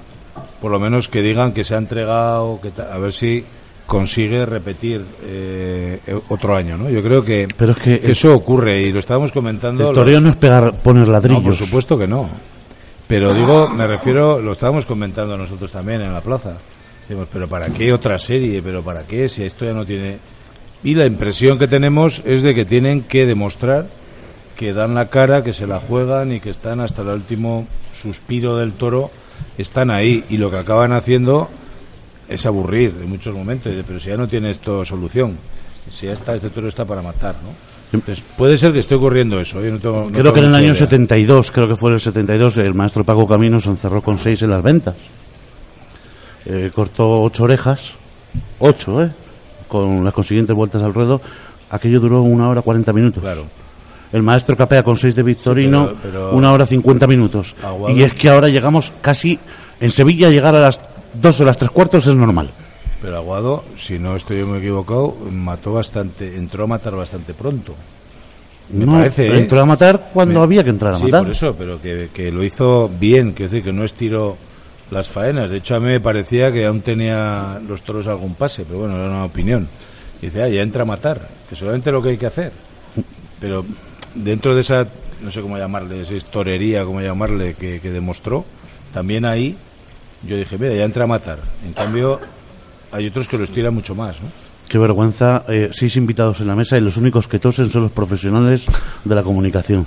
por 0.60 0.70
lo 0.70 0.78
menos 0.78 1.08
que 1.08 1.20
digan 1.22 1.52
que 1.52 1.64
se 1.64 1.74
ha 1.74 1.78
entregado, 1.78 2.60
que 2.62 2.70
a 2.80 2.96
ver 2.98 3.12
si 3.12 3.44
consigue 3.86 4.44
repetir 4.44 5.04
eh, 5.24 5.98
otro 6.28 6.54
año, 6.54 6.76
¿no? 6.76 6.90
Yo 6.90 7.02
creo 7.02 7.24
que, 7.24 7.48
Pero 7.56 7.72
es 7.72 7.80
que 7.80 7.98
que 8.00 8.12
eso 8.12 8.34
ocurre 8.34 8.82
y 8.82 8.92
lo 8.92 8.98
estábamos 9.00 9.32
comentando. 9.32 9.88
El 9.88 9.94
los- 9.96 10.04
toreo 10.04 10.20
no 10.20 10.30
es 10.30 10.36
pegar, 10.36 10.74
poner 10.74 11.08
ladrillos. 11.08 11.42
no, 11.42 11.48
por 11.48 11.56
supuesto 11.56 11.98
que 11.98 12.06
no. 12.06 12.28
Pero 13.08 13.32
digo, 13.32 13.68
me 13.70 13.86
refiero, 13.86 14.40
lo 14.42 14.52
estábamos 14.52 14.84
comentando 14.84 15.36
nosotros 15.38 15.72
también 15.72 16.02
en 16.02 16.12
la 16.12 16.20
plaza. 16.20 16.52
Decimos, 17.08 17.26
pero 17.32 17.48
¿para 17.48 17.70
qué 17.70 17.90
otra 17.90 18.18
serie? 18.18 18.60
¿Pero 18.62 18.82
para 18.82 19.04
qué? 19.04 19.28
Si 19.30 19.42
esto 19.42 19.64
ya 19.64 19.72
no 19.72 19.86
tiene... 19.86 20.18
Y 20.84 20.94
la 20.94 21.06
impresión 21.06 21.58
que 21.58 21.68
tenemos 21.68 22.22
es 22.24 22.42
de 22.42 22.54
que 22.54 22.64
tienen 22.64 23.02
que 23.02 23.26
demostrar 23.26 23.86
que 24.56 24.72
dan 24.72 24.94
la 24.94 25.06
cara, 25.06 25.44
que 25.44 25.52
se 25.52 25.68
la 25.68 25.78
juegan 25.78 26.32
y 26.32 26.40
que 26.40 26.50
están 26.50 26.80
hasta 26.80 27.02
el 27.02 27.08
último 27.08 27.66
suspiro 27.92 28.56
del 28.56 28.72
toro, 28.72 29.10
están 29.56 29.90
ahí. 29.90 30.24
Y 30.30 30.36
lo 30.36 30.50
que 30.50 30.56
acaban 30.56 30.92
haciendo 30.92 31.48
es 32.28 32.44
aburrir 32.44 32.92
en 33.00 33.08
muchos 33.08 33.34
momentos. 33.34 33.72
Pero 33.86 34.00
si 34.00 34.08
ya 34.08 34.16
no 34.16 34.26
tiene 34.26 34.50
esto 34.50 34.84
solución, 34.84 35.36
si 35.88 36.06
ya 36.06 36.12
está, 36.12 36.34
este 36.34 36.50
toro 36.50 36.66
está 36.66 36.84
para 36.84 37.02
matar, 37.02 37.36
¿no? 37.36 37.50
Entonces, 37.92 38.22
puede 38.36 38.58
ser 38.58 38.72
que 38.72 38.80
esté 38.80 38.96
ocurriendo 38.96 39.40
eso. 39.40 39.62
Yo 39.62 39.70
no 39.70 39.78
tengo, 39.78 40.04
no 40.04 40.10
Creo 40.10 40.24
tengo 40.24 40.32
que 40.32 40.40
en 40.40 40.46
el 40.46 40.54
año 40.54 40.64
idea. 40.64 40.74
72, 40.74 41.52
creo 41.52 41.68
que 41.68 41.76
fue 41.76 41.92
el 41.92 42.00
72, 42.00 42.58
el 42.58 42.74
maestro 42.74 43.04
Paco 43.04 43.26
Camino 43.26 43.60
se 43.60 43.68
encerró 43.68 44.02
con 44.02 44.18
seis 44.18 44.42
en 44.42 44.50
las 44.50 44.62
ventas. 44.62 44.96
Eh, 46.44 46.70
cortó 46.74 47.22
ocho 47.22 47.44
orejas, 47.44 47.92
ocho, 48.58 49.02
¿eh? 49.04 49.10
Con 49.68 50.04
las 50.04 50.14
consiguientes 50.14 50.56
vueltas 50.56 50.82
al 50.82 50.94
ruedo. 50.94 51.20
Aquello 51.70 52.00
duró 52.00 52.22
una 52.22 52.48
hora 52.48 52.62
40 52.62 52.92
minutos. 52.92 53.22
Claro. 53.22 53.44
El 54.12 54.22
maestro 54.22 54.56
capea 54.56 54.82
con 54.82 54.96
6 54.96 55.14
de 55.14 55.22
Victorino, 55.22 55.88
Sí, 55.90 55.94
pero- 56.02 56.12
pero- 56.30 56.36
una 56.36 56.50
hora 56.52 56.66
50 56.66 57.06
minutos. 57.06 57.54
Aguado. 57.62 57.94
Y 57.94 58.02
es 58.02 58.14
que 58.14 58.30
ahora 58.30 58.48
llegamos 58.48 58.92
casi. 59.02 59.38
En 59.80 59.90
Sevilla, 59.90 60.28
llegar 60.30 60.54
a 60.54 60.60
las 60.60 60.80
2 61.14 61.40
o 61.42 61.44
las 61.44 61.58
3 61.58 61.70
cuartos 61.70 62.06
es 62.06 62.14
normal. 62.16 62.50
Pero 63.02 63.16
Aguado, 63.16 63.64
si 63.76 63.98
no 63.98 64.16
estoy 64.16 64.42
muy 64.44 64.58
equivocado, 64.58 65.14
mató 65.30 65.74
bastante, 65.74 66.36
entró 66.36 66.64
a 66.64 66.66
matar 66.66 66.96
bastante 66.96 67.34
pronto. 67.34 67.74
Me 68.70 68.84
No, 68.86 68.92
parece, 68.94 69.26
¿eh? 69.28 69.38
entró 69.38 69.60
a 69.60 69.66
matar 69.66 70.10
cuando 70.12 70.40
Me- 70.40 70.44
había 70.44 70.64
que 70.64 70.70
entrar 70.70 70.94
a 70.94 70.96
sí, 70.98 71.04
matar. 71.04 71.22
por 71.22 71.30
eso, 71.32 71.54
pero 71.56 71.80
que, 71.80 72.08
que 72.12 72.32
lo 72.32 72.42
hizo 72.42 72.90
bien, 72.98 73.32
quiero 73.32 73.50
decir 73.50 73.64
que 73.64 73.72
no 73.72 73.84
estiró 73.84 74.36
las 74.90 75.08
faenas. 75.08 75.50
De 75.50 75.58
hecho, 75.58 75.76
a 75.76 75.80
mí 75.80 75.86
me 75.86 76.00
parecía 76.00 76.52
que 76.52 76.66
aún 76.66 76.80
tenía 76.80 77.60
los 77.66 77.82
toros 77.82 78.06
algún 78.06 78.34
pase, 78.34 78.64
pero 78.64 78.80
bueno, 78.80 78.96
era 78.96 79.06
una 79.06 79.24
opinión. 79.24 79.68
Y 80.20 80.26
dice, 80.26 80.42
ah, 80.42 80.48
ya 80.48 80.62
entra 80.62 80.82
a 80.82 80.86
matar, 80.86 81.20
que 81.48 81.56
solamente 81.56 81.92
lo 81.92 82.02
que 82.02 82.10
hay 82.10 82.16
que 82.18 82.26
hacer. 82.26 82.52
Pero 83.40 83.64
dentro 84.14 84.54
de 84.54 84.60
esa, 84.60 84.86
no 85.22 85.30
sé 85.30 85.40
cómo 85.40 85.58
llamarle, 85.58 86.02
esa 86.02 86.14
historiería, 86.14 86.84
cómo 86.84 87.00
llamarle, 87.00 87.54
que, 87.54 87.80
que 87.80 87.90
demostró, 87.90 88.44
también 88.92 89.24
ahí 89.24 89.56
yo 90.22 90.36
dije, 90.36 90.58
mira, 90.58 90.74
ya 90.74 90.84
entra 90.84 91.04
a 91.04 91.06
matar. 91.06 91.38
En 91.64 91.72
cambio, 91.72 92.20
hay 92.90 93.06
otros 93.06 93.28
que 93.28 93.38
lo 93.38 93.44
estiran 93.44 93.74
mucho 93.74 93.94
más, 93.94 94.20
¿no? 94.20 94.28
Qué 94.68 94.76
vergüenza, 94.76 95.44
eh, 95.48 95.70
seis 95.72 95.96
invitados 95.96 96.40
en 96.40 96.48
la 96.48 96.54
mesa 96.54 96.76
y 96.76 96.80
los 96.80 96.96
únicos 96.96 97.26
que 97.26 97.38
tosen 97.38 97.70
son 97.70 97.84
los 97.84 97.92
profesionales 97.92 98.66
de 99.04 99.14
la 99.14 99.22
comunicación. 99.22 99.86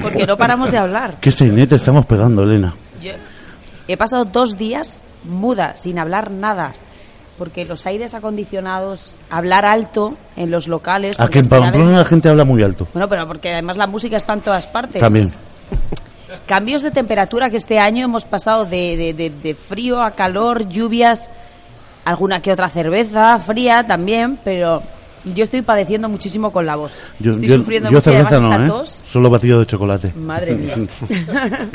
Porque 0.00 0.24
no 0.24 0.36
paramos 0.36 0.70
de 0.70 0.78
hablar. 0.78 1.16
Qué 1.20 1.32
sainete 1.32 1.74
estamos 1.74 2.06
pegando, 2.06 2.44
Elena. 2.44 2.74
He 3.88 3.96
pasado 3.96 4.24
dos 4.24 4.56
días 4.56 5.00
muda, 5.24 5.76
sin 5.76 5.98
hablar 5.98 6.30
nada. 6.30 6.72
Porque 7.38 7.64
los 7.64 7.86
aires 7.86 8.14
acondicionados, 8.14 9.18
hablar 9.30 9.64
alto 9.64 10.14
en 10.36 10.50
los 10.50 10.66
locales. 10.68 11.18
A 11.18 11.22
porque 11.24 11.34
que 11.34 11.38
en 11.40 11.48
Pamplona 11.48 11.98
la 11.98 12.04
gente 12.04 12.28
habla 12.28 12.44
muy 12.44 12.62
alto. 12.62 12.86
Bueno, 12.92 13.08
pero 13.08 13.26
porque 13.28 13.52
además 13.52 13.76
la 13.76 13.86
música 13.86 14.16
está 14.16 14.32
en 14.34 14.40
todas 14.40 14.66
partes. 14.66 15.00
También. 15.00 15.30
Cambios 16.46 16.82
de 16.82 16.90
temperatura 16.90 17.48
que 17.48 17.56
este 17.56 17.78
año 17.78 18.04
hemos 18.04 18.24
pasado 18.24 18.64
de, 18.64 18.96
de- 18.96 19.14
de- 19.14 19.30
de 19.30 19.54
frío 19.54 20.02
a 20.02 20.10
calor, 20.12 20.68
lluvias, 20.68 21.30
alguna 22.04 22.42
que 22.42 22.52
otra 22.52 22.68
cerveza 22.68 23.38
fría 23.38 23.86
también, 23.86 24.38
pero 24.44 24.82
yo 25.24 25.44
estoy 25.44 25.62
padeciendo 25.62 26.08
muchísimo 26.08 26.50
con 26.52 26.66
la 26.66 26.74
voz. 26.76 26.92
Yo, 27.20 27.32
estoy 27.32 27.48
yo- 27.48 27.56
sufriendo 27.58 27.88
yo 27.90 27.98
mucho 27.98 28.10
cerveza 28.10 28.40
no, 28.40 28.82
¿eh? 28.82 28.86
Solo 28.86 29.30
batido 29.30 29.60
de 29.60 29.66
chocolate. 29.66 30.12
Madre 30.16 30.54
mía. 30.54 30.74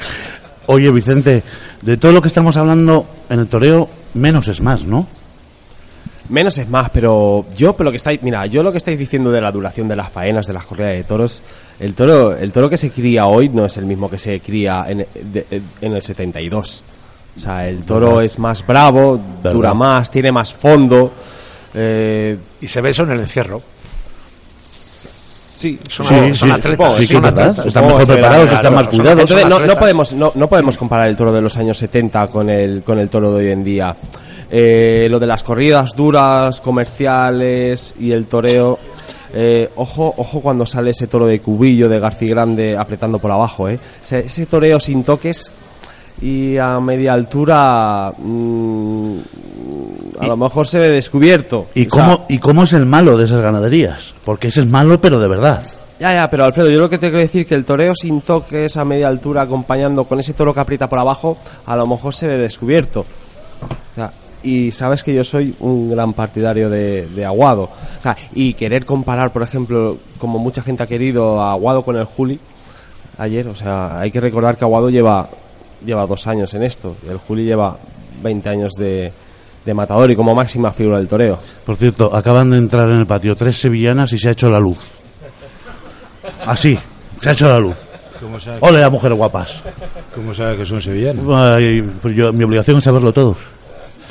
Oye, 0.68 0.92
Vicente, 0.92 1.44
de 1.82 1.98
todo 1.98 2.12
lo 2.12 2.22
que 2.22 2.28
estamos 2.30 2.56
hablando 2.58 3.06
en 3.30 3.40
el 3.40 3.48
toreo, 3.48 3.90
menos 4.14 4.48
es 4.48 4.62
más, 4.62 4.86
¿no? 4.86 5.08
Menos 6.30 6.58
es 6.58 6.70
más, 6.70 6.90
pero 6.90 7.46
yo, 7.58 7.74
por 7.74 7.86
lo 7.86 7.92
que 7.92 7.98
estáis, 7.98 8.24
mira, 8.24 8.46
yo 8.46 8.64
lo 8.64 8.72
que 8.72 8.78
estáis 8.78 8.98
diciendo 8.98 9.30
de 9.30 9.42
la 9.42 9.52
duración 9.52 9.90
de 9.90 9.98
las 9.98 10.10
faenas, 10.10 10.48
de 10.48 10.54
las 10.54 10.66
corridas 10.66 10.94
de 10.94 11.04
toros, 11.04 11.44
el 11.82 11.94
toro, 11.96 12.34
el 12.36 12.52
toro 12.54 12.70
que 12.70 12.78
se 12.78 12.92
cría 12.92 13.26
hoy 13.26 13.50
no 13.50 13.66
es 13.66 13.76
el 13.78 13.86
mismo 13.86 14.10
que 14.10 14.18
se 14.18 14.40
cría 14.40 14.86
en, 14.88 15.00
de- 15.34 15.62
en 15.82 15.94
el 15.94 16.02
72. 16.02 16.84
O 17.36 17.40
sea, 17.42 17.68
el 17.68 17.84
toro 17.84 18.08
¿Verdad? 18.08 18.24
es 18.24 18.40
más 18.40 18.66
bravo, 18.66 19.20
¿Verdad? 19.38 19.52
dura 19.52 19.74
más, 19.74 20.10
tiene 20.10 20.32
más 20.32 20.54
fondo. 20.54 21.12
eh, 21.74 22.38
Y 22.62 22.68
se 22.68 22.80
ve 22.80 22.92
eso 22.92 23.04
en 23.04 23.12
el 23.12 23.20
encierro. 23.20 23.62
Sí, 25.64 25.80
Son, 25.88 26.06
Sí, 26.08 26.14
son 26.34 26.50
sí, 26.50 26.54
atletas. 26.54 26.94
sí, 26.96 27.08
que 27.08 27.14
son 27.14 27.16
es 27.18 27.22
verdad. 27.24 27.50
atletas. 27.50 27.66
Están 27.66 27.86
mejor 27.88 28.06
preparados, 28.08 28.44
claro, 28.46 28.56
están 28.58 28.74
más 28.76 28.88
cuidados. 28.90 29.32
Entonces, 29.32 29.68
no, 29.68 29.76
podemos 29.80 30.14
no, 30.14 30.32
no 30.36 30.48
podemos 30.50 30.78
comparar 30.78 31.08
el 31.10 31.16
toro 31.16 31.32
de 31.34 31.42
los 31.42 31.56
años 31.58 31.78
70 31.78 32.28
con 32.28 32.50
el 32.50 32.84
con 32.84 33.00
el 33.00 33.10
toro 33.10 33.32
de 33.34 33.46
hoy 33.46 33.52
en 33.52 33.64
día. 33.64 33.96
Eh, 34.52 35.08
lo 35.10 35.20
de 35.20 35.26
las 35.28 35.44
corridas 35.44 35.96
duras, 35.96 36.62
comerciales 36.62 37.96
y 38.00 38.12
el 38.12 38.26
toreo. 38.26 38.78
eh, 39.34 39.70
ojo, 39.78 40.14
ojo 40.18 40.42
cuando 40.42 40.66
sale 40.66 40.92
ese 40.92 41.08
toro 41.08 41.26
de 41.26 41.40
cubillo 41.40 41.90
de 41.90 42.00
García 42.00 42.30
Grande 42.30 42.78
apretando 42.78 43.18
por 43.20 43.32
abajo, 43.32 43.68
eh. 43.68 43.80
Ese 44.10 44.46
toreo 44.46 44.80
sin 44.80 45.04
toques 45.04 45.52
y 46.24 46.58
a 46.58 46.80
media 46.80 47.14
altura 47.14 48.14
mm, 48.18 49.18
a 50.22 50.28
lo 50.28 50.38
mejor 50.38 50.66
se 50.66 50.80
ve 50.80 50.90
descubierto. 50.90 51.68
¿Y 51.74 51.86
O 51.86 51.90
sea, 51.90 52.06
cómo, 52.06 52.26
¿Y 52.30 52.38
cómo 52.38 52.64
es 52.64 52.72
el 52.72 52.86
malo 52.86 53.18
de 53.18 53.26
esas 53.26 53.42
ganaderías? 53.42 54.16
Porque 54.24 54.48
ese 54.48 54.62
es 54.62 54.68
malo, 54.68 55.02
pero 55.02 55.20
de 55.20 55.28
verdad. 55.28 55.62
Ya, 56.00 56.14
ya, 56.14 56.30
pero 56.30 56.46
Alfredo, 56.46 56.70
yo 56.70 56.80
lo 56.80 56.90
que 56.90 56.98
te 56.98 57.08
quiero 57.08 57.20
decir 57.20 57.46
que 57.46 57.56
el 57.56 57.66
toreo 57.66 57.94
sin 57.94 58.22
toques 58.22 58.78
a 58.78 58.86
media 58.86 59.10
altura 59.10 59.42
acompañando 59.42 60.06
con 60.06 60.18
ese 60.20 60.34
toro 60.34 60.54
que 60.54 60.62
aprieta 60.62 60.88
por 60.88 61.00
abajo, 61.00 61.38
a 61.66 61.76
lo 61.76 61.86
mejor 61.86 62.16
se 62.16 62.28
ve 62.28 62.38
descubierto. 62.38 63.02
O 63.02 63.96
sea, 63.96 64.12
y 64.44 64.72
sabes 64.72 65.04
que 65.04 65.14
yo 65.14 65.26
soy 65.26 65.54
un 65.60 65.90
gran 65.90 66.14
partidario 66.14 66.70
de, 66.70 67.06
de 67.08 67.26
Aguado. 67.26 67.64
O 67.64 68.02
sea, 68.02 68.16
y 68.34 68.54
querer 68.54 68.86
comparar, 68.86 69.34
por 69.34 69.44
ejemplo, 69.44 69.98
como 70.20 70.40
mucha 70.40 70.62
gente 70.62 70.84
ha 70.84 70.88
querido 70.88 71.42
a 71.42 71.52
Aguado 71.52 71.84
con 71.84 71.98
el 71.98 72.06
Juli 72.06 72.40
ayer, 73.18 73.48
o 73.48 73.56
sea, 73.56 74.00
hay 74.00 74.12
que 74.12 74.22
recordar 74.22 74.58
que 74.58 74.64
Aguado 74.64 74.90
lleva, 74.90 75.30
lleva 75.86 76.06
dos 76.06 76.28
años 76.28 76.54
en 76.54 76.64
esto, 76.64 76.96
y 77.06 77.10
el 77.10 77.18
Juli 77.18 77.46
lleva 77.46 77.78
20 78.22 78.50
años 78.50 78.74
de, 78.74 79.12
de 79.66 79.74
matador 79.74 80.12
y 80.12 80.16
como 80.16 80.36
máxima 80.36 80.72
figura 80.72 80.98
del 80.98 81.08
toreo. 81.08 81.40
Por 81.66 81.76
cierto, 81.76 82.14
acaban 82.16 82.50
de 82.52 82.58
entrar 82.58 82.90
en 82.90 83.00
el 83.00 83.06
patio 83.06 83.36
tres 83.36 83.58
sevillanas 83.58 84.12
y 84.14 84.18
se 84.18 84.30
ha 84.30 84.32
hecho 84.32 84.50
la 84.50 84.60
luz. 84.60 84.80
Así, 86.46 86.78
se 87.22 87.30
ha 87.30 87.32
hecho 87.32 87.48
la 87.48 87.60
luz. 87.60 87.76
¿Cómo 88.20 88.40
sabe, 88.40 88.58
Ole, 88.62 88.80
las 88.80 88.92
mujeres 88.92 89.18
guapas. 89.18 89.62
cómo 90.16 90.34
sabe 90.34 90.58
que 90.58 90.66
son 90.66 90.80
sevillanos? 90.80 91.26
Ay, 91.38 91.82
pues 92.02 92.16
yo, 92.16 92.32
mi 92.32 92.44
obligación 92.46 92.78
es 92.78 92.84
saberlo 92.84 93.12
todo. 93.12 93.36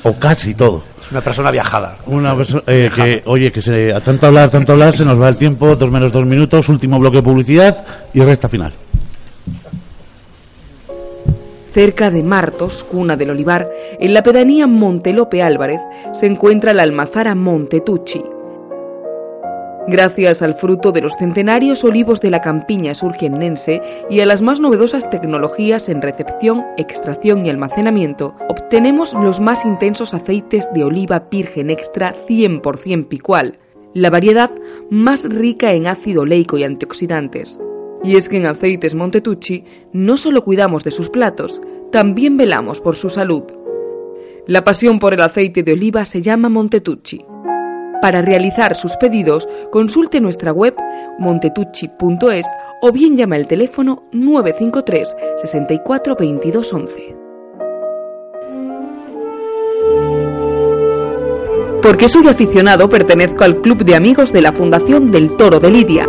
O 0.02 0.14
casi 0.14 0.54
todo. 0.54 0.82
Es 1.00 1.10
una 1.12 1.20
persona 1.20 1.50
viajada. 1.50 1.96
Una 2.06 2.34
persona 2.34 2.62
eh, 2.66 2.90
que, 2.94 3.22
oye, 3.26 3.52
que 3.52 3.62
se, 3.62 3.92
a 3.92 4.00
tanto 4.00 4.26
hablar, 4.26 4.50
tanto 4.50 4.72
hablar, 4.72 4.96
se 4.96 5.04
nos 5.04 5.20
va 5.20 5.28
el 5.28 5.36
tiempo, 5.36 5.74
dos 5.76 5.90
menos 5.90 6.12
dos 6.12 6.26
minutos, 6.26 6.68
último 6.68 6.98
bloque 6.98 7.18
de 7.18 7.22
publicidad 7.22 7.84
y 8.12 8.20
recta 8.20 8.48
final. 8.48 8.74
Cerca 11.72 12.10
de 12.10 12.22
Martos, 12.22 12.84
cuna 12.84 13.16
del 13.16 13.30
olivar, 13.30 13.66
en 13.98 14.12
la 14.12 14.22
pedanía 14.22 14.66
Montelope 14.66 15.42
Álvarez, 15.42 15.80
se 16.12 16.26
encuentra 16.26 16.74
la 16.74 16.82
almazara 16.82 17.34
Montetucci. 17.34 18.22
Gracias 19.88 20.42
al 20.42 20.52
fruto 20.52 20.92
de 20.92 21.00
los 21.00 21.16
centenarios 21.16 21.82
olivos 21.82 22.20
de 22.20 22.30
la 22.30 22.42
campiña 22.42 22.94
surquennense 22.94 23.80
y 24.10 24.20
a 24.20 24.26
las 24.26 24.42
más 24.42 24.60
novedosas 24.60 25.08
tecnologías 25.08 25.88
en 25.88 26.02
recepción, 26.02 26.62
extracción 26.76 27.46
y 27.46 27.50
almacenamiento, 27.50 28.34
obtenemos 28.48 29.14
los 29.14 29.40
más 29.40 29.64
intensos 29.64 30.12
aceites 30.12 30.68
de 30.74 30.84
oliva 30.84 31.26
virgen 31.30 31.70
extra 31.70 32.14
100% 32.28 33.08
picual, 33.08 33.58
la 33.94 34.10
variedad 34.10 34.50
más 34.90 35.24
rica 35.24 35.72
en 35.72 35.86
ácido 35.86 36.22
oleico 36.22 36.58
y 36.58 36.64
antioxidantes. 36.64 37.58
Y 38.04 38.16
es 38.16 38.28
que 38.28 38.38
en 38.38 38.46
Aceites 38.46 38.94
Montetucci 38.94 39.64
no 39.92 40.16
solo 40.16 40.44
cuidamos 40.44 40.84
de 40.84 40.90
sus 40.90 41.08
platos, 41.08 41.60
también 41.90 42.36
velamos 42.36 42.80
por 42.80 42.96
su 42.96 43.08
salud. 43.08 43.44
La 44.46 44.64
pasión 44.64 44.98
por 44.98 45.14
el 45.14 45.20
aceite 45.20 45.62
de 45.62 45.72
oliva 45.72 46.04
se 46.04 46.20
llama 46.20 46.48
Montetucci. 46.48 47.24
Para 48.00 48.20
realizar 48.20 48.74
sus 48.74 48.96
pedidos, 48.96 49.48
consulte 49.70 50.20
nuestra 50.20 50.52
web 50.52 50.74
montetucci.es 51.20 52.46
o 52.80 52.90
bien 52.90 53.16
llama 53.16 53.36
al 53.36 53.46
teléfono 53.46 54.02
953 54.10 55.16
64 55.40 56.16
22 56.18 56.72
11. 56.72 57.16
Porque 61.80 62.08
soy 62.08 62.26
aficionado, 62.28 62.88
pertenezco 62.88 63.44
al 63.44 63.60
Club 63.60 63.84
de 63.84 63.94
Amigos 63.94 64.32
de 64.32 64.40
la 64.40 64.52
Fundación 64.52 65.10
del 65.10 65.36
Toro 65.36 65.60
de 65.60 65.68
Lidia, 65.68 66.08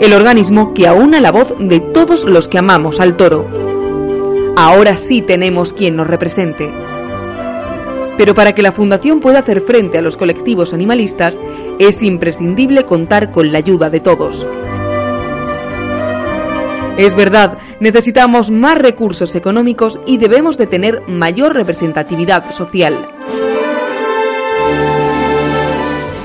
el 0.00 0.12
organismo 0.12 0.74
que 0.74 0.86
aúna 0.86 1.20
la 1.20 1.32
voz 1.32 1.54
de 1.58 1.80
todos 1.80 2.24
los 2.24 2.48
que 2.48 2.58
amamos 2.58 3.00
al 3.00 3.16
toro. 3.16 3.46
Ahora 4.56 4.96
sí 4.96 5.22
tenemos 5.22 5.72
quien 5.72 5.96
nos 5.96 6.06
represente. 6.06 6.70
Pero 8.16 8.34
para 8.34 8.54
que 8.54 8.62
la 8.62 8.72
Fundación 8.72 9.20
pueda 9.20 9.40
hacer 9.40 9.60
frente 9.60 9.98
a 9.98 10.02
los 10.02 10.16
colectivos 10.16 10.72
animalistas, 10.72 11.40
es 11.78 12.02
imprescindible 12.02 12.84
contar 12.84 13.30
con 13.30 13.50
la 13.50 13.58
ayuda 13.58 13.90
de 13.90 14.00
todos. 14.00 14.46
Es 16.96 17.16
verdad, 17.16 17.58
necesitamos 17.80 18.52
más 18.52 18.78
recursos 18.78 19.34
económicos 19.34 19.98
y 20.06 20.18
debemos 20.18 20.56
de 20.56 20.68
tener 20.68 21.02
mayor 21.08 21.54
representatividad 21.54 22.52
social. 22.52 22.94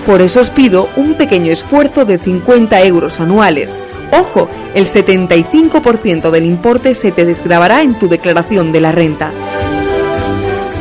Por 0.10 0.24
eso 0.24 0.40
os 0.40 0.50
pido 0.50 0.90
un 0.96 1.14
pequeño 1.14 1.52
esfuerzo 1.52 2.04
de 2.04 2.18
50 2.18 2.82
euros 2.82 3.20
anuales. 3.20 3.78
Ojo, 4.12 4.50
el 4.74 4.88
75% 4.88 6.32
del 6.32 6.46
importe 6.46 6.96
se 6.96 7.12
te 7.12 7.26
desgravará 7.26 7.84
en 7.84 7.94
tu 7.94 8.10
declaración 8.10 8.72
de 8.72 8.82
la 8.82 8.92
renta. 8.92 9.32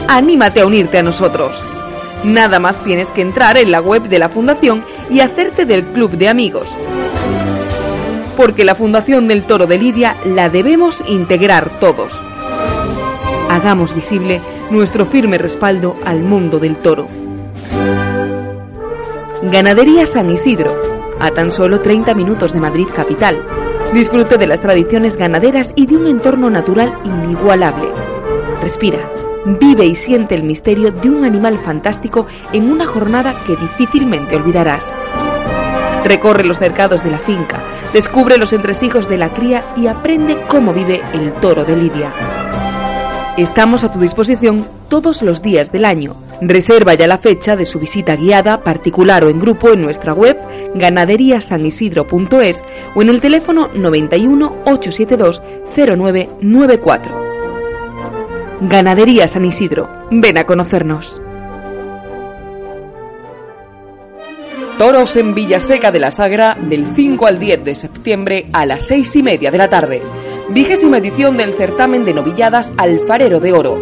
Anímate 0.09 0.63
a 0.63 0.67
unirte 0.67 0.97
a 0.97 1.03
nosotros. 1.03 1.63
Nada 2.25 2.59
más 2.59 2.83
tienes 2.83 3.11
que 3.11 3.21
entrar 3.21 3.59
en 3.59 3.71
la 3.71 3.83
web 3.83 4.09
de 4.09 4.19
la 4.19 4.31
Fundación 4.31 4.83
y 5.11 5.21
hacerte 5.21 5.67
del 5.67 5.85
club 5.85 6.13
de 6.13 6.31
amigos. 6.31 6.71
Porque 8.35 8.65
la 8.65 8.77
Fundación 8.77 9.29
del 9.29 9.43
Toro 9.43 9.67
de 9.67 9.77
Lidia 9.77 10.17
la 10.25 10.49
debemos 10.49 11.05
integrar 11.07 11.69
todos. 11.81 12.15
Hagamos 13.51 13.95
visible 13.95 14.41
nuestro 14.71 15.05
firme 15.05 15.37
respaldo 15.37 15.97
al 16.07 16.23
mundo 16.23 16.59
del 16.59 16.77
toro. 16.77 17.09
Ganadería 19.43 20.05
San 20.05 20.31
Isidro, 20.31 20.75
a 21.21 21.31
tan 21.31 21.53
solo 21.53 21.81
30 21.81 22.13
minutos 22.15 22.53
de 22.53 22.59
Madrid 22.59 22.89
capital. 22.93 23.41
Disfrute 23.95 24.37
de 24.37 24.49
las 24.49 24.61
tradiciones 24.61 25.17
ganaderas 25.17 25.73
y 25.77 25.87
de 25.87 25.97
un 25.97 26.09
entorno 26.09 26.51
natural 26.51 26.99
inigualable. 27.05 27.89
Respira, 28.61 29.09
vive 29.45 29.87
y 29.87 29.95
siente 29.95 30.35
el 30.35 30.43
misterio 30.43 30.91
de 30.91 31.09
un 31.09 31.25
animal 31.25 31.57
fantástico 31.59 32.27
en 32.53 32.71
una 32.71 32.85
jornada 32.85 33.33
que 33.47 33.55
difícilmente 33.55 34.35
olvidarás. 34.35 34.93
Recorre 36.05 36.43
los 36.43 36.59
cercados 36.59 37.05
de 37.05 37.13
la 37.13 37.19
finca, 37.19 37.63
descubre 37.93 38.39
los 38.39 38.53
entresijos 38.53 39.09
de 39.09 39.19
la 39.19 39.31
cría 39.31 39.63
y 39.77 39.87
aprende 39.87 40.37
cómo 40.49 40.73
vive 40.73 41.01
el 41.13 41.33
toro 41.35 41.65
de 41.65 41.77
Lidia. 41.77 42.13
Estamos 43.39 43.85
a 43.85 43.93
tu 43.93 44.01
disposición 44.01 44.67
todos 44.89 45.23
los 45.23 45.41
días 45.43 45.71
del 45.71 45.85
año. 45.85 46.17
Reserva 46.41 46.95
ya 46.95 47.07
la 47.07 47.19
fecha 47.19 47.55
de 47.55 47.67
su 47.67 47.79
visita 47.79 48.17
guiada, 48.17 48.65
particular 48.65 49.23
o 49.25 49.31
en 49.31 49.39
grupo 49.39 49.73
en 49.73 49.81
nuestra 49.81 50.13
web 50.13 50.37
ganaderiasanisidro.es 50.75 52.65
o 52.97 53.03
en 53.03 53.09
el 53.09 53.21
teléfono 53.21 53.69
91 53.73 54.63
872 54.65 55.41
0994. 55.77 57.39
Ganadería 58.63 59.29
San 59.29 59.45
Isidro. 59.45 59.89
Ven 60.11 60.37
a 60.37 60.45
conocernos. 60.45 61.23
Toros 64.79 65.15
en 65.15 65.37
Villaseca 65.37 65.93
de 65.93 66.01
la 66.01 66.11
Sagra 66.11 66.57
del 66.61 66.89
5 66.93 67.25
al 67.25 67.39
10 67.39 67.65
de 67.65 67.77
septiembre 67.77 68.47
a 68.53 68.67
las 68.67 68.85
6 68.87 69.15
y 69.15 69.23
media 69.23 69.53
de 69.53 69.59
la 69.59 69.71
tarde. 69.71 70.03
Vigésima 70.51 70.97
edición 70.97 71.37
del 71.37 71.53
certamen 71.53 72.07
de 72.07 72.15
novilladas 72.15 72.73
Alfarero 72.79 73.39
de 73.39 73.53
Oro. 73.53 73.79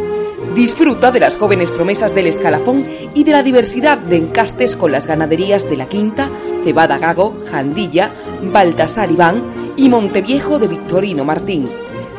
Disfruta 0.56 1.12
de 1.12 1.20
las 1.20 1.36
jóvenes 1.36 1.70
promesas 1.70 2.12
del 2.12 2.26
escalafón 2.26 2.84
y 3.14 3.22
de 3.22 3.30
la 3.30 3.44
diversidad 3.44 3.98
de 3.98 4.16
encastes 4.16 4.74
con 4.74 4.90
las 4.90 5.06
ganaderías 5.06 5.70
de 5.70 5.76
La 5.76 5.86
Quinta, 5.86 6.28
Cebada 6.64 6.98
Gago, 6.98 7.36
Jandilla, 7.48 8.10
Baltasar 8.52 9.12
Iván 9.12 9.42
y 9.76 9.88
Monteviejo 9.88 10.58
de 10.58 10.66
Victorino 10.66 11.24
Martín. 11.24 11.68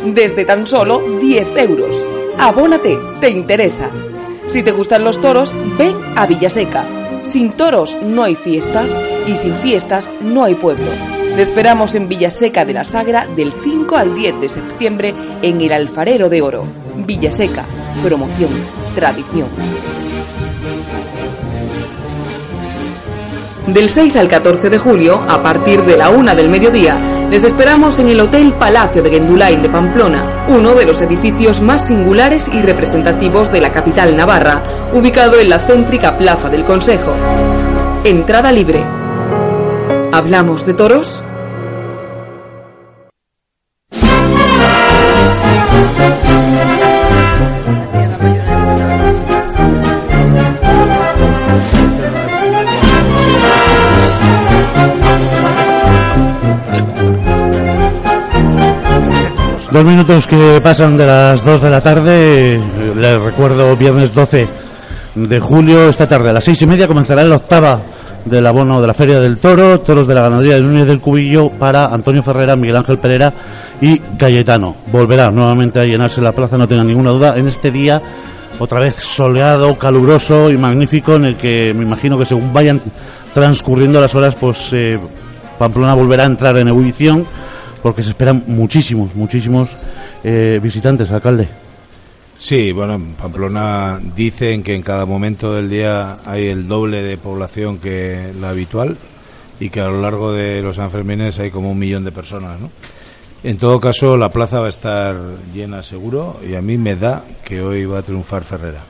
Desde 0.05 0.45
tan 0.45 0.65
solo 0.65 1.01
10 1.19 1.47
euros. 1.57 2.09
Abónate, 2.37 2.97
te 3.19 3.29
interesa. 3.29 3.89
Si 4.47 4.63
te 4.63 4.71
gustan 4.71 5.03
los 5.03 5.19
toros, 5.19 5.53
ven 5.77 5.93
a 6.15 6.25
Villaseca. 6.25 6.85
Sin 7.23 7.51
toros 7.51 7.97
no 8.01 8.23
hay 8.23 8.35
fiestas 8.37 8.97
y 9.27 9.35
sin 9.35 9.53
fiestas 9.55 10.09
no 10.21 10.45
hay 10.45 10.55
pueblo. 10.55 11.16
Te 11.37 11.43
esperamos 11.43 11.93
en 11.93 12.09
Villaseca 12.09 12.65
de 12.65 12.73
la 12.73 12.83
Sagra 12.83 13.27
del 13.35 13.53
5 13.63 13.95
al 13.95 14.15
10 14.15 14.41
de 14.41 14.49
septiembre 14.49 15.13
en 15.43 15.61
el 15.61 15.71
Alfarero 15.71 16.29
de 16.29 16.41
Oro. 16.41 16.65
Villaseca, 16.95 17.63
promoción, 18.01 18.49
tradición. 18.95 19.47
Del 23.67 23.87
6 23.87 24.15
al 24.15 24.27
14 24.27 24.67
de 24.67 24.79
julio, 24.79 25.23
a 25.29 25.39
partir 25.43 25.83
de 25.83 25.95
la 25.95 26.09
una 26.09 26.33
del 26.33 26.49
mediodía, 26.49 27.27
les 27.29 27.43
esperamos 27.43 27.99
en 27.99 28.07
el 28.07 28.19
Hotel 28.19 28.55
Palacio 28.55 29.03
de 29.03 29.11
Gendulain 29.11 29.61
de 29.61 29.69
Pamplona, 29.69 30.47
uno 30.47 30.73
de 30.73 30.87
los 30.87 30.99
edificios 31.01 31.61
más 31.61 31.85
singulares 31.85 32.47
y 32.47 32.63
representativos 32.63 33.51
de 33.51 33.61
la 33.61 33.71
capital 33.71 34.17
navarra, 34.17 34.63
ubicado 34.91 35.39
en 35.39 35.51
la 35.51 35.59
céntrica 35.59 36.17
Plaza 36.17 36.49
del 36.49 36.63
Consejo. 36.63 37.13
Entrada 38.03 38.51
libre. 38.51 38.96
¿Hablamos 40.17 40.65
de 40.65 40.73
toros? 40.73 41.21
Dos 59.71 59.85
minutos 59.85 60.25
que 60.25 60.59
pasan 60.63 60.97
de 60.97 61.05
las 61.05 61.45
dos 61.45 61.61
de 61.61 61.69
la 61.69 61.79
tarde. 61.81 62.59
Les 62.95 63.21
recuerdo, 63.21 63.77
viernes 63.77 64.15
12 64.15 64.47
de 65.13 65.39
julio, 65.39 65.89
esta 65.89 66.07
tarde 66.07 66.31
a 66.31 66.33
las 66.33 66.43
seis 66.43 66.59
y 66.63 66.65
media 66.65 66.87
comenzará 66.87 67.23
la 67.23 67.35
octava 67.35 67.79
del 68.29 68.45
abono 68.45 68.81
de 68.81 68.87
la 68.87 68.93
Feria 68.93 69.19
del 69.19 69.37
Toro, 69.37 69.79
toros 69.79 70.07
de 70.07 70.13
la 70.13 70.21
ganadería 70.21 70.55
de 70.55 70.61
Núñez 70.61 70.87
del 70.87 70.99
Cubillo 70.99 71.49
para 71.49 71.85
Antonio 71.85 72.23
Ferrera, 72.23 72.55
Miguel 72.55 72.77
Ángel 72.77 72.99
Pereira 72.99 73.33
y 73.81 73.99
Cayetano. 73.99 74.75
Volverá 74.91 75.31
nuevamente 75.31 75.79
a 75.79 75.85
llenarse 75.85 76.21
la 76.21 76.31
plaza, 76.31 76.57
no 76.57 76.67
tenga 76.67 76.83
ninguna 76.83 77.11
duda, 77.11 77.35
en 77.37 77.47
este 77.47 77.71
día 77.71 78.01
otra 78.59 78.79
vez 78.79 78.95
soleado, 78.95 79.77
caluroso 79.77 80.49
y 80.49 80.57
magnífico 80.57 81.15
en 81.15 81.25
el 81.25 81.35
que 81.35 81.73
me 81.73 81.83
imagino 81.83 82.17
que 82.17 82.25
según 82.25 82.51
vayan 82.53 82.81
transcurriendo 83.33 84.01
las 84.01 84.15
horas, 84.15 84.35
pues 84.35 84.69
eh, 84.73 84.99
Pamplona 85.57 85.93
volverá 85.93 86.23
a 86.23 86.27
entrar 86.27 86.57
en 86.57 86.67
ebullición 86.67 87.25
porque 87.81 88.03
se 88.03 88.09
esperan 88.09 88.43
muchísimos, 88.47 89.15
muchísimos 89.15 89.69
eh, 90.23 90.59
visitantes, 90.61 91.11
alcalde. 91.11 91.47
Sí, 92.39 92.71
bueno, 92.71 92.93
en 92.93 93.13
Pamplona 93.13 93.99
dicen 94.15 94.61
que 94.61 94.75
en 94.75 94.83
cada 94.83 95.05
momento 95.05 95.53
del 95.53 95.69
día 95.69 96.19
hay 96.23 96.47
el 96.47 96.67
doble 96.67 97.01
de 97.01 97.17
población 97.17 97.79
que 97.79 98.31
la 98.39 98.49
habitual 98.49 98.95
y 99.59 99.69
que 99.69 99.81
a 99.81 99.87
lo 99.87 99.99
largo 100.01 100.31
de 100.31 100.61
los 100.61 100.75
Sanfermines 100.75 101.39
hay 101.39 101.49
como 101.49 101.71
un 101.71 101.79
millón 101.79 102.03
de 102.03 102.11
personas, 102.11 102.59
¿no? 102.59 102.69
En 103.43 103.57
todo 103.57 103.79
caso, 103.79 104.17
la 104.17 104.29
plaza 104.29 104.59
va 104.59 104.67
a 104.67 104.69
estar 104.69 105.15
llena 105.53 105.81
seguro 105.81 106.39
y 106.47 106.53
a 106.53 106.61
mí 106.61 106.77
me 106.77 106.95
da 106.95 107.23
que 107.43 107.61
hoy 107.61 107.85
va 107.85 107.99
a 107.99 108.03
triunfar 108.03 108.43
Ferrera. 108.43 108.83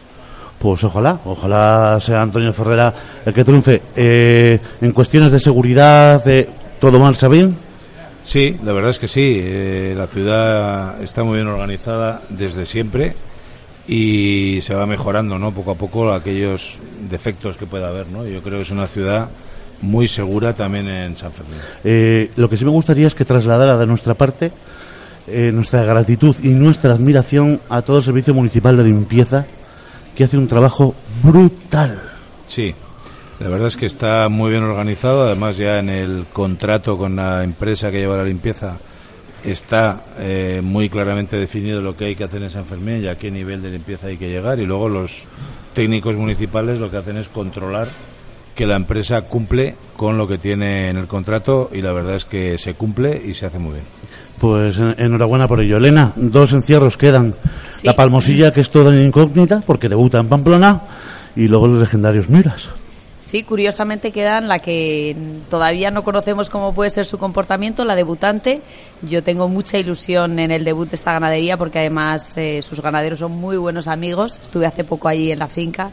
Pues 0.59 0.83
ojalá, 0.83 1.19
ojalá 1.25 1.99
sea 2.01 2.21
Antonio 2.21 2.51
Ferrera 2.51 2.93
el 3.25 3.33
que 3.33 3.45
triunfe. 3.45 3.81
Eh, 3.95 4.59
en 4.81 4.91
cuestiones 4.91 5.31
de 5.31 5.39
seguridad, 5.39 6.23
de 6.23 6.49
¿todo 6.79 6.99
marcha 6.99 7.27
bien? 7.27 7.55
Sí, 8.23 8.57
la 8.63 8.73
verdad 8.73 8.91
es 8.91 8.99
que 8.99 9.07
sí. 9.07 9.39
Eh, 9.41 9.93
la 9.95 10.07
ciudad 10.07 11.01
está 11.01 11.23
muy 11.23 11.35
bien 11.35 11.47
organizada 11.47 12.21
desde 12.29 12.65
siempre 12.65 13.15
y 13.87 14.59
se 14.61 14.73
va 14.73 14.85
mejorando, 14.85 15.39
¿no? 15.39 15.51
Poco 15.51 15.71
a 15.71 15.75
poco 15.75 16.11
aquellos 16.11 16.77
defectos 17.09 17.57
que 17.57 17.65
pueda 17.65 17.87
haber, 17.87 18.07
¿no? 18.07 18.25
Yo 18.25 18.41
creo 18.41 18.57
que 18.57 18.63
es 18.63 18.71
una 18.71 18.85
ciudad 18.85 19.29
muy 19.81 20.07
segura 20.07 20.53
también 20.53 20.87
en 20.89 21.15
San 21.15 21.31
Fernando. 21.31 21.63
Eh, 21.83 22.31
lo 22.35 22.49
que 22.49 22.57
sí 22.57 22.65
me 22.65 22.71
gustaría 22.71 23.07
es 23.07 23.15
que 23.15 23.25
trasladara 23.25 23.77
de 23.77 23.85
nuestra 23.85 24.13
parte 24.13 24.51
eh, 25.29 25.51
nuestra 25.53 25.83
gratitud 25.83 26.37
y 26.41 26.47
nuestra 26.49 26.93
admiración 26.93 27.59
a 27.67 27.81
todo 27.81 27.97
el 27.97 28.03
Servicio 28.03 28.33
Municipal 28.33 28.77
de 28.77 28.85
Limpieza, 28.85 29.45
que 30.15 30.23
hace 30.23 30.37
un 30.37 30.47
trabajo 30.47 30.95
brutal. 31.21 31.99
Sí, 32.45 32.73
la 33.41 33.49
verdad 33.49 33.67
es 33.67 33.75
que 33.75 33.87
está 33.87 34.29
muy 34.29 34.51
bien 34.51 34.63
organizado, 34.63 35.25
además 35.25 35.57
ya 35.57 35.79
en 35.79 35.89
el 35.89 36.27
contrato 36.31 36.97
con 36.97 37.17
la 37.17 37.43
empresa 37.43 37.91
que 37.91 37.97
lleva 37.97 38.15
la 38.15 38.23
limpieza 38.23 38.77
está 39.51 40.01
eh, 40.19 40.61
muy 40.63 40.89
claramente 40.89 41.37
definido 41.37 41.81
lo 41.81 41.95
que 41.95 42.05
hay 42.05 42.15
que 42.15 42.23
hacer 42.23 42.41
en 42.43 42.49
San 42.49 42.65
Fermín 42.65 43.03
y 43.03 43.07
a 43.07 43.17
qué 43.17 43.31
nivel 43.31 43.61
de 43.61 43.69
limpieza 43.71 44.07
hay 44.07 44.17
que 44.17 44.29
llegar 44.29 44.59
y 44.59 44.65
luego 44.65 44.89
los 44.89 45.23
técnicos 45.73 46.15
municipales 46.15 46.79
lo 46.79 46.89
que 46.91 46.97
hacen 46.97 47.17
es 47.17 47.27
controlar 47.29 47.87
que 48.55 48.65
la 48.65 48.75
empresa 48.75 49.21
cumple 49.21 49.75
con 49.95 50.17
lo 50.17 50.27
que 50.27 50.37
tiene 50.39 50.89
en 50.89 50.97
el 50.97 51.07
contrato 51.07 51.69
y 51.73 51.81
la 51.81 51.91
verdad 51.91 52.15
es 52.15 52.25
que 52.25 52.57
se 52.57 52.73
cumple 52.73 53.21
y 53.23 53.33
se 53.35 53.45
hace 53.45 53.59
muy 53.59 53.73
bien. 53.73 53.85
Pues 54.39 54.77
en- 54.77 54.95
enhorabuena 54.97 55.47
por 55.47 55.61
ello. 55.61 55.77
Elena, 55.77 56.11
dos 56.15 56.53
encierros 56.53 56.97
quedan. 56.97 57.33
Sí. 57.69 57.85
La 57.85 57.95
Palmosilla, 57.95 58.51
que 58.51 58.61
es 58.61 58.69
toda 58.71 58.95
incógnita, 58.99 59.59
porque 59.65 59.89
debuta 59.89 60.19
en 60.19 60.27
Pamplona, 60.27 60.81
y 61.35 61.47
luego 61.47 61.67
los 61.67 61.79
legendarios 61.79 62.29
Miras. 62.29 62.69
Sí, 63.27 63.43
curiosamente 63.43 64.13
quedan 64.13 64.47
la 64.47 64.57
que 64.57 65.13
todavía 65.49 65.91
no 65.91 66.05
conocemos 66.05 66.49
cómo 66.49 66.73
puede 66.73 66.89
ser 66.89 67.05
su 67.05 67.17
comportamiento, 67.17 67.83
la 67.83 67.93
debutante. 67.93 68.61
Yo 69.01 69.21
tengo 69.21 69.49
mucha 69.49 69.77
ilusión 69.77 70.39
en 70.39 70.49
el 70.49 70.63
debut 70.63 70.89
de 70.89 70.95
esta 70.95 71.11
ganadería 71.11 71.57
porque 71.57 71.79
además 71.79 72.37
eh, 72.37 72.61
sus 72.61 72.79
ganaderos 72.79 73.19
son 73.19 73.33
muy 73.33 73.57
buenos 73.57 73.89
amigos. 73.89 74.39
Estuve 74.41 74.65
hace 74.65 74.85
poco 74.85 75.09
allí 75.09 75.29
en 75.33 75.39
la 75.39 75.49
finca, 75.49 75.91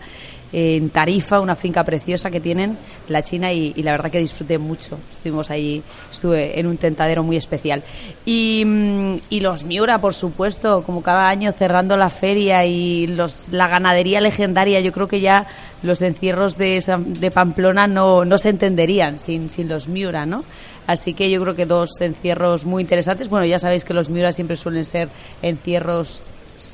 en 0.56 0.90
Tarifa, 0.90 1.40
una 1.40 1.56
finca 1.56 1.82
preciosa 1.82 2.30
que 2.30 2.38
tienen 2.38 2.78
la 3.08 3.22
China 3.22 3.52
y, 3.52 3.74
la 3.82 3.90
verdad 3.90 4.08
que 4.08 4.20
disfruté 4.20 4.56
mucho. 4.56 4.96
Estuvimos 5.10 5.50
allí, 5.50 5.82
estuve 6.12 6.60
en 6.60 6.68
un 6.68 6.76
tentadero 6.76 7.24
muy 7.24 7.36
especial. 7.36 7.82
Y, 8.24 8.62
mm, 8.64 9.16
y 9.30 9.40
los 9.40 9.64
Miura, 9.64 9.98
por 9.98 10.14
supuesto, 10.14 10.84
como 10.84 11.02
cada 11.02 11.28
año 11.28 11.50
cerrando 11.50 11.96
la 11.96 12.08
feria 12.08 12.64
y 12.64 13.08
los, 13.08 13.52
la 13.52 13.66
ganadería 13.66 14.20
legendaria, 14.20 14.78
yo 14.78 14.92
creo 14.92 15.08
que 15.08 15.20
ya 15.20 15.48
los 15.82 16.00
encierros 16.02 16.56
de, 16.56 16.80
de 17.04 17.30
Pamplona 17.32 17.88
no, 17.88 18.24
no 18.24 18.38
se 18.38 18.50
entenderían 18.50 19.18
sin, 19.18 19.50
sin 19.50 19.68
los 19.68 19.88
Miura, 19.88 20.24
¿no? 20.24 20.44
Así 20.86 21.14
que 21.14 21.30
yo 21.30 21.40
creo 21.40 21.56
que 21.56 21.66
dos 21.66 22.00
encierros 22.00 22.64
muy 22.64 22.82
interesantes. 22.82 23.28
Bueno, 23.28 23.44
ya 23.44 23.58
sabéis 23.58 23.84
que 23.84 23.94
los 23.94 24.08
Miura 24.08 24.32
siempre 24.32 24.56
suelen 24.56 24.84
ser 24.84 25.08
encierros 25.42 26.22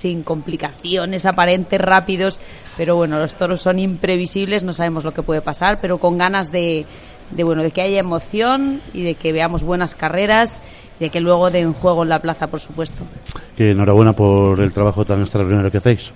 sin 0.00 0.22
complicaciones 0.22 1.26
aparentes, 1.26 1.80
rápidos, 1.80 2.40
pero 2.76 2.96
bueno, 2.96 3.18
los 3.18 3.34
toros 3.34 3.60
son 3.60 3.78
imprevisibles, 3.78 4.64
no 4.64 4.72
sabemos 4.72 5.04
lo 5.04 5.12
que 5.12 5.22
puede 5.22 5.42
pasar, 5.42 5.78
pero 5.80 5.98
con 5.98 6.16
ganas 6.16 6.50
de, 6.50 6.86
de 7.30 7.44
bueno, 7.44 7.62
de 7.62 7.70
que 7.70 7.82
haya 7.82 8.00
emoción 8.00 8.80
y 8.94 9.02
de 9.02 9.14
que 9.14 9.32
veamos 9.32 9.62
buenas 9.62 9.94
carreras 9.94 10.62
y 10.98 11.04
de 11.04 11.10
que 11.10 11.20
luego 11.20 11.50
den 11.50 11.74
juego 11.74 12.02
en 12.02 12.08
la 12.08 12.18
plaza, 12.18 12.46
por 12.46 12.60
supuesto. 12.60 13.04
Que 13.56 13.72
enhorabuena 13.72 14.14
por 14.14 14.60
el 14.60 14.72
trabajo 14.72 15.04
tan 15.04 15.20
extraordinario 15.20 15.70
que 15.70 15.78
hacéis. 15.78 16.12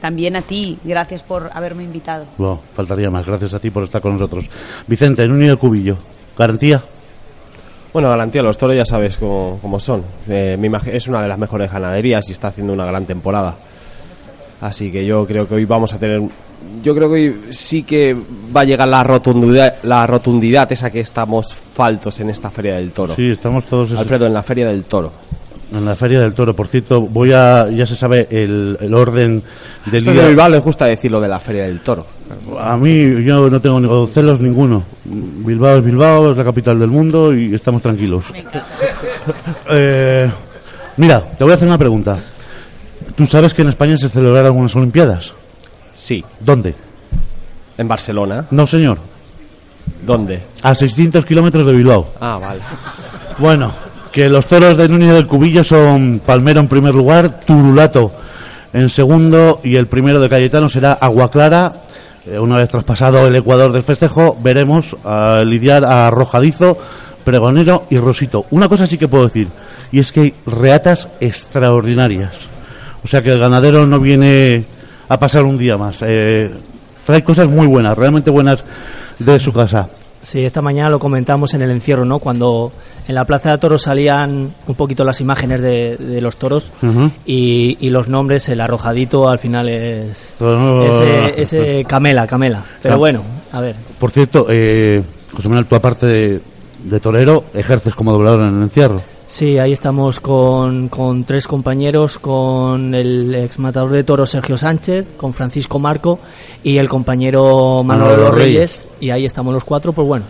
También 0.00 0.34
a 0.34 0.42
ti, 0.42 0.78
gracias 0.82 1.22
por 1.22 1.50
haberme 1.52 1.84
invitado. 1.84 2.24
Bueno, 2.36 2.60
faltaría 2.72 3.10
más. 3.10 3.24
Gracias 3.26 3.54
a 3.54 3.58
ti 3.58 3.70
por 3.70 3.84
estar 3.84 4.00
con 4.02 4.12
nosotros. 4.12 4.48
Vicente, 4.86 5.22
en 5.22 5.32
Unido 5.32 5.58
Cubillo. 5.58 5.96
¿Garantía? 6.36 6.82
Bueno, 7.92 8.10
garantía, 8.10 8.42
los 8.42 8.58
toros 8.58 8.76
ya 8.76 8.84
sabes 8.84 9.16
cómo, 9.16 9.58
cómo 9.62 9.80
son. 9.80 10.04
Eh, 10.28 10.58
es 10.92 11.08
una 11.08 11.22
de 11.22 11.28
las 11.28 11.38
mejores 11.38 11.72
ganaderías 11.72 12.28
y 12.28 12.32
está 12.32 12.48
haciendo 12.48 12.72
una 12.72 12.84
gran 12.84 13.06
temporada. 13.06 13.56
Así 14.60 14.90
que 14.90 15.06
yo 15.06 15.24
creo 15.26 15.48
que 15.48 15.54
hoy 15.54 15.64
vamos 15.64 15.92
a 15.94 15.98
tener. 15.98 16.20
Yo 16.82 16.94
creo 16.94 17.08
que 17.08 17.14
hoy 17.14 17.40
sí 17.50 17.84
que 17.84 18.16
va 18.54 18.62
a 18.62 18.64
llegar 18.64 18.88
la 18.88 19.02
rotundidad, 19.04 19.76
la 19.84 20.06
rotundidad 20.06 20.70
esa 20.72 20.90
que 20.90 21.00
estamos 21.00 21.54
faltos 21.54 22.18
en 22.20 22.30
esta 22.30 22.50
Feria 22.50 22.74
del 22.74 22.90
Toro. 22.90 23.14
Sí, 23.14 23.30
estamos 23.30 23.64
todos 23.64 23.92
Alfredo, 23.92 24.26
en 24.26 24.34
la 24.34 24.42
Feria 24.42 24.66
del 24.66 24.84
Toro. 24.84 25.12
En 25.72 25.84
la 25.84 25.94
Feria 25.94 26.20
del 26.20 26.34
Toro. 26.34 26.54
Por 26.54 26.66
cierto, 26.68 27.02
voy 27.02 27.32
a, 27.32 27.68
ya 27.70 27.84
se 27.86 27.94
sabe 27.96 28.26
el, 28.30 28.76
el 28.80 28.94
orden 28.94 29.42
del 29.86 29.94
Esto 29.96 30.12
día. 30.12 30.22
de 30.22 30.28
Bilbao 30.28 30.48
les 30.48 30.62
gusta 30.62 30.86
decir 30.86 31.10
lo 31.10 31.20
de 31.20 31.28
la 31.28 31.38
Feria 31.40 31.64
del 31.64 31.80
Toro. 31.80 32.06
A 32.60 32.76
mí 32.76 33.22
yo 33.24 33.48
no 33.50 33.60
tengo 33.60 33.80
ni- 33.80 34.06
celos 34.12 34.40
ninguno. 34.40 34.82
Bilbao 35.04 35.78
es 35.78 35.84
Bilbao, 35.84 36.30
es 36.32 36.36
la 36.36 36.44
capital 36.44 36.78
del 36.78 36.88
mundo 36.90 37.34
y 37.34 37.54
estamos 37.54 37.82
tranquilos. 37.82 38.24
Eh, 39.70 40.30
mira, 40.96 41.22
te 41.36 41.44
voy 41.44 41.52
a 41.52 41.56
hacer 41.56 41.68
una 41.68 41.78
pregunta. 41.78 42.18
¿Tú 43.14 43.26
sabes 43.26 43.52
que 43.52 43.62
en 43.62 43.68
España 43.68 43.96
se 43.96 44.08
celebraron 44.08 44.46
algunas 44.46 44.74
Olimpiadas? 44.76 45.32
Sí, 45.94 46.24
¿Dónde? 46.40 46.74
en 47.76 47.86
Barcelona. 47.86 48.46
No, 48.50 48.66
señor. 48.66 48.98
¿Dónde? 50.04 50.42
A 50.62 50.74
600 50.74 51.24
kilómetros 51.24 51.64
de 51.66 51.72
Bilbao. 51.74 52.12
Ah, 52.20 52.38
vale. 52.38 52.60
Bueno, 53.38 53.72
que 54.12 54.28
los 54.28 54.46
toros 54.46 54.76
de 54.76 54.88
Núñez 54.88 55.14
del 55.14 55.26
Cubillo 55.26 55.62
son 55.64 56.20
Palmero 56.24 56.60
en 56.60 56.68
primer 56.68 56.94
lugar, 56.94 57.40
Turulato 57.40 58.12
en 58.72 58.88
segundo 58.88 59.60
y 59.64 59.76
el 59.76 59.86
primero 59.86 60.20
de 60.20 60.28
Cayetano 60.28 60.68
será 60.68 60.92
Agua 60.92 61.30
Clara. 61.30 61.72
Eh, 62.26 62.38
una 62.38 62.58
vez 62.58 62.68
traspasado 62.68 63.26
el 63.26 63.36
Ecuador 63.36 63.72
del 63.72 63.82
festejo, 63.82 64.36
veremos 64.40 64.96
a 65.04 65.42
lidiar 65.44 65.84
a 65.84 66.06
Arrojadizo, 66.06 66.76
Pregonero 67.24 67.86
y 67.90 67.98
Rosito. 67.98 68.46
Una 68.50 68.68
cosa 68.68 68.86
sí 68.86 68.98
que 68.98 69.08
puedo 69.08 69.24
decir, 69.24 69.48
y 69.92 70.00
es 70.00 70.12
que 70.12 70.20
hay 70.20 70.34
reatas 70.46 71.08
extraordinarias. 71.20 72.34
O 73.02 73.08
sea 73.08 73.22
que 73.22 73.30
el 73.30 73.38
ganadero 73.38 73.86
no 73.86 74.00
viene 74.00 74.64
a 75.08 75.18
pasar 75.18 75.44
un 75.44 75.56
día 75.56 75.78
más. 75.78 75.98
Eh, 76.02 76.50
trae 77.04 77.22
cosas 77.22 77.48
muy 77.48 77.66
buenas, 77.66 77.96
realmente 77.96 78.30
buenas 78.30 78.64
de 79.18 79.38
su 79.38 79.52
casa. 79.52 79.88
Sí, 80.30 80.44
esta 80.44 80.60
mañana 80.60 80.90
lo 80.90 80.98
comentamos 80.98 81.54
en 81.54 81.62
el 81.62 81.70
encierro, 81.70 82.04
¿no? 82.04 82.18
Cuando 82.18 82.70
en 83.06 83.14
la 83.14 83.24
Plaza 83.24 83.50
de 83.52 83.56
Toros 83.56 83.80
salían 83.80 84.52
un 84.66 84.74
poquito 84.74 85.02
las 85.02 85.22
imágenes 85.22 85.62
de, 85.62 85.96
de 85.96 86.20
los 86.20 86.36
toros 86.36 86.70
y, 87.24 87.78
y 87.80 87.88
los 87.88 88.08
nombres, 88.08 88.46
el 88.50 88.60
arrojadito 88.60 89.26
al 89.30 89.38
final 89.38 89.70
es 89.70 90.34
Todo- 90.38 90.84
ese, 90.84 91.40
ese 91.42 91.84
Camela, 91.86 92.26
Camela. 92.26 92.62
Pero 92.82 92.98
bueno, 92.98 93.22
a 93.52 93.60
ver. 93.62 93.76
Por 93.98 94.10
cierto, 94.10 94.46
eh, 94.50 95.02
José 95.32 95.48
Manuel, 95.48 95.64
tú 95.64 95.76
aparte 95.76 96.04
de, 96.06 96.40
de 96.84 97.00
torero, 97.00 97.44
ejerces 97.54 97.94
como 97.94 98.12
doblador 98.12 98.42
en 98.42 98.56
el 98.58 98.62
encierro. 98.64 99.00
Sí, 99.28 99.58
ahí 99.58 99.74
estamos 99.74 100.20
con, 100.20 100.88
con 100.88 101.24
tres 101.24 101.46
compañeros, 101.46 102.18
con 102.18 102.94
el 102.94 103.34
ex 103.34 103.58
matador 103.58 103.90
de 103.90 104.02
toros 104.02 104.30
Sergio 104.30 104.56
Sánchez, 104.56 105.04
con 105.18 105.34
Francisco 105.34 105.78
Marco 105.78 106.18
y 106.64 106.78
el 106.78 106.88
compañero 106.88 107.82
Manolo 107.84 108.12
Manolo 108.12 108.32
Reyes. 108.32 108.86
Reyes. 108.86 108.88
Y 109.00 109.10
ahí 109.10 109.26
estamos 109.26 109.52
los 109.52 109.64
cuatro, 109.64 109.92
pues 109.92 110.08
bueno, 110.08 110.24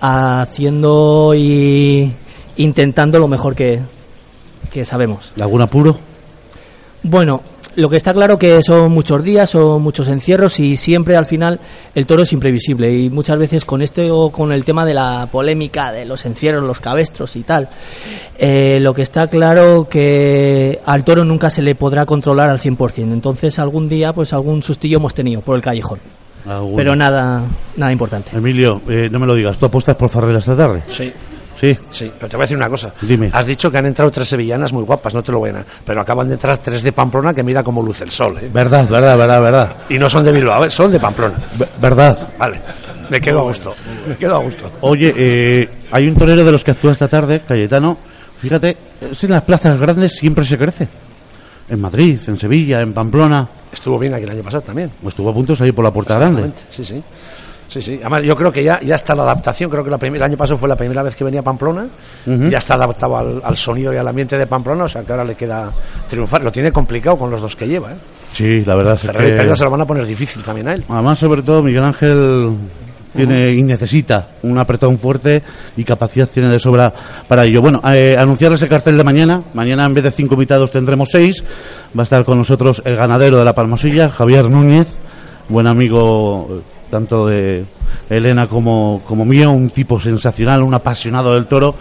haciendo 0.00 1.34
y 1.36 2.10
intentando 2.56 3.18
lo 3.18 3.28
mejor 3.28 3.54
que, 3.54 3.80
que 4.72 4.86
sabemos. 4.86 5.34
¿Algún 5.38 5.60
apuro? 5.60 5.98
Bueno, 7.02 7.42
lo 7.76 7.88
que 7.88 7.96
está 7.96 8.12
claro 8.12 8.38
que 8.38 8.62
son 8.62 8.92
muchos 8.92 9.22
días, 9.22 9.50
son 9.50 9.82
muchos 9.82 10.08
encierros 10.08 10.58
y 10.60 10.76
siempre 10.76 11.16
al 11.16 11.26
final 11.26 11.60
el 11.94 12.06
toro 12.06 12.22
es 12.22 12.32
imprevisible 12.32 12.92
y 12.94 13.10
muchas 13.10 13.38
veces 13.38 13.64
con 13.64 13.82
este 13.82 14.10
o 14.10 14.30
con 14.30 14.52
el 14.52 14.64
tema 14.64 14.84
de 14.84 14.94
la 14.94 15.28
polémica 15.30 15.92
de 15.92 16.04
los 16.04 16.24
encierros, 16.26 16.62
los 16.62 16.80
cabestros 16.80 17.36
y 17.36 17.42
tal, 17.42 17.68
eh, 18.38 18.78
lo 18.80 18.94
que 18.94 19.02
está 19.02 19.28
claro 19.28 19.88
que 19.88 20.80
al 20.84 21.04
toro 21.04 21.24
nunca 21.24 21.50
se 21.50 21.62
le 21.62 21.74
podrá 21.74 22.06
controlar 22.06 22.50
al 22.50 22.58
100%. 22.58 23.12
Entonces 23.12 23.58
algún 23.58 23.88
día 23.88 24.12
pues 24.12 24.32
algún 24.32 24.62
sustillo 24.62 24.98
hemos 24.98 25.14
tenido 25.14 25.40
por 25.40 25.56
el 25.56 25.62
callejón. 25.62 26.00
Alguno. 26.46 26.76
Pero 26.76 26.96
nada, 26.96 27.42
nada 27.76 27.92
importante. 27.92 28.36
Emilio, 28.36 28.82
eh, 28.88 29.08
no 29.10 29.20
me 29.20 29.26
lo 29.26 29.34
digas, 29.34 29.58
¿tú 29.58 29.66
apuestas 29.66 29.94
por 29.94 30.08
Farrell 30.08 30.36
esta 30.36 30.56
tarde? 30.56 30.82
Sí, 30.88 31.12
Sí. 31.62 31.78
sí, 31.90 32.10
pero 32.18 32.28
te 32.28 32.36
voy 32.36 32.42
a 32.42 32.46
decir 32.46 32.56
una 32.56 32.68
cosa. 32.68 32.92
Dime. 33.02 33.30
Has 33.32 33.46
dicho 33.46 33.70
que 33.70 33.78
han 33.78 33.86
entrado 33.86 34.10
tres 34.10 34.26
sevillanas 34.28 34.72
muy 34.72 34.82
guapas, 34.82 35.14
no 35.14 35.22
te 35.22 35.30
lo 35.30 35.38
voy 35.38 35.50
a... 35.50 35.64
Pero 35.86 36.00
acaban 36.00 36.26
de 36.26 36.34
entrar 36.34 36.58
tres 36.58 36.82
de 36.82 36.90
Pamplona 36.90 37.32
que 37.32 37.44
mira 37.44 37.62
cómo 37.62 37.80
luce 37.80 38.02
el 38.02 38.10
sol, 38.10 38.36
¿eh? 38.42 38.50
Verdad, 38.52 38.88
verdad, 38.88 39.16
verdad, 39.16 39.40
verdad. 39.40 39.76
Y 39.88 39.96
no 39.96 40.10
son 40.10 40.24
de 40.24 40.32
Bilbao, 40.32 40.64
¿eh? 40.64 40.70
son 40.70 40.90
de 40.90 40.98
Pamplona. 40.98 41.36
Ve- 41.56 41.68
Verdad. 41.80 42.28
Vale, 42.36 42.60
me 43.08 43.20
quedo 43.20 43.38
a 43.38 43.42
gusto. 43.44 43.76
Me 44.08 44.16
quedo 44.16 44.34
a 44.34 44.38
gusto. 44.38 44.72
Oye, 44.80 45.14
eh, 45.16 45.68
hay 45.92 46.08
un 46.08 46.16
torero 46.16 46.44
de 46.44 46.50
los 46.50 46.64
que 46.64 46.72
actúa 46.72 46.90
esta 46.90 47.06
tarde, 47.06 47.42
Cayetano. 47.46 47.96
Fíjate, 48.40 48.76
es 49.12 49.22
en 49.22 49.30
las 49.30 49.44
plazas 49.44 49.78
grandes 49.78 50.16
siempre 50.18 50.44
se 50.44 50.58
crece. 50.58 50.88
En 51.68 51.80
Madrid, 51.80 52.18
en 52.26 52.36
Sevilla, 52.36 52.80
en 52.80 52.92
Pamplona. 52.92 53.48
Estuvo 53.72 54.00
bien 54.00 54.12
aquí 54.14 54.24
el 54.24 54.30
año 54.30 54.42
pasado 54.42 54.64
también. 54.64 54.90
Estuvo 55.06 55.30
a 55.30 55.32
punto 55.32 55.52
de 55.52 55.58
salir 55.58 55.72
por 55.74 55.84
la 55.84 55.92
puerta 55.92 56.18
grande. 56.18 56.50
Sí, 56.68 56.84
sí. 56.84 57.00
Sí, 57.72 57.80
sí. 57.80 57.98
Además, 58.02 58.22
yo 58.22 58.36
creo 58.36 58.52
que 58.52 58.62
ya, 58.62 58.80
ya 58.82 58.96
está 58.96 59.14
la 59.14 59.22
adaptación. 59.22 59.70
Creo 59.70 59.82
que 59.82 59.88
la 59.88 59.96
el 59.96 60.22
año 60.22 60.36
pasado 60.36 60.58
fue 60.58 60.68
la 60.68 60.76
primera 60.76 61.02
vez 61.02 61.14
que 61.14 61.24
venía 61.24 61.40
a 61.40 61.42
Pamplona. 61.42 61.86
Ya 62.26 62.58
está 62.58 62.74
adaptado 62.74 63.16
al, 63.16 63.40
al 63.42 63.56
sonido 63.56 63.94
y 63.94 63.96
al 63.96 64.06
ambiente 64.06 64.36
de 64.36 64.46
Pamplona. 64.46 64.84
O 64.84 64.88
sea 64.88 65.04
que 65.04 65.12
ahora 65.12 65.24
le 65.24 65.34
queda 65.34 65.72
triunfar. 66.06 66.42
Lo 66.42 66.52
tiene 66.52 66.70
complicado 66.70 67.16
con 67.16 67.30
los 67.30 67.40
dos 67.40 67.56
que 67.56 67.66
lleva. 67.66 67.92
¿eh? 67.92 67.96
Sí, 68.34 68.62
la 68.66 68.76
verdad 68.76 68.94
es 68.94 69.00
Ferrer 69.00 69.26
y 69.26 69.30
que... 69.30 69.36
Perla 69.36 69.56
se 69.56 69.64
lo 69.64 69.70
van 69.70 69.80
a 69.80 69.86
poner 69.86 70.04
difícil 70.04 70.42
también 70.42 70.68
a 70.68 70.74
él. 70.74 70.84
Además, 70.86 71.18
sobre 71.18 71.40
todo, 71.40 71.62
Miguel 71.62 71.84
Ángel 71.84 72.58
tiene 73.16 73.52
y 73.52 73.62
necesita 73.62 74.28
un 74.42 74.58
apretón 74.58 74.98
fuerte 74.98 75.42
y 75.74 75.84
capacidad 75.84 76.28
tiene 76.28 76.50
de 76.50 76.58
sobra 76.58 76.92
para 77.26 77.44
ello. 77.44 77.62
Bueno, 77.62 77.80
eh, 77.90 78.16
anunciarles 78.18 78.60
el 78.60 78.68
cartel 78.68 78.98
de 78.98 79.04
mañana. 79.04 79.42
Mañana, 79.54 79.86
en 79.86 79.94
vez 79.94 80.04
de 80.04 80.10
cinco 80.10 80.34
invitados, 80.34 80.70
tendremos 80.70 81.08
seis. 81.10 81.42
Va 81.96 82.02
a 82.02 82.04
estar 82.04 82.22
con 82.24 82.36
nosotros 82.36 82.82
el 82.84 82.96
ganadero 82.96 83.38
de 83.38 83.46
la 83.46 83.54
Palmosilla, 83.54 84.10
Javier 84.10 84.50
Núñez, 84.50 84.88
buen 85.48 85.66
amigo 85.66 86.62
tanto 86.92 87.26
de 87.26 87.64
Elena 88.10 88.46
como, 88.46 89.00
como 89.08 89.24
mío, 89.24 89.50
un 89.50 89.70
tipo 89.70 89.98
sensacional, 89.98 90.62
un 90.62 90.74
apasionado 90.74 91.32
del 91.32 91.46
toro. 91.46 91.74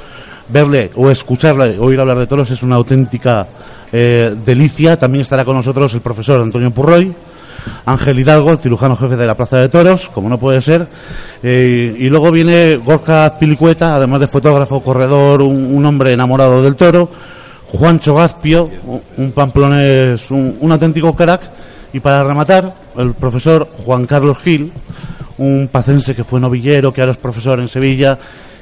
Verle 0.47 0.89
o 0.95 1.09
escucharle, 1.09 1.77
oír 1.79 1.99
hablar 1.99 2.17
de 2.17 2.27
toros 2.27 2.49
es 2.51 2.63
una 2.63 2.77
auténtica 2.77 3.45
eh, 3.91 4.33
delicia. 4.45 4.97
También 4.97 5.23
estará 5.23 5.43
con 5.43 5.57
nosotros 5.57 5.93
el 5.93 5.99
profesor 6.01 6.41
Antonio 6.41 6.71
Purroy. 6.71 7.13
Ángel 7.85 8.19
Hidalgo, 8.19 8.51
el 8.51 8.59
cirujano 8.59 8.95
jefe 8.95 9.17
de 9.17 9.27
la 9.27 9.35
Plaza 9.35 9.57
de 9.57 9.69
Toros, 9.69 10.09
como 10.13 10.29
no 10.29 10.39
puede 10.39 10.61
ser. 10.61 10.87
Eh, 11.43 11.93
y 11.95 12.05
luego 12.05 12.31
viene 12.31 12.77
Gorka 12.77 13.37
Pilicueta, 13.37 13.95
además 13.95 14.21
de 14.21 14.27
fotógrafo, 14.27 14.81
corredor, 14.81 15.41
un, 15.41 15.85
hombre 15.85 16.13
enamorado 16.13 16.63
del 16.63 16.75
toro. 16.75 17.09
Juancho 17.67 18.15
Gazpio, 18.15 18.69
un, 18.85 19.01
un 19.17 19.31
pamplonés, 19.33 20.31
un, 20.31 20.57
un 20.59 20.71
auténtico 20.71 21.13
crack. 21.15 21.60
Y 21.93 21.99
para 21.99 22.23
rematar, 22.23 22.73
el 22.97 23.13
profesor 23.13 23.67
Juan 23.85 24.05
Carlos 24.05 24.37
Gil, 24.39 24.71
un 25.37 25.69
pacense 25.71 26.15
que 26.15 26.23
fue 26.23 26.39
novillero, 26.39 26.93
que 26.93 27.01
ahora 27.01 27.13
es 27.13 27.17
profesor 27.17 27.59
en 27.59 27.67
Sevilla 27.67 28.17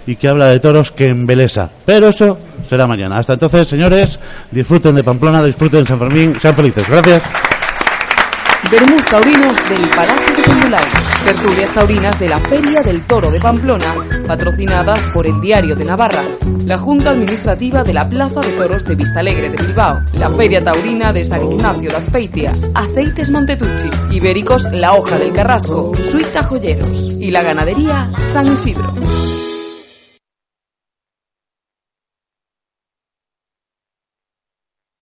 y 0.05 0.15
que 0.15 0.27
habla 0.27 0.49
de 0.49 0.59
toros 0.59 0.91
que 0.91 1.09
embelesa. 1.09 1.69
Pero 1.85 2.09
eso 2.09 2.37
será 2.67 2.87
mañana. 2.87 3.17
Hasta 3.17 3.33
entonces, 3.33 3.67
señores, 3.67 4.19
disfruten 4.49 4.95
de 4.95 5.03
Pamplona, 5.03 5.43
disfruten 5.43 5.81
de 5.81 5.87
San 5.87 5.99
Fermín, 5.99 6.39
sean 6.39 6.55
felices. 6.55 6.87
Gracias. 6.89 7.23
Tertulias 11.23 11.73
taurinas 11.73 12.19
de 12.19 12.29
la 12.29 12.39
Feria 12.39 12.81
del 12.81 13.01
Toro 13.03 13.31
de 13.31 13.39
Pamplona, 13.39 13.95
patrocinadas 14.27 15.01
por 15.13 15.25
el 15.25 15.39
Diario 15.41 15.75
de 15.75 15.85
Navarra, 15.85 16.21
la 16.65 16.77
Junta 16.77 17.11
Administrativa 17.11 17.83
de 17.83 17.93
la 17.93 18.07
Plaza 18.07 18.41
de 18.41 18.51
Toros 18.53 18.83
de 18.83 18.95
Vistalegre 18.95 19.49
de 19.49 19.57
Bilbao, 19.57 20.01
la 20.13 20.29
Feria 20.31 20.63
Taurina 20.63 21.13
de 21.13 21.25
San 21.25 21.51
Ignacio 21.51 21.89
de 21.89 21.95
Azpeitia, 21.95 22.53
Aceites 22.75 23.29
Montetucci, 23.31 23.89
Ibéricos 24.11 24.63
La 24.71 24.93
Hoja 24.93 25.17
del 25.17 25.33
Carrasco, 25.33 25.95
Suiza 26.11 26.43
Joyeros 26.43 27.15
y 27.19 27.31
la 27.31 27.41
Ganadería 27.41 28.11
San 28.31 28.45
Isidro. 28.45 28.93